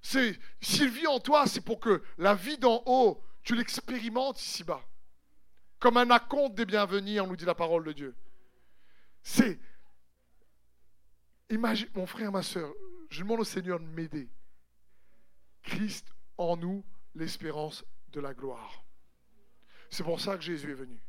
S'il 0.00 0.88
vit 0.90 1.06
en 1.06 1.20
toi, 1.20 1.46
c'est 1.46 1.60
pour 1.60 1.80
que 1.80 2.02
la 2.16 2.34
vie 2.34 2.56
d'en 2.56 2.82
haut, 2.86 3.22
tu 3.42 3.54
l'expérimentes 3.54 4.40
ici-bas. 4.40 4.82
Comme 5.78 5.96
un 5.96 6.10
acompte 6.10 6.54
des 6.54 6.64
bienvenus, 6.64 7.20
on 7.20 7.26
nous 7.26 7.36
dit 7.36 7.44
la 7.44 7.54
parole 7.54 7.84
de 7.84 7.92
Dieu. 7.92 8.16
C'est 9.22 9.60
Imagine, 11.50 11.88
mon 11.94 12.06
frère, 12.06 12.30
ma 12.30 12.42
soeur, 12.42 12.72
je 13.10 13.22
demande 13.22 13.40
au 13.40 13.44
Seigneur 13.44 13.80
de 13.80 13.86
m'aider. 13.86 14.28
Christ 15.62 16.06
en 16.36 16.56
nous, 16.56 16.84
l'espérance 17.14 17.84
de 18.12 18.20
la 18.20 18.34
gloire. 18.34 18.84
C'est 19.90 20.04
pour 20.04 20.20
ça 20.20 20.36
que 20.36 20.42
Jésus 20.42 20.70
est 20.70 20.74
venu. 20.74 21.02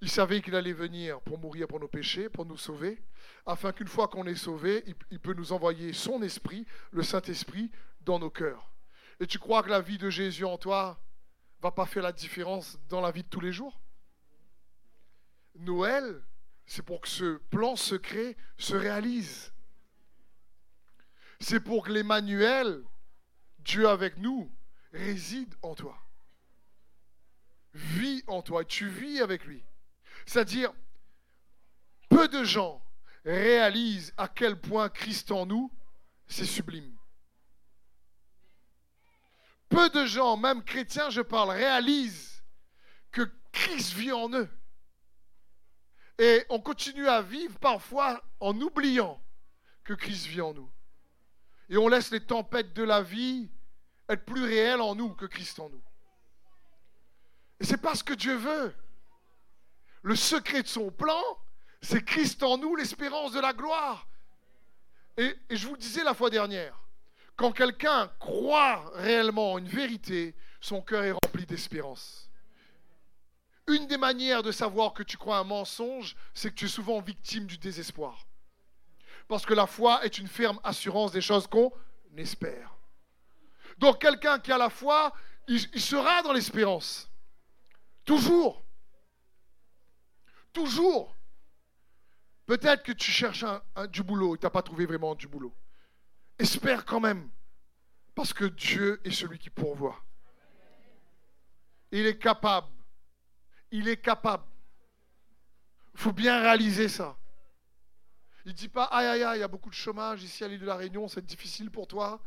Il 0.00 0.10
savait 0.10 0.42
qu'il 0.42 0.56
allait 0.56 0.72
venir 0.72 1.20
pour 1.20 1.38
mourir 1.38 1.68
pour 1.68 1.78
nos 1.78 1.86
péchés, 1.86 2.28
pour 2.28 2.44
nous 2.44 2.56
sauver, 2.56 3.00
afin 3.46 3.72
qu'une 3.72 3.86
fois 3.86 4.08
qu'on 4.08 4.26
est 4.26 4.34
sauvé, 4.34 4.82
il, 5.10 5.20
peut 5.20 5.34
nous 5.34 5.52
envoyer 5.52 5.92
son 5.92 6.22
esprit, 6.22 6.66
le 6.90 7.04
Saint-Esprit, 7.04 7.70
dans 8.00 8.18
nos 8.18 8.30
cœurs. 8.30 8.68
Et 9.20 9.28
tu 9.28 9.38
crois 9.38 9.62
que 9.62 9.68
la 9.68 9.80
vie 9.80 9.98
de 9.98 10.10
Jésus 10.10 10.44
en 10.44 10.58
toi 10.58 11.00
va 11.60 11.70
pas 11.70 11.86
faire 11.86 12.02
la 12.02 12.12
différence 12.12 12.80
dans 12.88 13.00
la 13.00 13.12
vie 13.12 13.22
de 13.22 13.28
tous 13.28 13.40
les 13.40 13.52
jours? 13.52 13.80
Noël, 15.54 16.20
c'est 16.66 16.82
pour 16.84 17.00
que 17.00 17.08
ce 17.08 17.36
plan 17.50 17.76
secret 17.76 18.36
se 18.58 18.74
réalise 18.74 19.51
c'est 21.42 21.60
pour 21.60 21.84
que 21.84 21.92
l'Emmanuel, 21.92 22.84
Dieu 23.58 23.88
avec 23.88 24.16
nous, 24.18 24.50
réside 24.92 25.54
en 25.62 25.74
toi. 25.74 25.98
Vit 27.74 28.22
en 28.26 28.42
toi, 28.42 28.64
tu 28.64 28.88
vis 28.88 29.20
avec 29.20 29.44
lui. 29.44 29.64
C'est-à-dire, 30.26 30.72
peu 32.08 32.28
de 32.28 32.44
gens 32.44 32.82
réalisent 33.24 34.12
à 34.16 34.28
quel 34.28 34.60
point 34.60 34.88
Christ 34.88 35.32
en 35.32 35.46
nous, 35.46 35.72
c'est 36.26 36.44
sublime. 36.44 36.96
Peu 39.68 39.88
de 39.90 40.04
gens, 40.04 40.36
même 40.36 40.62
chrétiens, 40.62 41.10
je 41.10 41.22
parle, 41.22 41.50
réalisent 41.50 42.44
que 43.10 43.22
Christ 43.52 43.94
vit 43.94 44.12
en 44.12 44.30
eux. 44.32 44.48
Et 46.18 46.44
on 46.50 46.60
continue 46.60 47.08
à 47.08 47.22
vivre 47.22 47.58
parfois 47.58 48.22
en 48.38 48.58
oubliant 48.60 49.20
que 49.82 49.94
Christ 49.94 50.26
vit 50.26 50.42
en 50.42 50.54
nous. 50.54 50.70
Et 51.72 51.78
on 51.78 51.88
laisse 51.88 52.10
les 52.10 52.20
tempêtes 52.20 52.74
de 52.74 52.82
la 52.82 53.00
vie 53.00 53.48
être 54.06 54.26
plus 54.26 54.44
réelles 54.44 54.82
en 54.82 54.94
nous 54.94 55.14
que 55.14 55.24
Christ 55.24 55.58
en 55.58 55.70
nous. 55.70 55.82
Et 57.58 57.64
c'est 57.64 57.80
pas 57.80 57.94
ce 57.94 58.04
que 58.04 58.12
Dieu 58.12 58.34
veut. 58.34 58.74
Le 60.02 60.14
secret 60.14 60.62
de 60.62 60.68
son 60.68 60.90
plan, 60.90 61.22
c'est 61.80 62.04
Christ 62.04 62.42
en 62.42 62.58
nous, 62.58 62.76
l'espérance 62.76 63.32
de 63.32 63.40
la 63.40 63.54
gloire. 63.54 64.06
Et, 65.16 65.34
je 65.48 65.66
vous 65.66 65.72
le 65.72 65.80
disais 65.80 66.04
la 66.04 66.12
fois 66.12 66.28
dernière, 66.28 66.78
quand 67.36 67.52
quelqu'un 67.52 68.12
croit 68.20 68.92
réellement 68.96 69.54
en 69.54 69.58
une 69.58 69.66
vérité, 69.66 70.34
son 70.60 70.82
cœur 70.82 71.04
est 71.04 71.12
rempli 71.24 71.46
d'espérance. 71.46 72.28
Une 73.66 73.86
des 73.86 73.96
manières 73.96 74.42
de 74.42 74.52
savoir 74.52 74.92
que 74.92 75.02
tu 75.02 75.16
crois 75.16 75.38
un 75.38 75.44
mensonge, 75.44 76.16
c'est 76.34 76.50
que 76.50 76.56
tu 76.56 76.66
es 76.66 76.68
souvent 76.68 77.00
victime 77.00 77.46
du 77.46 77.56
désespoir. 77.56 78.26
Parce 79.28 79.46
que 79.46 79.54
la 79.54 79.66
foi 79.66 80.04
est 80.04 80.18
une 80.18 80.28
ferme 80.28 80.58
assurance 80.62 81.12
des 81.12 81.20
choses 81.20 81.46
qu'on 81.46 81.72
espère. 82.16 82.76
Donc 83.78 84.00
quelqu'un 84.00 84.38
qui 84.38 84.52
a 84.52 84.58
la 84.58 84.70
foi, 84.70 85.12
il, 85.48 85.80
sera 85.80 86.22
dans 86.22 86.32
l'espérance. 86.32 87.10
Toujours. 88.04 88.62
Toujours. 90.52 91.16
Peut-être 92.46 92.82
que 92.82 92.92
tu 92.92 93.10
cherches 93.10 93.44
du 93.90 94.02
boulot 94.02 94.34
et 94.34 94.38
tu 94.38 94.46
n'as 94.46 94.50
pas 94.50 94.62
trouvé 94.62 94.86
vraiment 94.86 95.14
du 95.14 95.26
boulot. 95.26 95.54
Espère 96.38 96.84
quand 96.84 97.00
même. 97.00 97.30
Parce 98.14 98.32
que 98.32 98.44
Dieu 98.44 99.00
est 99.04 99.10
celui 99.10 99.38
qui 99.38 99.48
pourvoit. 99.48 99.98
Il 101.90 102.06
est 102.06 102.18
capable. 102.18 102.68
Il 103.70 103.88
est 103.88 103.96
capable. 103.96 104.44
Il 105.94 106.00
faut 106.00 106.12
bien 106.12 106.40
réaliser 106.40 106.88
ça. 106.88 107.16
Il 108.44 108.52
ne 108.52 108.56
dit 108.56 108.68
pas, 108.68 108.84
aïe, 108.84 109.06
aïe, 109.06 109.22
aïe, 109.22 109.38
il 109.38 109.40
y 109.40 109.44
a 109.44 109.48
beaucoup 109.48 109.70
de 109.70 109.74
chômage 109.74 110.22
ici 110.22 110.42
à 110.42 110.48
l'île 110.48 110.60
de 110.60 110.66
la 110.66 110.74
Réunion, 110.74 111.06
c'est 111.08 111.24
difficile 111.24 111.70
pour 111.70 111.86
toi. 111.86 112.20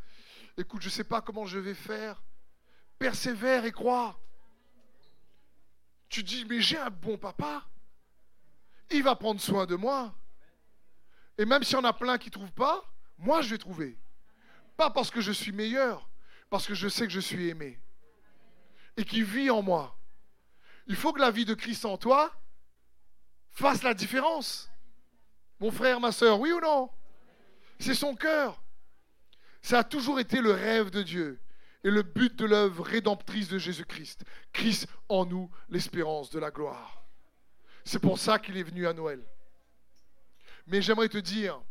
Écoute, 0.58 0.82
je 0.82 0.88
ne 0.88 0.92
sais 0.92 1.04
pas 1.04 1.22
comment 1.22 1.46
je 1.46 1.60
vais 1.60 1.74
faire. 1.74 2.24
Persévère 2.98 3.66
et 3.66 3.74
crois. 3.74 4.18
Tu 6.08 6.24
dis, 6.24 6.46
mais 6.46 6.62
j'ai 6.62 6.78
un 6.78 6.90
bon 6.90 7.18
papa. 7.18 7.66
Il 8.92 9.04
va 9.04 9.16
prendre 9.16 9.42
soin 9.42 9.66
de 9.66 9.76
moi. 9.76 10.16
Et 11.38 11.46
même 11.46 11.64
s'il 11.64 11.76
y 11.76 11.80
en 11.80 11.84
a 11.84 11.92
plein 11.92 12.18
qui 12.18 12.30
ne 12.30 12.34
trouvent 12.34 12.52
pas, 12.54 12.86
moi 13.18 13.42
je 13.42 13.50
vais 13.50 13.58
trouver. 13.58 13.98
Pas 14.78 14.90
parce 14.90 15.12
que 15.12 15.20
je 15.20 15.32
suis 15.32 15.52
meilleur, 15.52 16.10
parce 16.50 16.66
que 16.66 16.74
je 16.74 16.88
sais 16.88 17.06
que 17.06 17.12
je 17.12 17.20
suis 17.20 17.50
aimé. 17.50 17.82
Et 18.96 19.04
qui 19.04 19.22
vit 19.24 19.50
en 19.50 19.62
moi. 19.62 19.98
Il 20.88 20.96
faut 20.96 21.12
que 21.12 21.20
la 21.20 21.32
vie 21.32 21.46
de 21.46 21.54
Christ 21.54 21.84
en 21.84 21.98
toi 21.98 22.32
fasse 23.52 23.84
la 23.84 23.94
différence. 23.94 24.70
Mon 25.60 25.72
frère, 25.72 26.00
ma 26.00 26.12
soeur, 26.12 26.40
oui 26.40 26.52
ou 26.52 26.60
non? 26.60 26.90
C'est 27.80 27.96
son 27.96 28.16
cœur. 28.16 28.62
Ça 29.62 29.80
a 29.80 29.84
toujours 29.84 30.20
été 30.20 30.42
le 30.42 30.52
rêve 30.52 30.90
de 30.90 31.02
Dieu 31.02 31.40
et 31.84 31.92
le 31.92 32.04
but 32.04 32.36
de 32.36 32.46
l'œuvre 32.46 32.84
rédemptrice 32.84 33.48
de 33.48 33.58
Jésus-Christ. 33.58 34.24
Christ 34.54 34.88
en 35.10 35.26
nous, 35.26 35.50
l'espérance 35.70 36.30
de 36.30 36.40
la 36.40 36.52
gloire. 36.52 37.04
C'est 37.84 38.00
pour 38.00 38.18
ça 38.18 38.40
qu'il 38.40 38.58
est 38.58 38.64
venu 38.64 38.88
à 38.88 38.94
Noël. 38.94 39.24
Mais 40.68 40.82
j'aimerais 40.82 41.10
te 41.10 41.18
dire, 41.18 41.62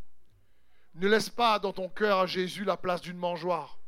ne 0.94 1.08
laisse 1.08 1.30
pas 1.30 1.58
dans 1.58 1.72
ton 1.72 1.88
cœur 1.88 2.20
à 2.20 2.26
Jésus 2.26 2.64
la 2.64 2.76
place 2.76 3.00
d'une 3.00 3.18
mangeoire. 3.18 3.78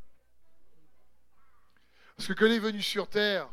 Parce 2.16 2.28
que 2.28 2.32
quand 2.32 2.46
il 2.46 2.52
est 2.52 2.58
venu 2.58 2.82
sur 2.82 3.08
terre, 3.08 3.48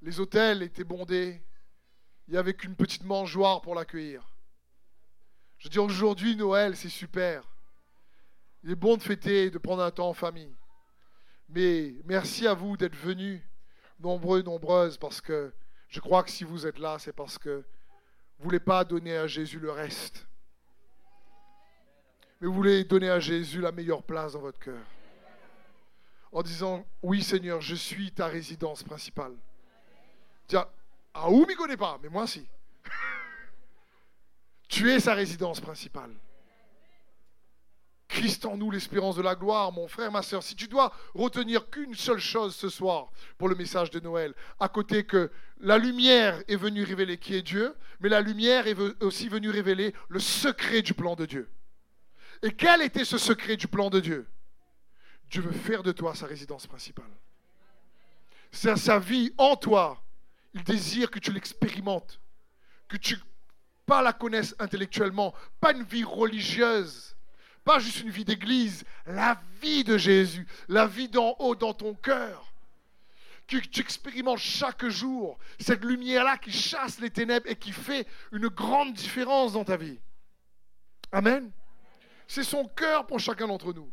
les 0.00 0.20
hôtels 0.20 0.62
étaient 0.62 0.84
bondés. 0.84 1.42
Il 2.28 2.32
n'y 2.32 2.38
avait 2.38 2.54
qu'une 2.54 2.76
petite 2.76 3.04
mangeoire 3.04 3.60
pour 3.62 3.74
l'accueillir. 3.74 4.22
Je 5.64 5.70
dis 5.70 5.78
aujourd'hui, 5.78 6.36
Noël, 6.36 6.76
c'est 6.76 6.90
super. 6.90 7.42
Il 8.62 8.70
est 8.70 8.74
bon 8.76 8.98
de 8.98 9.02
fêter, 9.02 9.48
de 9.48 9.56
prendre 9.56 9.82
un 9.82 9.90
temps 9.90 10.10
en 10.10 10.12
famille. 10.12 10.54
Mais 11.48 11.94
merci 12.04 12.46
à 12.46 12.52
vous 12.52 12.76
d'être 12.76 12.94
venus, 12.94 13.40
nombreux, 13.98 14.42
nombreuses, 14.42 14.98
parce 14.98 15.22
que 15.22 15.54
je 15.88 16.00
crois 16.00 16.22
que 16.22 16.30
si 16.30 16.44
vous 16.44 16.66
êtes 16.66 16.78
là, 16.78 16.98
c'est 16.98 17.14
parce 17.14 17.38
que 17.38 17.64
vous 18.36 18.40
ne 18.40 18.44
voulez 18.44 18.60
pas 18.60 18.84
donner 18.84 19.16
à 19.16 19.26
Jésus 19.26 19.58
le 19.58 19.70
reste. 19.70 20.26
Mais 22.42 22.46
vous 22.46 22.52
voulez 22.52 22.84
donner 22.84 23.08
à 23.08 23.18
Jésus 23.18 23.62
la 23.62 23.72
meilleure 23.72 24.02
place 24.02 24.34
dans 24.34 24.40
votre 24.40 24.58
cœur. 24.58 24.84
En 26.30 26.42
disant, 26.42 26.84
oui 27.02 27.22
Seigneur, 27.22 27.62
je 27.62 27.74
suis 27.74 28.12
ta 28.12 28.26
résidence 28.26 28.82
principale. 28.82 29.34
Tiens, 30.46 30.66
ah 31.14 31.30
où 31.30 31.46
m'y 31.46 31.54
connaît 31.54 31.78
pas, 31.78 31.98
mais 32.02 32.10
moi 32.10 32.26
si. 32.26 32.46
Tu 34.74 34.90
es 34.90 34.98
sa 34.98 35.14
résidence 35.14 35.60
principale. 35.60 36.10
Christ 38.08 38.44
en 38.44 38.56
nous, 38.56 38.72
l'espérance 38.72 39.14
de 39.14 39.22
la 39.22 39.36
gloire, 39.36 39.70
mon 39.70 39.86
frère, 39.86 40.10
ma 40.10 40.22
soeur. 40.22 40.42
Si 40.42 40.56
tu 40.56 40.66
dois 40.66 40.92
retenir 41.14 41.70
qu'une 41.70 41.94
seule 41.94 42.18
chose 42.18 42.56
ce 42.56 42.68
soir 42.68 43.12
pour 43.38 43.48
le 43.48 43.54
message 43.54 43.90
de 43.90 44.00
Noël, 44.00 44.34
à 44.58 44.68
côté 44.68 45.04
que 45.04 45.30
la 45.60 45.78
lumière 45.78 46.42
est 46.48 46.56
venue 46.56 46.82
révéler 46.82 47.18
qui 47.18 47.36
est 47.36 47.42
Dieu, 47.42 47.76
mais 48.00 48.08
la 48.08 48.20
lumière 48.20 48.66
est 48.66 48.76
aussi 49.00 49.28
venue 49.28 49.50
révéler 49.50 49.94
le 50.08 50.18
secret 50.18 50.82
du 50.82 50.92
plan 50.92 51.14
de 51.14 51.26
Dieu. 51.26 51.48
Et 52.42 52.50
quel 52.50 52.82
était 52.82 53.04
ce 53.04 53.16
secret 53.16 53.56
du 53.56 53.68
plan 53.68 53.90
de 53.90 54.00
Dieu? 54.00 54.28
Dieu 55.30 55.40
veut 55.40 55.52
faire 55.52 55.84
de 55.84 55.92
toi 55.92 56.16
sa 56.16 56.26
résidence 56.26 56.66
principale. 56.66 57.10
C'est 58.50 58.76
sa 58.76 58.98
vie 58.98 59.32
en 59.38 59.54
toi. 59.54 60.02
Il 60.52 60.64
désire 60.64 61.12
que 61.12 61.20
tu 61.20 61.32
l'expérimentes, 61.32 62.20
que 62.88 62.96
tu 62.96 63.16
pas 63.86 64.02
la 64.02 64.12
connaisses 64.12 64.54
intellectuellement, 64.58 65.34
pas 65.60 65.72
une 65.72 65.82
vie 65.82 66.04
religieuse, 66.04 67.16
pas 67.64 67.78
juste 67.78 68.00
une 68.00 68.10
vie 68.10 68.24
d'église, 68.24 68.84
la 69.06 69.40
vie 69.60 69.84
de 69.84 69.96
Jésus, 69.96 70.46
la 70.68 70.86
vie 70.86 71.08
d'en 71.08 71.36
haut 71.38 71.54
dans 71.54 71.74
ton 71.74 71.94
cœur. 71.94 72.52
Que 73.46 73.58
tu 73.58 73.80
expérimentes 73.80 74.38
chaque 74.38 74.86
jour 74.86 75.38
cette 75.60 75.84
lumière-là 75.84 76.38
qui 76.38 76.50
chasse 76.50 76.98
les 76.98 77.10
ténèbres 77.10 77.46
et 77.46 77.56
qui 77.56 77.72
fait 77.72 78.06
une 78.32 78.48
grande 78.48 78.94
différence 78.94 79.52
dans 79.52 79.64
ta 79.64 79.76
vie. 79.76 79.98
Amen. 81.12 81.50
C'est 82.26 82.42
son 82.42 82.66
cœur 82.66 83.06
pour 83.06 83.20
chacun 83.20 83.46
d'entre 83.46 83.74
nous. 83.74 83.92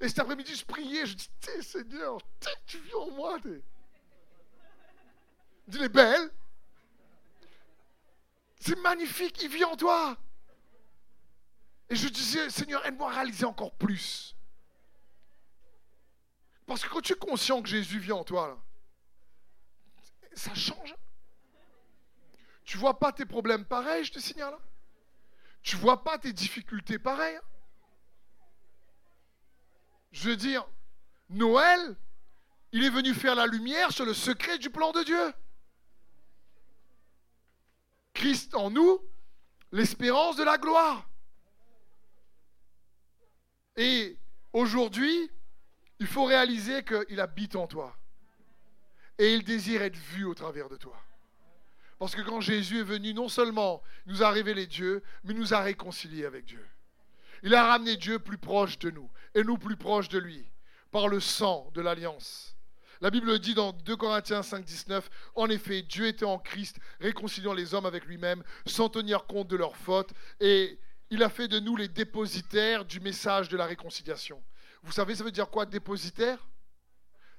Et 0.00 0.08
cet 0.08 0.18
après-midi, 0.18 0.54
je 0.54 0.64
priais, 0.64 1.06
je 1.06 1.14
dis, 1.14 1.30
Seigneur, 1.62 2.18
tu 2.66 2.78
vis 2.78 2.94
en 2.94 3.10
moi. 3.12 3.38
Il 5.68 5.82
est 5.82 5.88
belle. 5.88 6.30
C'est 8.64 8.80
magnifique, 8.80 9.42
il 9.42 9.50
vit 9.50 9.64
en 9.64 9.76
toi. 9.76 10.16
Et 11.90 11.96
je 11.96 12.08
disais, 12.08 12.48
Seigneur, 12.48 12.84
aide-moi 12.86 13.10
à 13.10 13.14
réaliser 13.16 13.44
encore 13.44 13.74
plus. 13.74 14.34
Parce 16.66 16.82
que 16.82 16.88
quand 16.88 17.02
tu 17.02 17.12
es 17.12 17.16
conscient 17.16 17.60
que 17.60 17.68
Jésus 17.68 17.98
vit 17.98 18.12
en 18.12 18.24
toi, 18.24 18.58
ça 20.32 20.54
change. 20.54 20.94
Tu 22.64 22.78
vois 22.78 22.98
pas 22.98 23.12
tes 23.12 23.26
problèmes 23.26 23.66
pareils, 23.66 24.02
je 24.06 24.12
te 24.12 24.18
signale. 24.18 24.56
Tu 25.62 25.76
vois 25.76 26.02
pas 26.02 26.16
tes 26.16 26.32
difficultés 26.32 26.98
pareilles. 26.98 27.40
Je 30.10 30.30
veux 30.30 30.36
dire, 30.36 30.66
Noël, 31.28 31.98
il 32.72 32.82
est 32.82 32.88
venu 32.90 33.12
faire 33.12 33.34
la 33.34 33.46
lumière 33.46 33.92
sur 33.92 34.06
le 34.06 34.14
secret 34.14 34.56
du 34.56 34.70
plan 34.70 34.90
de 34.92 35.02
Dieu. 35.02 35.34
Christ 38.14 38.54
en 38.54 38.70
nous, 38.70 39.00
l'espérance 39.72 40.36
de 40.36 40.44
la 40.44 40.56
gloire. 40.56 41.08
Et 43.76 44.16
aujourd'hui, 44.52 45.30
il 45.98 46.06
faut 46.06 46.24
réaliser 46.24 46.84
qu'il 46.84 47.20
habite 47.20 47.56
en 47.56 47.66
toi. 47.66 47.96
Et 49.18 49.34
il 49.34 49.44
désire 49.44 49.82
être 49.82 49.96
vu 49.96 50.24
au 50.24 50.34
travers 50.34 50.68
de 50.68 50.76
toi. 50.76 50.96
Parce 51.98 52.14
que 52.14 52.22
quand 52.22 52.40
Jésus 52.40 52.80
est 52.80 52.84
venu, 52.84 53.14
non 53.14 53.28
seulement 53.28 53.82
nous 54.06 54.22
a 54.22 54.30
révélé 54.30 54.66
Dieu, 54.66 55.02
mais 55.24 55.34
nous 55.34 55.54
a 55.54 55.60
réconciliés 55.60 56.24
avec 56.24 56.44
Dieu. 56.44 56.64
Il 57.42 57.54
a 57.54 57.66
ramené 57.66 57.96
Dieu 57.96 58.18
plus 58.18 58.38
proche 58.38 58.78
de 58.78 58.90
nous 58.90 59.10
et 59.34 59.44
nous 59.44 59.58
plus 59.58 59.76
proches 59.76 60.08
de 60.08 60.18
lui 60.18 60.44
par 60.90 61.08
le 61.08 61.20
sang 61.20 61.70
de 61.74 61.80
l'alliance. 61.80 62.56
La 63.00 63.10
Bible 63.10 63.38
dit 63.38 63.54
dans 63.54 63.72
2 63.72 63.96
Corinthiens 63.96 64.42
5, 64.42 64.64
19, 64.64 65.10
En 65.34 65.48
effet, 65.48 65.82
Dieu 65.82 66.06
était 66.06 66.24
en 66.24 66.38
Christ, 66.38 66.78
réconciliant 67.00 67.52
les 67.52 67.74
hommes 67.74 67.86
avec 67.86 68.04
lui-même, 68.04 68.42
sans 68.66 68.88
tenir 68.88 69.26
compte 69.26 69.48
de 69.48 69.56
leurs 69.56 69.76
fautes, 69.76 70.12
et 70.40 70.78
il 71.10 71.22
a 71.22 71.28
fait 71.28 71.48
de 71.48 71.60
nous 71.60 71.76
les 71.76 71.88
dépositaires 71.88 72.84
du 72.84 73.00
message 73.00 73.48
de 73.48 73.56
la 73.56 73.66
réconciliation. 73.66 74.42
Vous 74.82 74.92
savez, 74.92 75.14
ça 75.14 75.24
veut 75.24 75.32
dire 75.32 75.50
quoi, 75.50 75.66
dépositaire? 75.66 76.46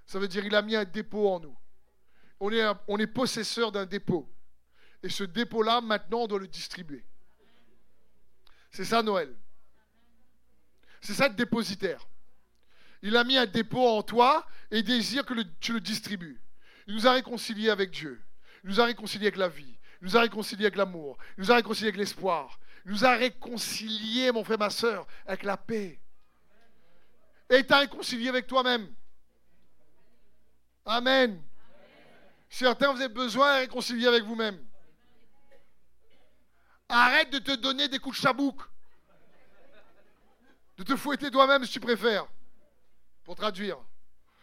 Ça 0.05 0.19
veut 0.19 0.27
dire 0.27 0.43
qu'il 0.43 0.55
a 0.55 0.61
mis 0.61 0.75
un 0.75 0.85
dépôt 0.85 1.29
en 1.29 1.39
nous. 1.39 1.57
On 2.39 2.51
est, 2.51 2.63
on 2.87 2.97
est 2.97 3.07
possesseur 3.07 3.71
d'un 3.71 3.85
dépôt. 3.85 4.29
Et 5.01 5.09
ce 5.09 5.23
dépôt-là, 5.23 5.81
maintenant, 5.81 6.21
on 6.21 6.27
doit 6.27 6.39
le 6.39 6.47
distribuer. 6.47 7.05
C'est 8.71 8.85
ça 8.85 9.01
Noël. 9.01 9.35
C'est 11.01 11.13
ça 11.13 11.27
le 11.27 11.35
dépositaire. 11.35 12.07
Il 13.05 13.15
a 13.17 13.23
mis 13.23 13.37
un 13.37 13.45
dépôt 13.45 13.87
en 13.87 14.01
toi 14.01 14.47
et 14.71 14.81
désire 14.81 15.23
que 15.23 15.35
tu 15.59 15.73
le 15.73 15.79
distribues. 15.79 16.41
Il 16.87 16.95
nous 16.95 17.05
a 17.05 17.11
réconciliés 17.11 17.69
avec 17.69 17.91
Dieu. 17.91 18.19
Il 18.63 18.71
nous 18.71 18.81
a 18.81 18.85
réconciliés 18.85 19.27
avec 19.27 19.37
la 19.37 19.47
vie. 19.47 19.77
Il 20.01 20.05
nous 20.05 20.17
a 20.17 20.21
réconciliés 20.21 20.65
avec 20.65 20.75
l'amour. 20.75 21.15
Il 21.37 21.41
nous 21.41 21.51
a 21.51 21.55
réconciliés 21.55 21.89
avec 21.89 21.99
l'espoir. 21.99 22.59
Il 22.83 22.93
nous 22.93 23.05
a 23.05 23.15
réconciliés, 23.15 24.31
mon 24.31 24.43
frère, 24.43 24.57
ma 24.57 24.71
soeur, 24.71 25.05
avec 25.27 25.43
la 25.43 25.55
paix. 25.55 25.99
Et 27.51 27.57
il 27.57 27.65
t'a 27.67 27.77
réconcilié 27.77 28.27
avec 28.27 28.47
toi-même. 28.47 28.91
Amen. 30.83 31.39
Certains, 32.49 32.91
vous 32.91 32.99
avez 32.99 33.13
besoin 33.13 33.57
de 33.57 33.59
réconcilier 33.59 34.07
avec 34.07 34.23
vous-même. 34.23 34.57
Arrête 36.89 37.29
de 37.29 37.37
te 37.37 37.55
donner 37.55 37.87
des 37.87 37.99
coups 37.99 38.17
de 38.17 38.21
chabouk 38.23 38.59
de 40.77 40.83
te 40.83 40.95
fouetter 40.95 41.31
toi-même 41.31 41.63
si 41.65 41.71
tu 41.71 41.79
préfères, 41.79 42.27
pour 43.25 43.35
traduire. 43.35 43.77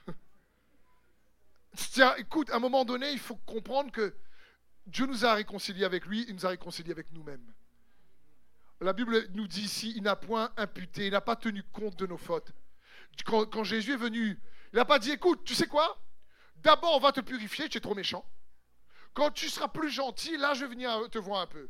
Tiens, 1.76 2.14
écoute, 2.16 2.50
à 2.50 2.56
un 2.56 2.58
moment 2.58 2.84
donné, 2.84 3.10
il 3.12 3.18
faut 3.18 3.36
comprendre 3.36 3.90
que 3.90 4.14
Dieu 4.86 5.06
nous 5.06 5.24
a 5.24 5.34
réconciliés 5.34 5.84
avec 5.84 6.04
lui, 6.06 6.26
il 6.28 6.34
nous 6.34 6.44
a 6.44 6.50
réconciliés 6.50 6.92
avec 6.92 7.10
nous-mêmes. 7.12 7.52
La 8.80 8.92
Bible 8.92 9.28
nous 9.30 9.46
dit 9.46 9.62
ici, 9.62 9.92
il 9.96 10.02
n'a 10.02 10.16
point 10.16 10.52
imputé, 10.56 11.06
il 11.06 11.12
n'a 11.12 11.20
pas 11.20 11.36
tenu 11.36 11.62
compte 11.72 11.96
de 11.96 12.06
nos 12.06 12.16
fautes. 12.16 12.52
Quand, 13.24 13.62
Jésus 13.62 13.92
est 13.92 13.96
venu, 13.96 14.40
il 14.72 14.76
n'a 14.76 14.84
pas 14.84 14.98
dit, 14.98 15.12
écoute, 15.12 15.44
tu 15.44 15.54
sais 15.54 15.68
quoi? 15.68 16.02
D'abord, 16.56 16.96
on 16.96 17.00
va 17.00 17.12
te 17.12 17.20
purifier, 17.20 17.68
tu 17.68 17.78
es 17.78 17.80
trop 17.80 17.94
méchant. 17.94 18.24
Quand 19.14 19.30
tu 19.30 19.48
seras 19.48 19.68
plus 19.68 19.90
gentil, 19.90 20.36
là, 20.36 20.54
je 20.54 20.64
vais 20.64 20.70
venir 20.70 21.08
te 21.10 21.18
voir 21.18 21.42
un 21.42 21.46
peu. 21.46 21.68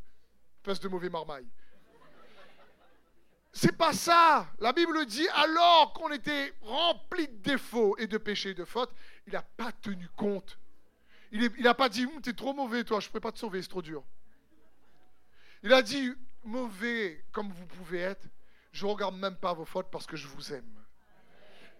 Passe 0.62 0.80
de 0.80 0.88
mauvais 0.88 1.10
marmailles. 1.10 1.48
C'est 3.52 3.76
pas 3.76 3.92
ça. 3.92 4.48
La 4.60 4.72
Bible 4.72 5.04
dit 5.06 5.28
alors 5.34 5.92
qu'on 5.92 6.10
était 6.10 6.54
rempli 6.62 7.28
de 7.28 7.36
défauts 7.36 7.96
et 7.98 8.06
de 8.06 8.16
péchés 8.16 8.50
et 8.50 8.54
de 8.54 8.64
fautes, 8.64 8.92
il 9.26 9.34
n'a 9.34 9.42
pas 9.42 9.72
tenu 9.72 10.08
compte. 10.16 10.58
Il 11.30 11.50
n'a 11.62 11.74
pas 11.74 11.88
dit, 11.88 12.06
hum, 12.06 12.20
t'es 12.20 12.32
trop 12.32 12.54
mauvais 12.54 12.84
toi, 12.84 13.00
je 13.00 13.06
ne 13.06 13.10
pourrais 13.10 13.20
pas 13.20 13.32
te 13.32 13.38
sauver, 13.38 13.62
c'est 13.62 13.68
trop 13.68 13.82
dur. 13.82 14.04
Il 15.62 15.72
a 15.72 15.82
dit, 15.82 16.12
mauvais 16.44 17.24
comme 17.32 17.50
vous 17.52 17.66
pouvez 17.66 18.00
être, 18.00 18.26
je 18.72 18.86
ne 18.86 18.90
regarde 18.90 19.16
même 19.16 19.36
pas 19.36 19.52
vos 19.52 19.64
fautes 19.64 19.90
parce 19.90 20.06
que 20.06 20.16
je 20.16 20.26
vous 20.28 20.52
aime. 20.52 20.84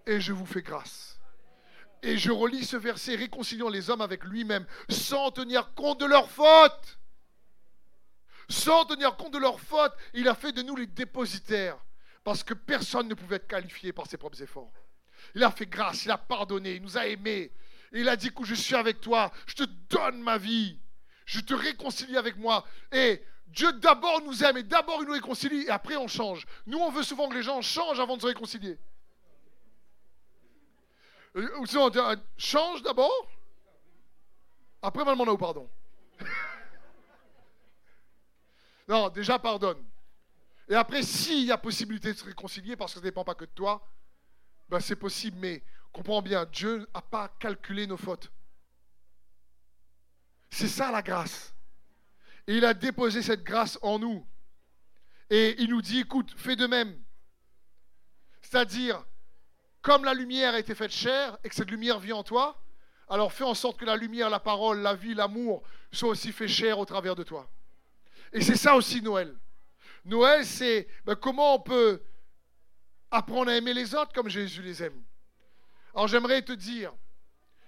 Et 0.06 0.20
je 0.20 0.32
vous 0.32 0.46
fais 0.46 0.62
grâce. 0.62 1.18
Et 2.02 2.18
je 2.18 2.30
relis 2.30 2.64
ce 2.64 2.76
verset, 2.76 3.14
réconciliant 3.14 3.68
les 3.68 3.88
hommes 3.88 4.00
avec 4.00 4.24
lui-même, 4.24 4.66
sans 4.88 5.30
tenir 5.30 5.72
compte 5.74 6.00
de 6.00 6.06
leurs 6.06 6.30
fautes 6.30 6.98
sans 8.52 8.84
tenir 8.84 9.16
compte 9.16 9.32
de 9.32 9.38
leurs 9.38 9.60
fautes, 9.60 9.94
il 10.14 10.28
a 10.28 10.34
fait 10.34 10.52
de 10.52 10.62
nous 10.62 10.76
les 10.76 10.86
dépositaires, 10.86 11.78
parce 12.22 12.44
que 12.44 12.54
personne 12.54 13.08
ne 13.08 13.14
pouvait 13.14 13.36
être 13.36 13.48
qualifié 13.48 13.92
par 13.92 14.06
ses 14.06 14.16
propres 14.16 14.40
efforts. 14.42 14.72
Il 15.34 15.42
a 15.42 15.50
fait 15.50 15.66
grâce, 15.66 16.04
il 16.04 16.10
a 16.10 16.18
pardonné, 16.18 16.74
il 16.74 16.82
nous 16.82 16.98
a 16.98 17.06
aimés. 17.06 17.52
il 17.92 18.08
a 18.08 18.16
dit 18.16 18.32
que 18.32 18.44
je 18.44 18.54
suis 18.54 18.74
avec 18.74 19.00
toi, 19.00 19.32
je 19.46 19.54
te 19.54 19.64
donne 19.88 20.20
ma 20.20 20.38
vie. 20.38 20.78
Je 21.24 21.40
te 21.40 21.54
réconcilie 21.54 22.16
avec 22.16 22.36
moi. 22.36 22.64
Et 22.90 23.22
Dieu 23.46 23.72
d'abord 23.74 24.22
nous 24.22 24.44
aime 24.44 24.56
et 24.56 24.62
d'abord 24.62 24.98
il 25.00 25.06
nous 25.06 25.12
réconcilie 25.12 25.64
et 25.64 25.70
après 25.70 25.96
on 25.96 26.08
change. 26.08 26.46
Nous, 26.66 26.78
on 26.78 26.90
veut 26.90 27.02
souvent 27.02 27.28
que 27.28 27.34
les 27.34 27.42
gens 27.42 27.60
changent 27.60 28.00
avant 28.00 28.16
de 28.16 28.22
se 28.22 28.26
réconcilier. 28.26 28.78
Euh, 31.36 31.58
ou 31.58 31.66
sinon, 31.66 31.84
on 31.84 31.90
dit, 31.90 31.98
euh, 31.98 32.16
change 32.36 32.82
d'abord, 32.82 33.30
après 34.82 35.02
on 35.02 35.06
va 35.06 35.12
demander 35.12 35.30
au 35.30 35.38
pardon. 35.38 35.68
non, 38.92 39.08
déjà 39.08 39.38
pardonne. 39.38 39.82
Et 40.68 40.74
après, 40.74 41.02
s'il 41.02 41.46
y 41.46 41.50
a 41.50 41.56
possibilité 41.56 42.12
de 42.12 42.18
se 42.18 42.26
réconcilier, 42.26 42.76
parce 42.76 42.92
que 42.92 42.96
ça 42.96 43.00
ne 43.00 43.08
dépend 43.08 43.24
pas 43.24 43.34
que 43.34 43.46
de 43.46 43.50
toi, 43.50 43.90
ben 44.68 44.80
c'est 44.80 44.96
possible, 44.96 45.38
mais 45.40 45.64
comprends 45.92 46.20
bien, 46.20 46.44
Dieu 46.44 46.86
n'a 46.94 47.00
pas 47.00 47.28
calculé 47.40 47.86
nos 47.86 47.96
fautes. 47.96 48.30
C'est 50.50 50.68
ça 50.68 50.92
la 50.92 51.00
grâce. 51.00 51.54
Et 52.46 52.58
il 52.58 52.66
a 52.66 52.74
déposé 52.74 53.22
cette 53.22 53.42
grâce 53.42 53.78
en 53.80 53.98
nous. 53.98 54.26
Et 55.30 55.56
il 55.62 55.70
nous 55.70 55.80
dit, 55.80 56.00
écoute, 56.00 56.30
fais 56.36 56.56
de 56.56 56.66
même. 56.66 56.94
C'est-à-dire, 58.42 59.02
comme 59.80 60.04
la 60.04 60.12
lumière 60.12 60.52
a 60.52 60.58
été 60.58 60.74
faite 60.74 60.90
chair 60.90 61.38
et 61.42 61.48
que 61.48 61.54
cette 61.54 61.70
lumière 61.70 61.98
vit 61.98 62.12
en 62.12 62.24
toi, 62.24 62.62
alors 63.08 63.32
fais 63.32 63.44
en 63.44 63.54
sorte 63.54 63.78
que 63.78 63.86
la 63.86 63.96
lumière, 63.96 64.28
la 64.28 64.40
parole, 64.40 64.80
la 64.80 64.94
vie, 64.94 65.14
l'amour 65.14 65.62
soient 65.92 66.10
aussi 66.10 66.30
fait 66.30 66.46
chair 66.46 66.78
au 66.78 66.84
travers 66.84 67.16
de 67.16 67.22
toi. 67.22 67.48
Et 68.32 68.40
c'est 68.40 68.56
ça 68.56 68.74
aussi 68.74 69.02
Noël. 69.02 69.36
Noël, 70.04 70.44
c'est 70.44 70.88
ben, 71.04 71.14
comment 71.14 71.56
on 71.56 71.60
peut 71.60 72.02
apprendre 73.10 73.50
à 73.50 73.56
aimer 73.56 73.74
les 73.74 73.94
autres 73.94 74.12
comme 74.12 74.28
Jésus 74.28 74.62
les 74.62 74.82
aime. 74.82 75.00
Alors 75.94 76.08
j'aimerais 76.08 76.42
te 76.42 76.52
dire, 76.52 76.92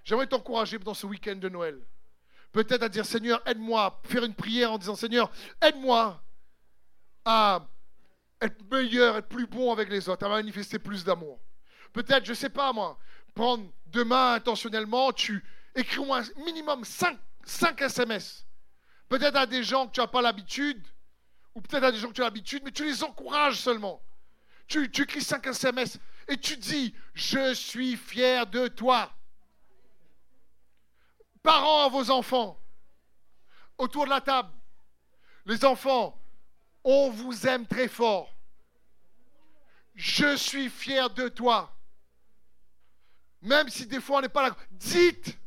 j'aimerais 0.03 0.27
t'encourager 0.27 0.79
dans 0.79 0.95
ce 0.95 1.07
week-end 1.07 1.37
de 1.37 1.49
Noël. 1.49 1.79
Peut-être 2.51 2.83
à 2.83 2.89
dire 2.89 3.05
Seigneur, 3.05 3.43
aide-moi, 3.47 4.01
faire 4.05 4.25
une 4.25 4.35
prière 4.35 4.73
en 4.73 4.79
disant 4.79 4.95
Seigneur, 4.95 5.31
aide-moi 5.61 6.23
à 7.25 7.67
être 8.41 8.62
meilleur, 8.71 9.17
être 9.19 9.29
plus 9.29 9.47
bon 9.47 9.73
avec 9.73 9.91
les 9.91 10.09
autres, 10.09 10.25
à 10.25 10.29
manifester 10.29 10.79
plus 10.79 11.05
d'amour. 11.05 11.41
Peut-être, 11.93 12.25
je 12.25 12.31
ne 12.31 12.37
sais 12.37 12.51
pas 12.51 12.73
moi, 12.73 12.99
prendre 13.35 13.71
demain 13.87 14.35
intentionnellement, 14.35 15.12
tu 15.12 15.45
écris 15.75 15.99
au 15.99 16.07
minimum 16.45 16.85
5, 16.85 17.19
5 17.45 17.83
SMS. 17.83 18.47
Peut-être 19.09 19.37
à 19.37 19.47
des 19.47 19.63
gens 19.63 19.87
que 19.87 19.93
tu 19.93 20.01
n'as 20.01 20.07
pas 20.07 20.23
l'habitude, 20.23 20.83
ou 21.55 21.61
peut-être 21.61 21.85
à 21.85 21.93
des 21.93 21.99
gens 21.99 22.09
que 22.09 22.15
tu 22.15 22.23
as 22.23 22.25
l'habitude, 22.25 22.63
mais 22.65 22.73
tu 22.73 22.85
les 22.85 23.05
encourages 23.05 23.61
seulement. 23.61 24.03
Tu, 24.67 24.91
tu 24.91 25.03
écris 25.03 25.23
5 25.23 25.47
SMS 25.47 25.99
et 26.29 26.37
tu 26.37 26.57
dis, 26.57 26.95
je 27.13 27.55
suis 27.55 27.97
fier 27.97 28.47
de 28.47 28.69
toi. 28.69 29.13
Parents 31.43 31.85
à 31.85 31.89
vos 31.89 32.11
enfants, 32.11 32.59
autour 33.77 34.07
de 34.07 34.11
la 34.11 34.21
table, 34.21 34.51
les 35.45 35.65
enfants, 35.65 36.19
on 36.83 37.11
vous 37.11 37.47
aime 37.47 37.67
très 37.67 37.89
fort. 37.89 38.35
Je 39.95 40.37
suis 40.37 40.71
fier 40.71 41.11
de 41.11 41.29
toi. 41.29 41.77
Même 43.43 43.69
si 43.69 43.87
des 43.87 44.01
fois 44.01 44.19
on 44.19 44.23
n'est 44.23 44.29
pas 44.29 44.49
là. 44.49 44.57
Dites 44.71 45.39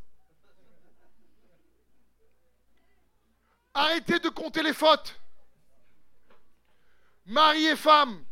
Arrêtez 3.78 4.18
de 4.18 4.30
compter 4.30 4.64
les 4.64 4.74
fautes. 4.74 5.20
Mari 7.28 7.68
et 7.68 7.76
femme. 7.76 8.26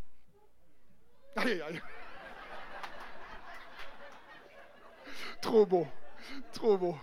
Allez, 1.36 1.62
allez. 1.62 1.82
Trop 5.40 5.64
beau. 5.68 5.88
Trop 6.52 6.78
beau. 6.80 6.98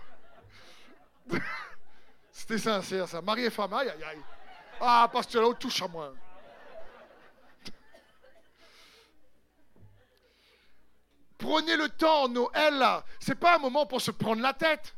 C'était 2.33 2.57
sincère 2.57 3.07
ça. 3.07 3.21
Mari 3.21 3.45
et 3.45 3.49
femme. 3.49 3.71
Aïe, 3.75 3.89
aïe, 3.89 4.03
aïe. 4.03 4.21
Ah, 4.81 5.09
pasteur, 5.09 5.47
là, 5.47 5.55
touche 5.55 5.81
à 5.81 5.87
moi. 5.87 6.13
Prenez 11.37 11.77
le 11.77 11.87
temps, 11.87 12.27
Noël, 12.27 12.77
là. 12.77 13.05
C'est 13.21 13.39
pas 13.39 13.55
un 13.55 13.59
moment 13.59 13.85
pour 13.85 14.01
se 14.01 14.11
prendre 14.11 14.41
la 14.41 14.53
tête. 14.53 14.93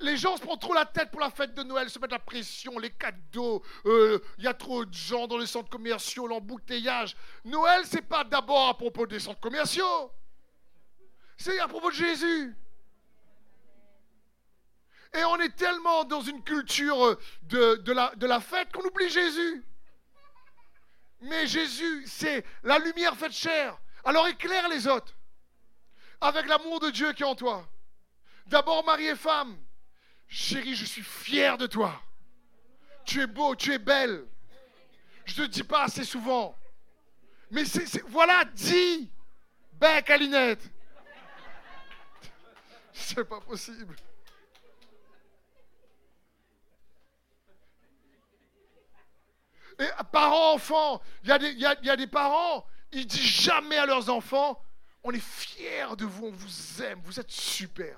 Les 0.00 0.16
gens 0.16 0.36
se 0.36 0.42
prennent 0.42 0.58
trop 0.58 0.74
la 0.74 0.86
tête 0.86 1.10
pour 1.10 1.20
la 1.20 1.30
fête 1.30 1.54
de 1.54 1.62
Noël, 1.62 1.90
se 1.90 1.98
mettent 1.98 2.12
la 2.12 2.18
pression, 2.18 2.78
les 2.78 2.90
cadeaux, 2.90 3.62
euh, 3.84 4.18
il 4.38 4.44
y 4.44 4.46
a 4.46 4.54
trop 4.54 4.84
de 4.84 4.94
gens 4.94 5.26
dans 5.26 5.38
les 5.38 5.46
centres 5.46 5.68
commerciaux, 5.68 6.26
l'embouteillage. 6.26 7.16
Noël, 7.44 7.82
c'est 7.84 8.02
pas 8.02 8.24
d'abord 8.24 8.68
à 8.68 8.76
propos 8.76 9.06
des 9.06 9.20
centres 9.20 9.40
commerciaux, 9.40 10.10
c'est 11.36 11.58
à 11.58 11.68
propos 11.68 11.90
de 11.90 11.96
Jésus. 11.96 12.56
Et 15.14 15.24
on 15.24 15.36
est 15.40 15.54
tellement 15.56 16.04
dans 16.04 16.20
une 16.20 16.42
culture 16.42 17.18
la, 17.50 18.14
de 18.14 18.26
la 18.26 18.40
fête 18.40 18.72
qu'on 18.72 18.84
oublie 18.84 19.08
Jésus. 19.08 19.64
Mais 21.22 21.46
Jésus, 21.46 22.04
c'est 22.06 22.44
la 22.62 22.78
lumière 22.78 23.16
faite 23.16 23.32
chair. 23.32 23.78
Alors 24.04 24.28
éclaire 24.28 24.68
les 24.68 24.86
autres 24.86 25.14
avec 26.20 26.46
l'amour 26.46 26.80
de 26.80 26.90
Dieu 26.90 27.12
qui 27.12 27.22
est 27.22 27.26
en 27.26 27.34
toi. 27.34 27.66
D'abord, 28.46 28.84
mari 28.84 29.06
et 29.06 29.16
femme, 29.16 29.56
chérie, 30.28 30.74
je 30.74 30.84
suis 30.84 31.02
fier 31.02 31.58
de 31.58 31.66
toi. 31.66 32.00
Tu 33.04 33.20
es 33.20 33.26
beau, 33.26 33.54
tu 33.54 33.72
es 33.72 33.78
belle. 33.78 34.26
Je 35.24 35.42
ne 35.42 35.46
te 35.46 35.52
dis 35.52 35.62
pas 35.62 35.84
assez 35.84 36.04
souvent. 36.04 36.56
Mais 37.50 37.62
voilà, 38.08 38.44
dis, 38.44 39.10
bec 39.72 40.10
à 40.10 40.16
Linette. 40.16 40.62
C'est 42.92 43.24
pas 43.24 43.40
possible. 43.40 43.94
Et 49.78 49.88
parents, 50.10 50.54
enfants, 50.54 51.02
il 51.22 51.28
y, 51.28 51.60
y, 51.60 51.90
a 51.90 51.96
des 51.96 52.06
parents, 52.06 52.66
ils 52.92 53.06
disent 53.06 53.20
jamais 53.20 53.76
à 53.76 53.84
leurs 53.84 54.08
enfants 54.08 54.58
on 55.06 55.12
est 55.12 55.20
fiers 55.20 55.94
de 55.96 56.04
vous, 56.04 56.26
on 56.26 56.32
vous 56.32 56.82
aime, 56.82 57.00
vous 57.04 57.20
êtes 57.20 57.30
super. 57.30 57.96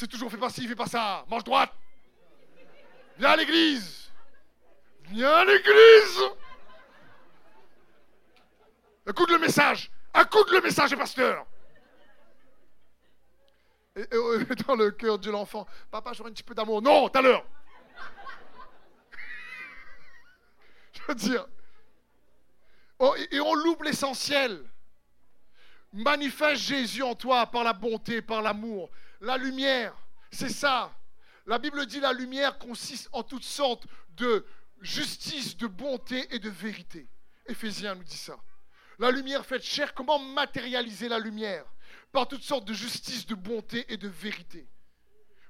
C'est 0.00 0.08
toujours 0.08 0.30
fait 0.30 0.38
pas 0.38 0.48
ci, 0.48 0.66
fais 0.66 0.74
pas 0.74 0.86
ça, 0.86 1.26
mange 1.28 1.44
droite. 1.44 1.70
Viens 3.18 3.32
à 3.32 3.36
l'église. 3.36 4.10
Viens 5.10 5.30
à 5.30 5.44
l'église. 5.44 6.22
Écoute 9.06 9.30
le 9.30 9.38
message. 9.38 9.90
Écoute 10.18 10.50
le 10.52 10.62
message, 10.62 10.96
pasteur. 10.96 11.44
Et, 13.94 14.06
dans 14.66 14.74
le 14.74 14.90
cœur 14.92 15.18
de 15.18 15.30
l'enfant, 15.30 15.66
papa, 15.90 16.14
j'aurais 16.14 16.30
un 16.30 16.32
petit 16.32 16.44
peu 16.44 16.54
d'amour. 16.54 16.80
Non, 16.80 17.10
tout 17.10 17.18
à 17.18 17.20
l'heure. 17.20 17.44
Je 20.94 21.00
veux 21.08 21.14
dire, 21.14 21.46
Oh, 22.98 23.14
et 23.30 23.38
on 23.38 23.54
loupe 23.54 23.82
l'essentiel. 23.82 24.64
Manifeste 25.92 26.62
Jésus 26.62 27.02
en 27.02 27.14
toi 27.14 27.44
par 27.44 27.64
la 27.64 27.74
bonté, 27.74 28.22
par 28.22 28.40
l'amour. 28.40 28.88
La 29.20 29.36
lumière, 29.36 29.94
c'est 30.30 30.48
ça. 30.48 30.92
La 31.46 31.58
Bible 31.58 31.84
dit 31.86 32.00
la 32.00 32.12
lumière 32.12 32.58
consiste 32.58 33.08
en 33.12 33.22
toutes 33.22 33.44
sortes 33.44 33.86
de 34.16 34.46
justice, 34.80 35.56
de 35.56 35.66
bonté 35.66 36.34
et 36.34 36.38
de 36.38 36.48
vérité. 36.48 37.08
Éphésiens 37.46 37.94
nous 37.94 38.04
dit 38.04 38.16
ça. 38.16 38.38
La 38.98 39.10
lumière 39.10 39.44
faite 39.44 39.62
chair, 39.62 39.94
comment 39.94 40.18
matérialiser 40.18 41.08
la 41.08 41.18
lumière 41.18 41.64
Par 42.12 42.28
toutes 42.28 42.42
sortes 42.42 42.66
de 42.66 42.74
justice, 42.74 43.26
de 43.26 43.34
bonté 43.34 43.84
et 43.92 43.96
de 43.96 44.08
vérité. 44.08 44.68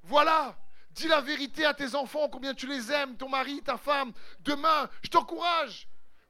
Voilà, 0.02 0.56
dis 0.92 1.08
la 1.08 1.20
vérité 1.20 1.64
à 1.64 1.74
tes 1.74 1.94
enfants, 1.94 2.28
combien 2.28 2.54
tu 2.54 2.66
les 2.66 2.90
aimes, 2.92 3.16
ton 3.16 3.28
mari, 3.28 3.60
ta 3.62 3.76
femme. 3.76 4.12
Demain, 4.40 4.88
je 5.02 5.08
t'encourage, 5.10 5.88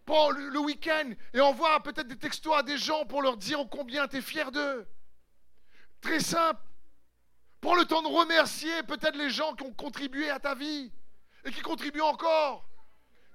le, 0.08 0.58
week-end 0.58 1.10
et 1.32 1.40
envoie 1.40 1.82
peut-être 1.82 2.08
des 2.08 2.18
textos 2.18 2.54
à 2.56 2.62
des 2.62 2.78
gens 2.78 3.04
pour 3.06 3.22
leur 3.22 3.36
dire 3.36 3.64
combien 3.70 4.08
tu 4.08 4.16
es 4.16 4.20
fier 4.20 4.50
d'eux. 4.50 4.86
Très 6.00 6.20
simple. 6.20 6.60
Prends 7.60 7.74
le 7.74 7.84
temps 7.84 8.02
de 8.02 8.08
remercier 8.08 8.82
peut-être 8.84 9.16
les 9.16 9.30
gens 9.30 9.54
qui 9.54 9.64
ont 9.64 9.72
contribué 9.72 10.30
à 10.30 10.38
ta 10.38 10.54
vie 10.54 10.90
et 11.44 11.52
qui 11.52 11.60
contribuent 11.60 12.00
encore. 12.00 12.66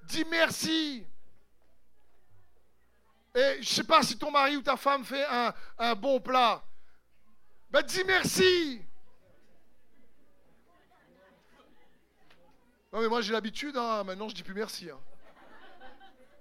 Dis 0.03 0.26
merci. 0.26 1.05
Et 3.36 3.55
je 3.55 3.59
ne 3.59 3.63
sais 3.63 3.84
pas 3.84 4.01
si 4.01 4.17
ton 4.17 4.32
mari 4.32 4.57
ou 4.57 4.61
ta 4.61 4.78
femme 4.78 5.03
fait 5.03 5.26
un, 5.78 5.95
bon 5.95 6.19
plat. 6.19 6.63
Ben 7.69 7.82
dis 7.82 8.03
merci. 8.05 8.82
Non 12.93 13.01
mais 13.01 13.09
moi 13.09 13.21
j'ai 13.21 13.34
l'habitude, 13.34 13.76
hein. 13.76 14.03
maintenant 14.05 14.30
je 14.30 14.36
dis 14.36 14.43
plus 14.43 14.53
merci. 14.53 14.89
Hein. 14.89 14.99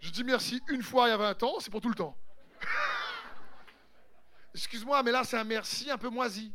Je 0.01 0.11
dis 0.11 0.23
merci 0.23 0.63
une 0.69 0.83
fois 0.83 1.09
il 1.09 1.11
y 1.11 1.15
a 1.15 1.17
20 1.17 1.43
ans, 1.43 1.55
c'est 1.59 1.71
pour 1.71 1.81
tout 1.81 1.89
le 1.89 1.97
temps. 1.97 2.17
Excuse-moi, 4.55 5.03
mais 5.03 5.11
là 5.11 5.25
c'est 5.25 5.37
un 5.37 5.45
merci 5.45 5.91
un 5.91 5.99
peu 5.99 6.09
moisi. 6.09 6.53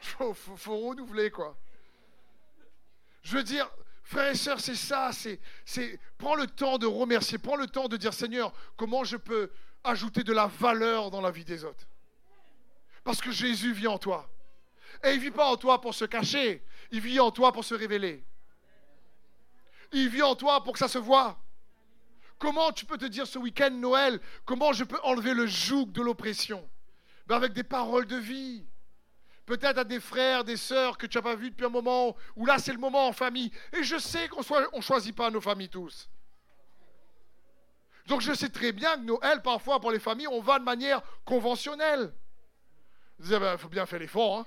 Faut, 0.18 0.34
faut, 0.34 0.78
renouveler 0.78 1.30
quoi. 1.30 1.56
Je 3.22 3.36
veux 3.36 3.42
dire, 3.42 3.70
frères 4.02 4.30
et 4.30 4.34
sœurs, 4.34 4.60
c'est 4.60 4.74
ça, 4.74 5.10
c'est, 5.12 5.38
prends 6.16 6.34
le 6.34 6.46
temps 6.46 6.78
de 6.78 6.86
remercier, 6.86 7.36
prends 7.36 7.56
le 7.56 7.66
temps 7.66 7.86
de 7.86 7.96
dire 7.96 8.14
Seigneur, 8.14 8.52
comment 8.76 9.04
je 9.04 9.16
peux 9.16 9.50
ajouter 9.84 10.22
de 10.24 10.32
la 10.32 10.46
valeur 10.46 11.10
dans 11.10 11.20
la 11.20 11.30
vie 11.30 11.44
des 11.44 11.64
autres. 11.64 11.86
Parce 13.04 13.20
que 13.20 13.30
Jésus 13.30 13.72
vit 13.72 13.86
en 13.86 13.98
toi. 13.98 14.28
Et 15.04 15.10
il 15.10 15.16
ne 15.16 15.22
vit 15.22 15.30
pas 15.30 15.46
en 15.46 15.56
toi 15.56 15.80
pour 15.80 15.94
se 15.94 16.04
cacher, 16.04 16.64
il 16.90 17.00
vit 17.00 17.20
en 17.20 17.30
toi 17.30 17.52
pour 17.52 17.64
se 17.64 17.74
révéler. 17.74 18.24
Il 19.92 20.08
vit 20.08 20.22
en 20.22 20.34
toi 20.34 20.62
pour 20.62 20.74
que 20.74 20.78
ça 20.78 20.88
se 20.88 20.98
voie. 20.98 21.38
Comment 22.38 22.72
tu 22.72 22.86
peux 22.86 22.96
te 22.96 23.04
dire 23.04 23.26
ce 23.26 23.38
week-end 23.38 23.70
Noël, 23.70 24.20
comment 24.44 24.72
je 24.72 24.84
peux 24.84 24.98
enlever 25.02 25.34
le 25.34 25.46
joug 25.46 25.86
de 25.92 26.00
l'oppression? 26.00 26.68
Ben 27.26 27.36
Avec 27.36 27.52
des 27.52 27.62
paroles 27.62 28.06
de 28.06 28.16
vie. 28.16 28.64
Peut-être 29.50 29.78
à 29.78 29.84
des 29.84 29.98
frères, 29.98 30.44
des 30.44 30.56
sœurs 30.56 30.96
que 30.96 31.08
tu 31.08 31.18
n'as 31.18 31.22
pas 31.22 31.34
vus 31.34 31.50
depuis 31.50 31.66
un 31.66 31.70
moment, 31.70 32.14
où 32.36 32.46
là 32.46 32.60
c'est 32.60 32.72
le 32.72 32.78
moment 32.78 33.08
en 33.08 33.12
famille. 33.12 33.50
Et 33.72 33.82
je 33.82 33.98
sais 33.98 34.28
qu'on 34.28 34.42
ne 34.76 34.80
choisit 34.80 35.12
pas 35.12 35.28
nos 35.28 35.40
familles 35.40 35.68
tous. 35.68 36.08
Donc 38.06 38.20
je 38.20 38.32
sais 38.32 38.48
très 38.48 38.70
bien 38.70 38.94
que 38.94 39.00
Noël, 39.00 39.42
parfois 39.42 39.80
pour 39.80 39.90
les 39.90 39.98
familles, 39.98 40.28
on 40.28 40.40
va 40.40 40.60
de 40.60 40.64
manière 40.64 41.02
conventionnelle. 41.24 42.14
Il 43.18 43.28
ben, 43.28 43.58
faut 43.58 43.68
bien 43.68 43.86
faire 43.86 43.98
l'effort, 43.98 44.38
hein, 44.38 44.46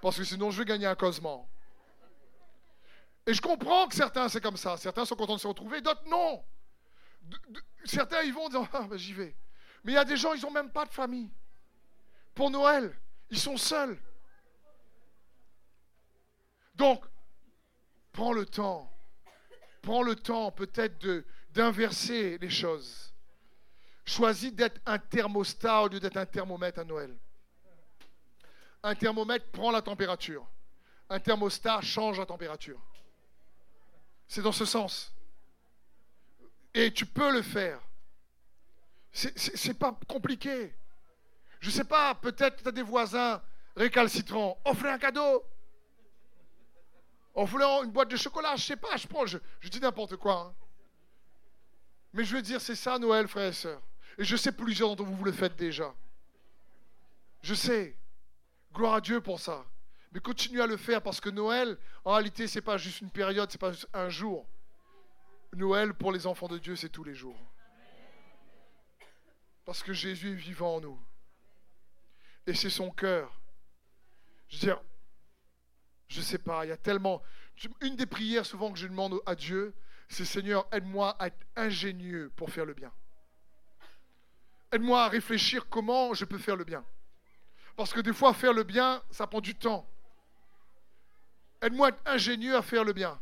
parce 0.00 0.16
que 0.16 0.24
sinon 0.24 0.50
je 0.50 0.60
vais 0.60 0.64
gagner 0.64 0.86
un 0.86 0.94
causement. 0.94 1.46
Et 3.26 3.34
je 3.34 3.42
comprends 3.42 3.88
que 3.88 3.94
certains 3.94 4.30
c'est 4.30 4.40
comme 4.40 4.56
ça, 4.56 4.78
certains 4.78 5.04
sont 5.04 5.16
contents 5.16 5.36
de 5.36 5.40
se 5.40 5.48
retrouver, 5.48 5.82
d'autres 5.82 6.08
non 6.08 6.42
certains, 7.84 8.22
ils 8.22 8.32
vont 8.32 8.48
dire, 8.48 8.66
ah, 8.72 8.86
ben, 8.88 8.96
j'y 8.96 9.12
vais. 9.12 9.36
Mais 9.84 9.92
il 9.92 9.94
y 9.96 9.98
a 9.98 10.04
des 10.04 10.16
gens, 10.16 10.32
ils 10.32 10.40
n'ont 10.40 10.50
même 10.50 10.70
pas 10.70 10.86
de 10.86 10.92
famille. 10.92 11.30
Pour 12.34 12.50
Noël, 12.50 12.98
ils 13.30 13.38
sont 13.38 13.56
seuls. 13.56 13.98
Donc, 16.74 17.04
prends 18.12 18.32
le 18.32 18.46
temps. 18.46 18.92
Prends 19.82 20.02
le 20.02 20.16
temps 20.16 20.50
peut-être 20.52 21.24
d'inverser 21.50 22.38
les 22.38 22.50
choses. 22.50 23.12
Choisis 24.04 24.52
d'être 24.52 24.80
un 24.86 24.98
thermostat 24.98 25.82
au 25.82 25.88
lieu 25.88 26.00
d'être 26.00 26.16
un 26.16 26.26
thermomètre 26.26 26.78
à 26.78 26.84
Noël. 26.84 27.16
Un 28.82 28.94
thermomètre 28.94 29.50
prend 29.50 29.70
la 29.70 29.82
température. 29.82 30.46
Un 31.08 31.18
thermostat 31.18 31.80
change 31.80 32.18
la 32.18 32.26
température. 32.26 32.80
C'est 34.28 34.42
dans 34.42 34.52
ce 34.52 34.64
sens. 34.64 35.12
Et 36.74 36.92
tu 36.92 37.06
peux 37.06 37.32
le 37.32 37.42
faire. 37.42 37.80
C'est 39.12 39.78
pas 39.78 39.98
compliqué. 40.06 40.74
Je 41.66 41.72
sais 41.72 41.82
pas, 41.82 42.14
peut-être 42.14 42.62
tu 42.62 42.68
as 42.68 42.70
des 42.70 42.84
voisins 42.84 43.42
récalcitrants. 43.74 44.56
Offrez 44.64 44.88
un 44.88 44.98
cadeau. 44.98 45.44
Offrez 47.34 47.64
une 47.82 47.90
boîte 47.90 48.08
de 48.08 48.16
chocolat. 48.16 48.54
Je 48.54 48.62
sais 48.62 48.76
pas, 48.76 48.94
je, 48.96 49.68
dis 49.68 49.80
n'importe 49.80 50.14
quoi. 50.14 50.34
Hein. 50.42 50.54
Mais 52.12 52.22
je 52.22 52.36
veux 52.36 52.42
dire, 52.42 52.60
c'est 52.60 52.76
ça 52.76 53.00
Noël, 53.00 53.26
frères 53.26 53.48
et 53.48 53.52
sœurs. 53.52 53.82
Et 54.16 54.22
je 54.22 54.36
sais 54.36 54.52
plusieurs 54.52 54.90
d'entre 54.90 55.02
vous, 55.02 55.16
vous 55.16 55.24
le 55.24 55.32
faites 55.32 55.56
déjà. 55.56 55.92
Je 57.42 57.54
sais. 57.54 57.96
Gloire 58.72 58.94
à 58.94 59.00
Dieu 59.00 59.20
pour 59.20 59.40
ça. 59.40 59.64
Mais 60.12 60.20
continuez 60.20 60.62
à 60.62 60.68
le 60.68 60.76
faire 60.76 61.02
parce 61.02 61.20
que 61.20 61.30
Noël, 61.30 61.76
en 62.04 62.12
réalité, 62.12 62.46
ce 62.46 62.60
n'est 62.60 62.62
pas 62.62 62.76
juste 62.76 63.00
une 63.00 63.10
période, 63.10 63.50
ce 63.50 63.56
n'est 63.56 63.58
pas 63.58 63.72
juste 63.72 63.88
un 63.92 64.08
jour. 64.08 64.46
Noël 65.52 65.94
pour 65.94 66.12
les 66.12 66.28
enfants 66.28 66.46
de 66.46 66.58
Dieu, 66.58 66.76
c'est 66.76 66.90
tous 66.90 67.02
les 67.02 67.16
jours. 67.16 67.36
Parce 69.64 69.82
que 69.82 69.92
Jésus 69.92 70.30
est 70.30 70.36
vivant 70.36 70.76
en 70.76 70.80
nous. 70.80 71.00
Et 72.46 72.54
c'est 72.54 72.70
son 72.70 72.90
cœur. 72.90 73.40
Je 74.48 74.56
veux 74.56 74.60
dire, 74.60 74.80
je 76.08 76.20
ne 76.20 76.24
sais 76.24 76.38
pas, 76.38 76.64
il 76.64 76.68
y 76.68 76.72
a 76.72 76.76
tellement... 76.76 77.22
Une 77.80 77.96
des 77.96 78.06
prières 78.06 78.44
souvent 78.44 78.70
que 78.70 78.78
je 78.78 78.86
demande 78.86 79.18
à 79.24 79.34
Dieu, 79.34 79.74
c'est 80.08 80.24
Seigneur, 80.24 80.68
aide-moi 80.72 81.16
à 81.18 81.28
être 81.28 81.46
ingénieux 81.56 82.30
pour 82.36 82.50
faire 82.50 82.66
le 82.66 82.74
bien. 82.74 82.92
Aide-moi 84.72 85.04
à 85.04 85.08
réfléchir 85.08 85.68
comment 85.68 86.12
je 86.12 86.24
peux 86.24 86.38
faire 86.38 86.56
le 86.56 86.64
bien. 86.64 86.84
Parce 87.76 87.92
que 87.92 88.00
des 88.00 88.12
fois, 88.12 88.34
faire 88.34 88.52
le 88.52 88.62
bien, 88.62 89.02
ça 89.10 89.26
prend 89.26 89.40
du 89.40 89.54
temps. 89.54 89.88
Aide-moi 91.62 91.86
à 91.86 91.90
être 91.90 92.02
ingénieux 92.06 92.56
à 92.56 92.62
faire 92.62 92.84
le 92.84 92.92
bien. 92.92 93.18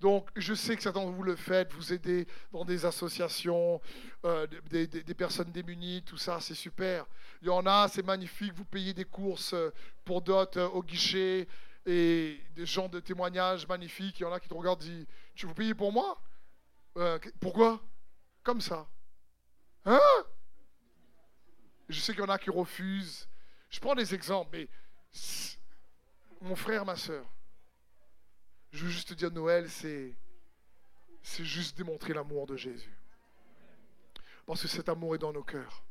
Donc, 0.00 0.28
je 0.36 0.52
sais 0.52 0.76
que 0.76 0.82
certains 0.82 1.04
de 1.06 1.10
vous 1.10 1.22
le 1.22 1.36
faites, 1.36 1.72
vous 1.72 1.92
aidez 1.92 2.26
dans 2.52 2.64
des 2.64 2.84
associations, 2.84 3.80
euh, 4.26 4.46
des, 4.68 5.14
personnes 5.14 5.50
démunies, 5.50 6.02
tout 6.02 6.18
ça, 6.18 6.38
c'est 6.40 6.54
super. 6.54 7.06
Il 7.40 7.48
y 7.48 7.50
en 7.50 7.64
a, 7.64 7.88
c'est 7.88 8.04
magnifique, 8.04 8.52
vous 8.52 8.66
payez 8.66 8.92
des 8.92 9.06
courses 9.06 9.54
euh, 9.54 9.72
pour 10.04 10.20
d'autres 10.20 10.60
euh, 10.60 10.68
au 10.68 10.82
guichet 10.82 11.48
et 11.86 12.38
des 12.54 12.66
gens 12.66 12.88
de 12.88 13.00
témoignages 13.00 13.66
magnifiques. 13.66 14.20
Il 14.20 14.24
y 14.24 14.26
en 14.26 14.32
a 14.32 14.40
qui 14.40 14.48
te 14.48 14.54
regardent 14.54 14.82
et 14.82 14.86
disent 14.86 15.06
Tu 15.34 15.46
vous 15.46 15.54
payez 15.54 15.74
pour 15.74 15.92
moi? 15.92 16.20
Pourquoi? 17.40 17.80
Comme 18.42 18.60
ça. 18.60 18.86
Hein? 19.84 20.00
Je 21.88 22.00
sais 22.00 22.12
qu'il 22.12 22.22
y 22.22 22.24
en 22.24 22.30
a 22.30 22.38
qui 22.38 22.50
refusent. 22.50 23.28
Je 23.70 23.80
prends 23.80 23.94
des 23.94 24.14
exemples, 24.14 24.50
mais 24.52 24.68
mon 26.40 26.56
frère, 26.56 26.84
ma 26.84 26.96
soeur, 26.96 27.24
je 28.76 28.84
veux 28.84 28.90
juste 28.90 29.08
te 29.08 29.14
dire, 29.14 29.32
Noël, 29.32 29.68
c'est, 29.68 30.14
c'est 31.22 31.44
juste 31.44 31.76
démontrer 31.76 32.12
l'amour 32.12 32.46
de 32.46 32.56
Jésus. 32.56 32.96
Parce 34.46 34.62
que 34.62 34.68
cet 34.68 34.88
amour 34.88 35.14
est 35.14 35.18
dans 35.18 35.32
nos 35.32 35.42
cœurs. 35.42 35.82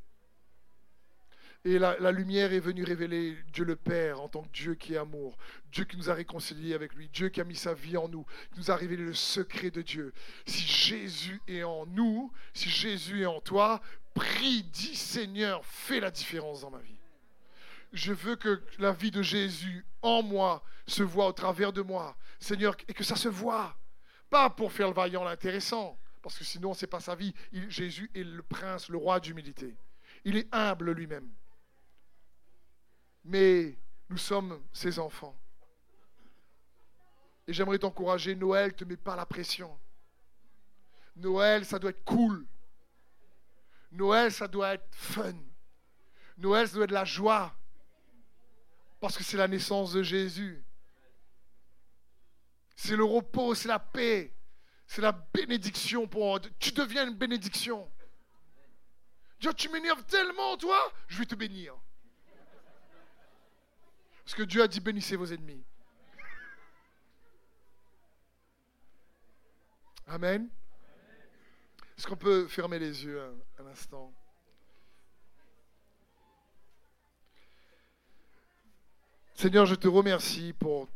Et 1.65 1.79
la, 1.79 1.97
la, 1.99 2.11
lumière 2.11 2.53
est 2.53 2.59
venue 2.59 2.83
révéler 2.83 3.35
Dieu 3.51 3.65
le 3.65 3.75
Père 3.75 4.21
en 4.21 4.29
tant 4.29 4.43
que 4.43 4.51
Dieu 4.51 4.75
qui 4.75 4.93
est 4.93 4.97
amour, 4.97 5.35
Dieu 5.71 5.83
qui 5.83 5.97
nous 5.97 6.11
a 6.11 6.13
réconciliés 6.13 6.75
avec 6.75 6.93
lui, 6.93 7.09
Dieu 7.09 7.29
qui 7.29 7.41
a 7.41 7.43
mis 7.43 7.55
sa 7.55 7.73
vie 7.73 7.97
en 7.97 8.07
nous, 8.07 8.23
qui 8.53 8.59
nous 8.59 8.69
a 8.69 8.75
révélé 8.75 9.03
le 9.03 9.15
secret 9.15 9.71
de 9.71 9.81
Dieu. 9.81 10.13
Si 10.45 10.61
Jésus 10.61 11.41
est 11.47 11.63
en 11.63 11.87
nous, 11.87 12.31
si 12.53 12.69
Jésus 12.69 13.23
est 13.23 13.25
en 13.25 13.41
toi, 13.41 13.81
prie, 14.13 14.61
dis 14.61 14.95
Seigneur, 14.95 15.65
fais 15.65 15.99
la 15.99 16.11
différence 16.11 16.61
dans 16.61 16.69
ma 16.69 16.77
vie. 16.77 16.94
Je 17.95 18.11
veux 18.11 18.35
que 18.35 18.61
la 18.77 18.91
vie 18.91 19.09
de 19.09 19.21
Jésus 19.21 19.85
en 20.01 20.21
moi 20.21 20.61
se 20.85 21.01
voit 21.01 21.27
au 21.27 21.31
travers 21.31 21.71
de 21.71 21.81
moi. 21.81 22.17
Seigneur, 22.39 22.75
et 22.89 22.93
que 22.93 23.05
ça 23.05 23.15
se 23.15 23.29
voit. 23.29 23.73
Pas 24.29 24.49
pour 24.49 24.73
faire 24.73 24.89
le 24.89 24.93
vaillant, 24.93 25.23
l'intéressant, 25.23 25.97
parce 26.21 26.37
que 26.37 26.43
sinon, 26.43 26.73
ce 26.73 26.83
n'est 26.83 26.89
pas 26.89 26.99
sa 26.99 27.15
vie. 27.15 27.33
Jésus 27.69 28.11
est 28.13 28.23
le 28.23 28.43
prince, 28.43 28.89
le 28.89 28.97
roi 28.97 29.21
d'humilité. 29.21 29.77
Il 30.25 30.35
est 30.35 30.53
humble 30.53 30.91
lui-même. 30.91 31.31
Mais 33.23 33.77
nous 34.09 34.17
sommes 34.17 34.61
ses 34.73 34.99
enfants. 34.99 35.39
Et 37.47 37.53
j'aimerais 37.53 37.79
t'encourager, 37.79 38.35
Noël, 38.35 38.71
ne 38.71 38.71
te 38.71 38.83
mets 38.83 38.97
pas 38.97 39.15
la 39.15 39.25
pression. 39.25 39.79
Noël, 41.15 41.63
ça 41.63 41.79
doit 41.79 41.91
être 41.91 42.03
cool. 42.03 42.45
Noël, 43.93 44.33
ça 44.33 44.49
doit 44.49 44.73
être 44.73 44.89
fun. 44.91 45.35
Noël, 46.37 46.67
ça 46.67 46.75
doit 46.75 46.83
être 46.83 46.91
la 46.91 47.05
joie. 47.05 47.55
Parce 48.99 49.17
que 49.17 49.23
c'est 49.23 49.37
la 49.37 49.47
naissance 49.47 49.93
de 49.93 50.03
Jésus. 50.03 50.63
C'est 52.75 52.95
le 52.95 53.03
repos, 53.03 53.55
c'est 53.55 53.67
la 53.67 53.79
paix, 53.79 54.33
c'est 54.87 55.01
la 55.01 55.11
bénédiction 55.11 56.07
pour. 56.07 56.39
Tu 56.59 56.71
deviens 56.71 57.07
une 57.07 57.15
bénédiction. 57.15 57.89
Dieu, 59.39 59.53
tu 59.53 59.69
m'énerves 59.69 60.03
tellement, 60.05 60.57
toi, 60.57 60.77
je 61.07 61.19
vais 61.19 61.25
te 61.25 61.35
bénir. 61.35 61.75
Parce 64.23 64.35
que 64.35 64.43
Dieu 64.43 64.63
a 64.63 64.67
dit 64.67 64.79
bénissez 64.79 65.15
vos 65.15 65.31
ennemis. 65.31 65.63
Amen. 70.07 70.49
Est-ce 71.97 72.07
qu'on 72.07 72.17
peut 72.17 72.47
fermer 72.47 72.79
les 72.79 73.05
yeux 73.05 73.21
un, 73.21 73.63
un 73.63 73.67
instant? 73.67 74.13
Seigneur, 79.35 79.65
je 79.65 79.75
te 79.75 79.89
remercie 79.89 80.53
pour 80.53 80.87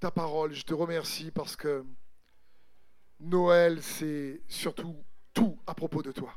ta 0.00 0.10
parole. 0.10 0.52
Je 0.52 0.64
te 0.64 0.74
remercie 0.74 1.30
parce 1.30 1.56
que 1.56 1.82
Noël, 3.20 3.82
c'est 3.82 4.42
surtout 4.48 5.02
tout 5.32 5.58
à 5.66 5.74
propos 5.74 6.02
de 6.02 6.12
toi. 6.12 6.36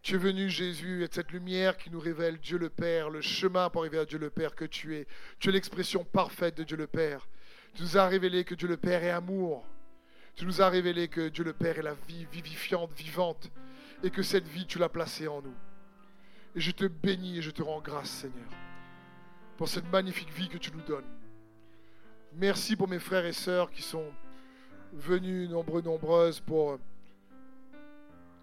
Tu 0.00 0.14
es 0.14 0.18
venu, 0.18 0.48
Jésus, 0.48 1.04
être 1.04 1.14
cette 1.14 1.30
lumière 1.30 1.76
qui 1.76 1.90
nous 1.90 2.00
révèle 2.00 2.38
Dieu 2.38 2.56
le 2.56 2.70
Père, 2.70 3.10
le 3.10 3.20
chemin 3.20 3.68
pour 3.68 3.82
arriver 3.82 3.98
à 3.98 4.06
Dieu 4.06 4.18
le 4.18 4.30
Père 4.30 4.54
que 4.54 4.64
tu 4.64 4.96
es. 4.96 5.06
Tu 5.38 5.50
es 5.50 5.52
l'expression 5.52 6.04
parfaite 6.04 6.56
de 6.56 6.64
Dieu 6.64 6.78
le 6.78 6.86
Père. 6.86 7.28
Tu 7.74 7.82
nous 7.82 7.98
as 7.98 8.08
révélé 8.08 8.44
que 8.44 8.54
Dieu 8.54 8.66
le 8.66 8.78
Père 8.78 9.04
est 9.04 9.10
amour. 9.10 9.66
Tu 10.36 10.46
nous 10.46 10.62
as 10.62 10.70
révélé 10.70 11.08
que 11.08 11.28
Dieu 11.28 11.44
le 11.44 11.52
Père 11.52 11.78
est 11.78 11.82
la 11.82 11.94
vie 12.08 12.26
vivifiante, 12.32 12.90
vivante, 12.94 13.50
et 14.02 14.10
que 14.10 14.22
cette 14.22 14.48
vie, 14.48 14.66
tu 14.66 14.78
l'as 14.78 14.88
placée 14.88 15.28
en 15.28 15.42
nous. 15.42 15.54
Et 16.54 16.60
je 16.60 16.70
te 16.70 16.86
bénis 16.86 17.38
et 17.38 17.42
je 17.42 17.50
te 17.50 17.62
rends 17.62 17.82
grâce, 17.82 18.08
Seigneur, 18.08 18.48
pour 19.56 19.68
cette 19.68 19.90
magnifique 19.90 20.32
vie 20.32 20.48
que 20.48 20.58
tu 20.58 20.70
nous 20.72 20.82
donnes. 20.82 21.08
Merci 22.34 22.76
pour 22.76 22.88
mes 22.88 22.98
frères 22.98 23.26
et 23.26 23.32
sœurs 23.32 23.70
qui 23.70 23.82
sont 23.82 24.10
venus 24.92 25.48
nombreux, 25.48 25.82
nombreuses 25.82 26.40
pour 26.40 26.78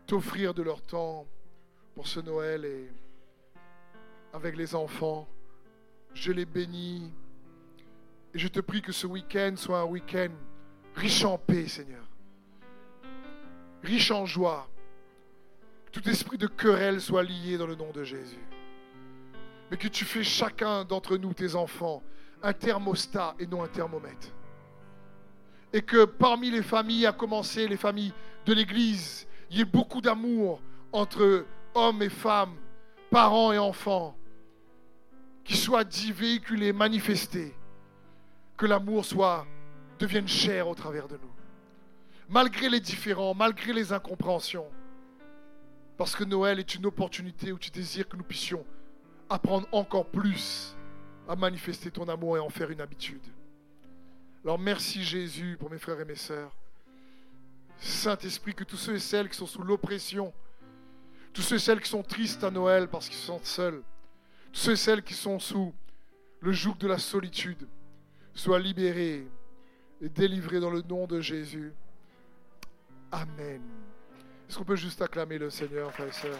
t'offrir 0.06 0.54
de 0.54 0.64
leur 0.64 0.82
temps 0.82 1.28
pour 1.96 2.08
ce 2.08 2.20
Noël 2.20 2.66
et 2.66 2.92
avec 4.34 4.56
les 4.56 4.76
enfants. 4.76 5.28
Je 6.14 6.32
les 6.32 6.46
bénis 6.46 7.12
et 8.34 8.40
je 8.40 8.48
te 8.48 8.60
prie 8.60 8.82
que 8.82 8.92
ce 8.92 9.08
week-end 9.08 9.54
soit 9.56 9.80
un 9.80 9.86
week-end 9.86 10.30
riche 10.96 11.24
en 11.24 11.38
paix, 11.38 11.68
Seigneur, 11.68 12.06
riche 13.84 14.12
en 14.12 14.26
joie, 14.26 14.70
Que 15.86 16.00
tout 16.00 16.10
esprit 16.10 16.38
de 16.38 16.48
querelle 16.48 17.02
soit 17.02 17.24
lié 17.24 17.58
dans 17.58 17.68
le 17.68 17.76
nom 17.76 17.92
de 17.92 18.04
Jésus. 18.04 18.46
Mais 19.70 19.78
que 19.78 19.88
tu 19.88 20.06
fais 20.06 20.24
chacun 20.24 20.84
d'entre 20.84 21.18
nous, 21.18 21.34
tes 21.34 21.56
enfants, 21.56 22.02
un 22.42 22.54
thermostat 22.54 23.36
et 23.40 23.46
non 23.46 23.64
un 23.64 23.68
thermomètre. 23.68 24.30
Et 25.74 25.82
que 25.82 26.06
parmi 26.06 26.50
les 26.50 26.64
familles, 26.64 27.06
à 27.06 27.12
commencer 27.12 27.68
les 27.68 27.78
familles 27.78 28.14
de 28.46 28.54
l'Église, 28.54 29.28
il 29.52 29.58
y 29.58 29.62
ait 29.62 29.66
beaucoup 29.66 30.02
d'amour 30.02 30.62
entre 30.92 31.46
hommes 31.76 32.02
et 32.02 32.10
femmes, 32.10 32.56
parents 33.12 33.54
et 33.54 33.60
enfants, 33.60 34.16
qui 35.44 35.56
soit 35.58 35.84
dit, 35.84 36.12
véhiculé, 36.12 36.74
manifesté, 36.74 37.56
que 38.58 38.66
l'amour 38.66 39.06
soit 39.06 39.46
devienne 40.00 40.28
cher 40.28 40.68
au 40.68 40.76
travers 40.76 41.08
de 41.08 41.16
nous. 41.16 41.34
Malgré 42.28 42.70
les 42.70 42.80
différends, 42.80 43.34
malgré 43.34 43.74
les 43.74 43.92
incompréhensions. 43.92 44.68
Parce 45.98 46.16
que 46.16 46.24
Noël 46.24 46.60
est 46.60 46.76
une 46.76 46.86
opportunité 46.86 47.52
où 47.52 47.58
tu 47.58 47.72
désires 47.72 48.08
que 48.08 48.16
nous 48.16 48.24
puissions 48.24 48.66
apprendre 49.30 49.68
encore 49.72 50.08
plus 50.08 50.76
à 51.28 51.36
manifester 51.36 51.92
ton 51.92 52.08
amour 52.10 52.38
et 52.38 52.40
en 52.40 52.50
faire 52.50 52.72
une 52.72 52.82
habitude. 52.82 53.22
Alors 54.44 54.58
merci 54.58 55.04
Jésus 55.04 55.58
pour 55.60 55.70
mes 55.70 55.78
frères 55.78 56.00
et 56.00 56.06
mes 56.06 56.16
sœurs. 56.16 56.52
Saint-Esprit, 57.78 58.54
que 58.54 58.64
tous 58.64 58.78
ceux 58.78 58.96
et 58.96 59.00
celles 59.00 59.30
qui 59.30 59.38
sont 59.38 59.46
sous 59.46 59.62
l'oppression, 59.62 60.34
tous 61.34 61.42
ceux 61.42 61.56
et 61.56 61.60
celles 61.60 61.82
qui 61.82 61.90
sont 61.90 62.04
tristes 62.04 62.44
à 62.44 62.52
Noël 62.52 62.88
parce 62.88 63.08
qu'ils 63.08 63.18
se 63.18 63.28
sentent 63.28 63.46
seuls, 63.46 63.82
tous 64.52 64.60
ceux 64.60 64.72
et 64.74 64.78
celles 64.78 65.04
qui 65.04 65.14
sont 65.14 65.40
sous 65.40 65.74
le 66.42 66.52
joug 66.52 66.76
de 66.78 66.88
la 66.88 66.98
solitude, 66.98 67.68
soient 68.34 68.60
libérés 68.60 69.28
et 70.02 70.10
délivrés 70.10 70.60
dans 70.60 70.72
le 70.72 70.82
nom 70.82 71.08
de 71.08 71.20
Jésus. 71.22 71.74
Amen. 73.12 73.62
Est-ce 74.48 74.58
qu'on 74.58 74.64
peut 74.66 74.76
juste 74.76 75.02
acclamer 75.02 75.38
le 75.38 75.50
Seigneur, 75.50 75.92
frères 75.94 76.08
et 76.08 76.12
sœurs? 76.12 76.40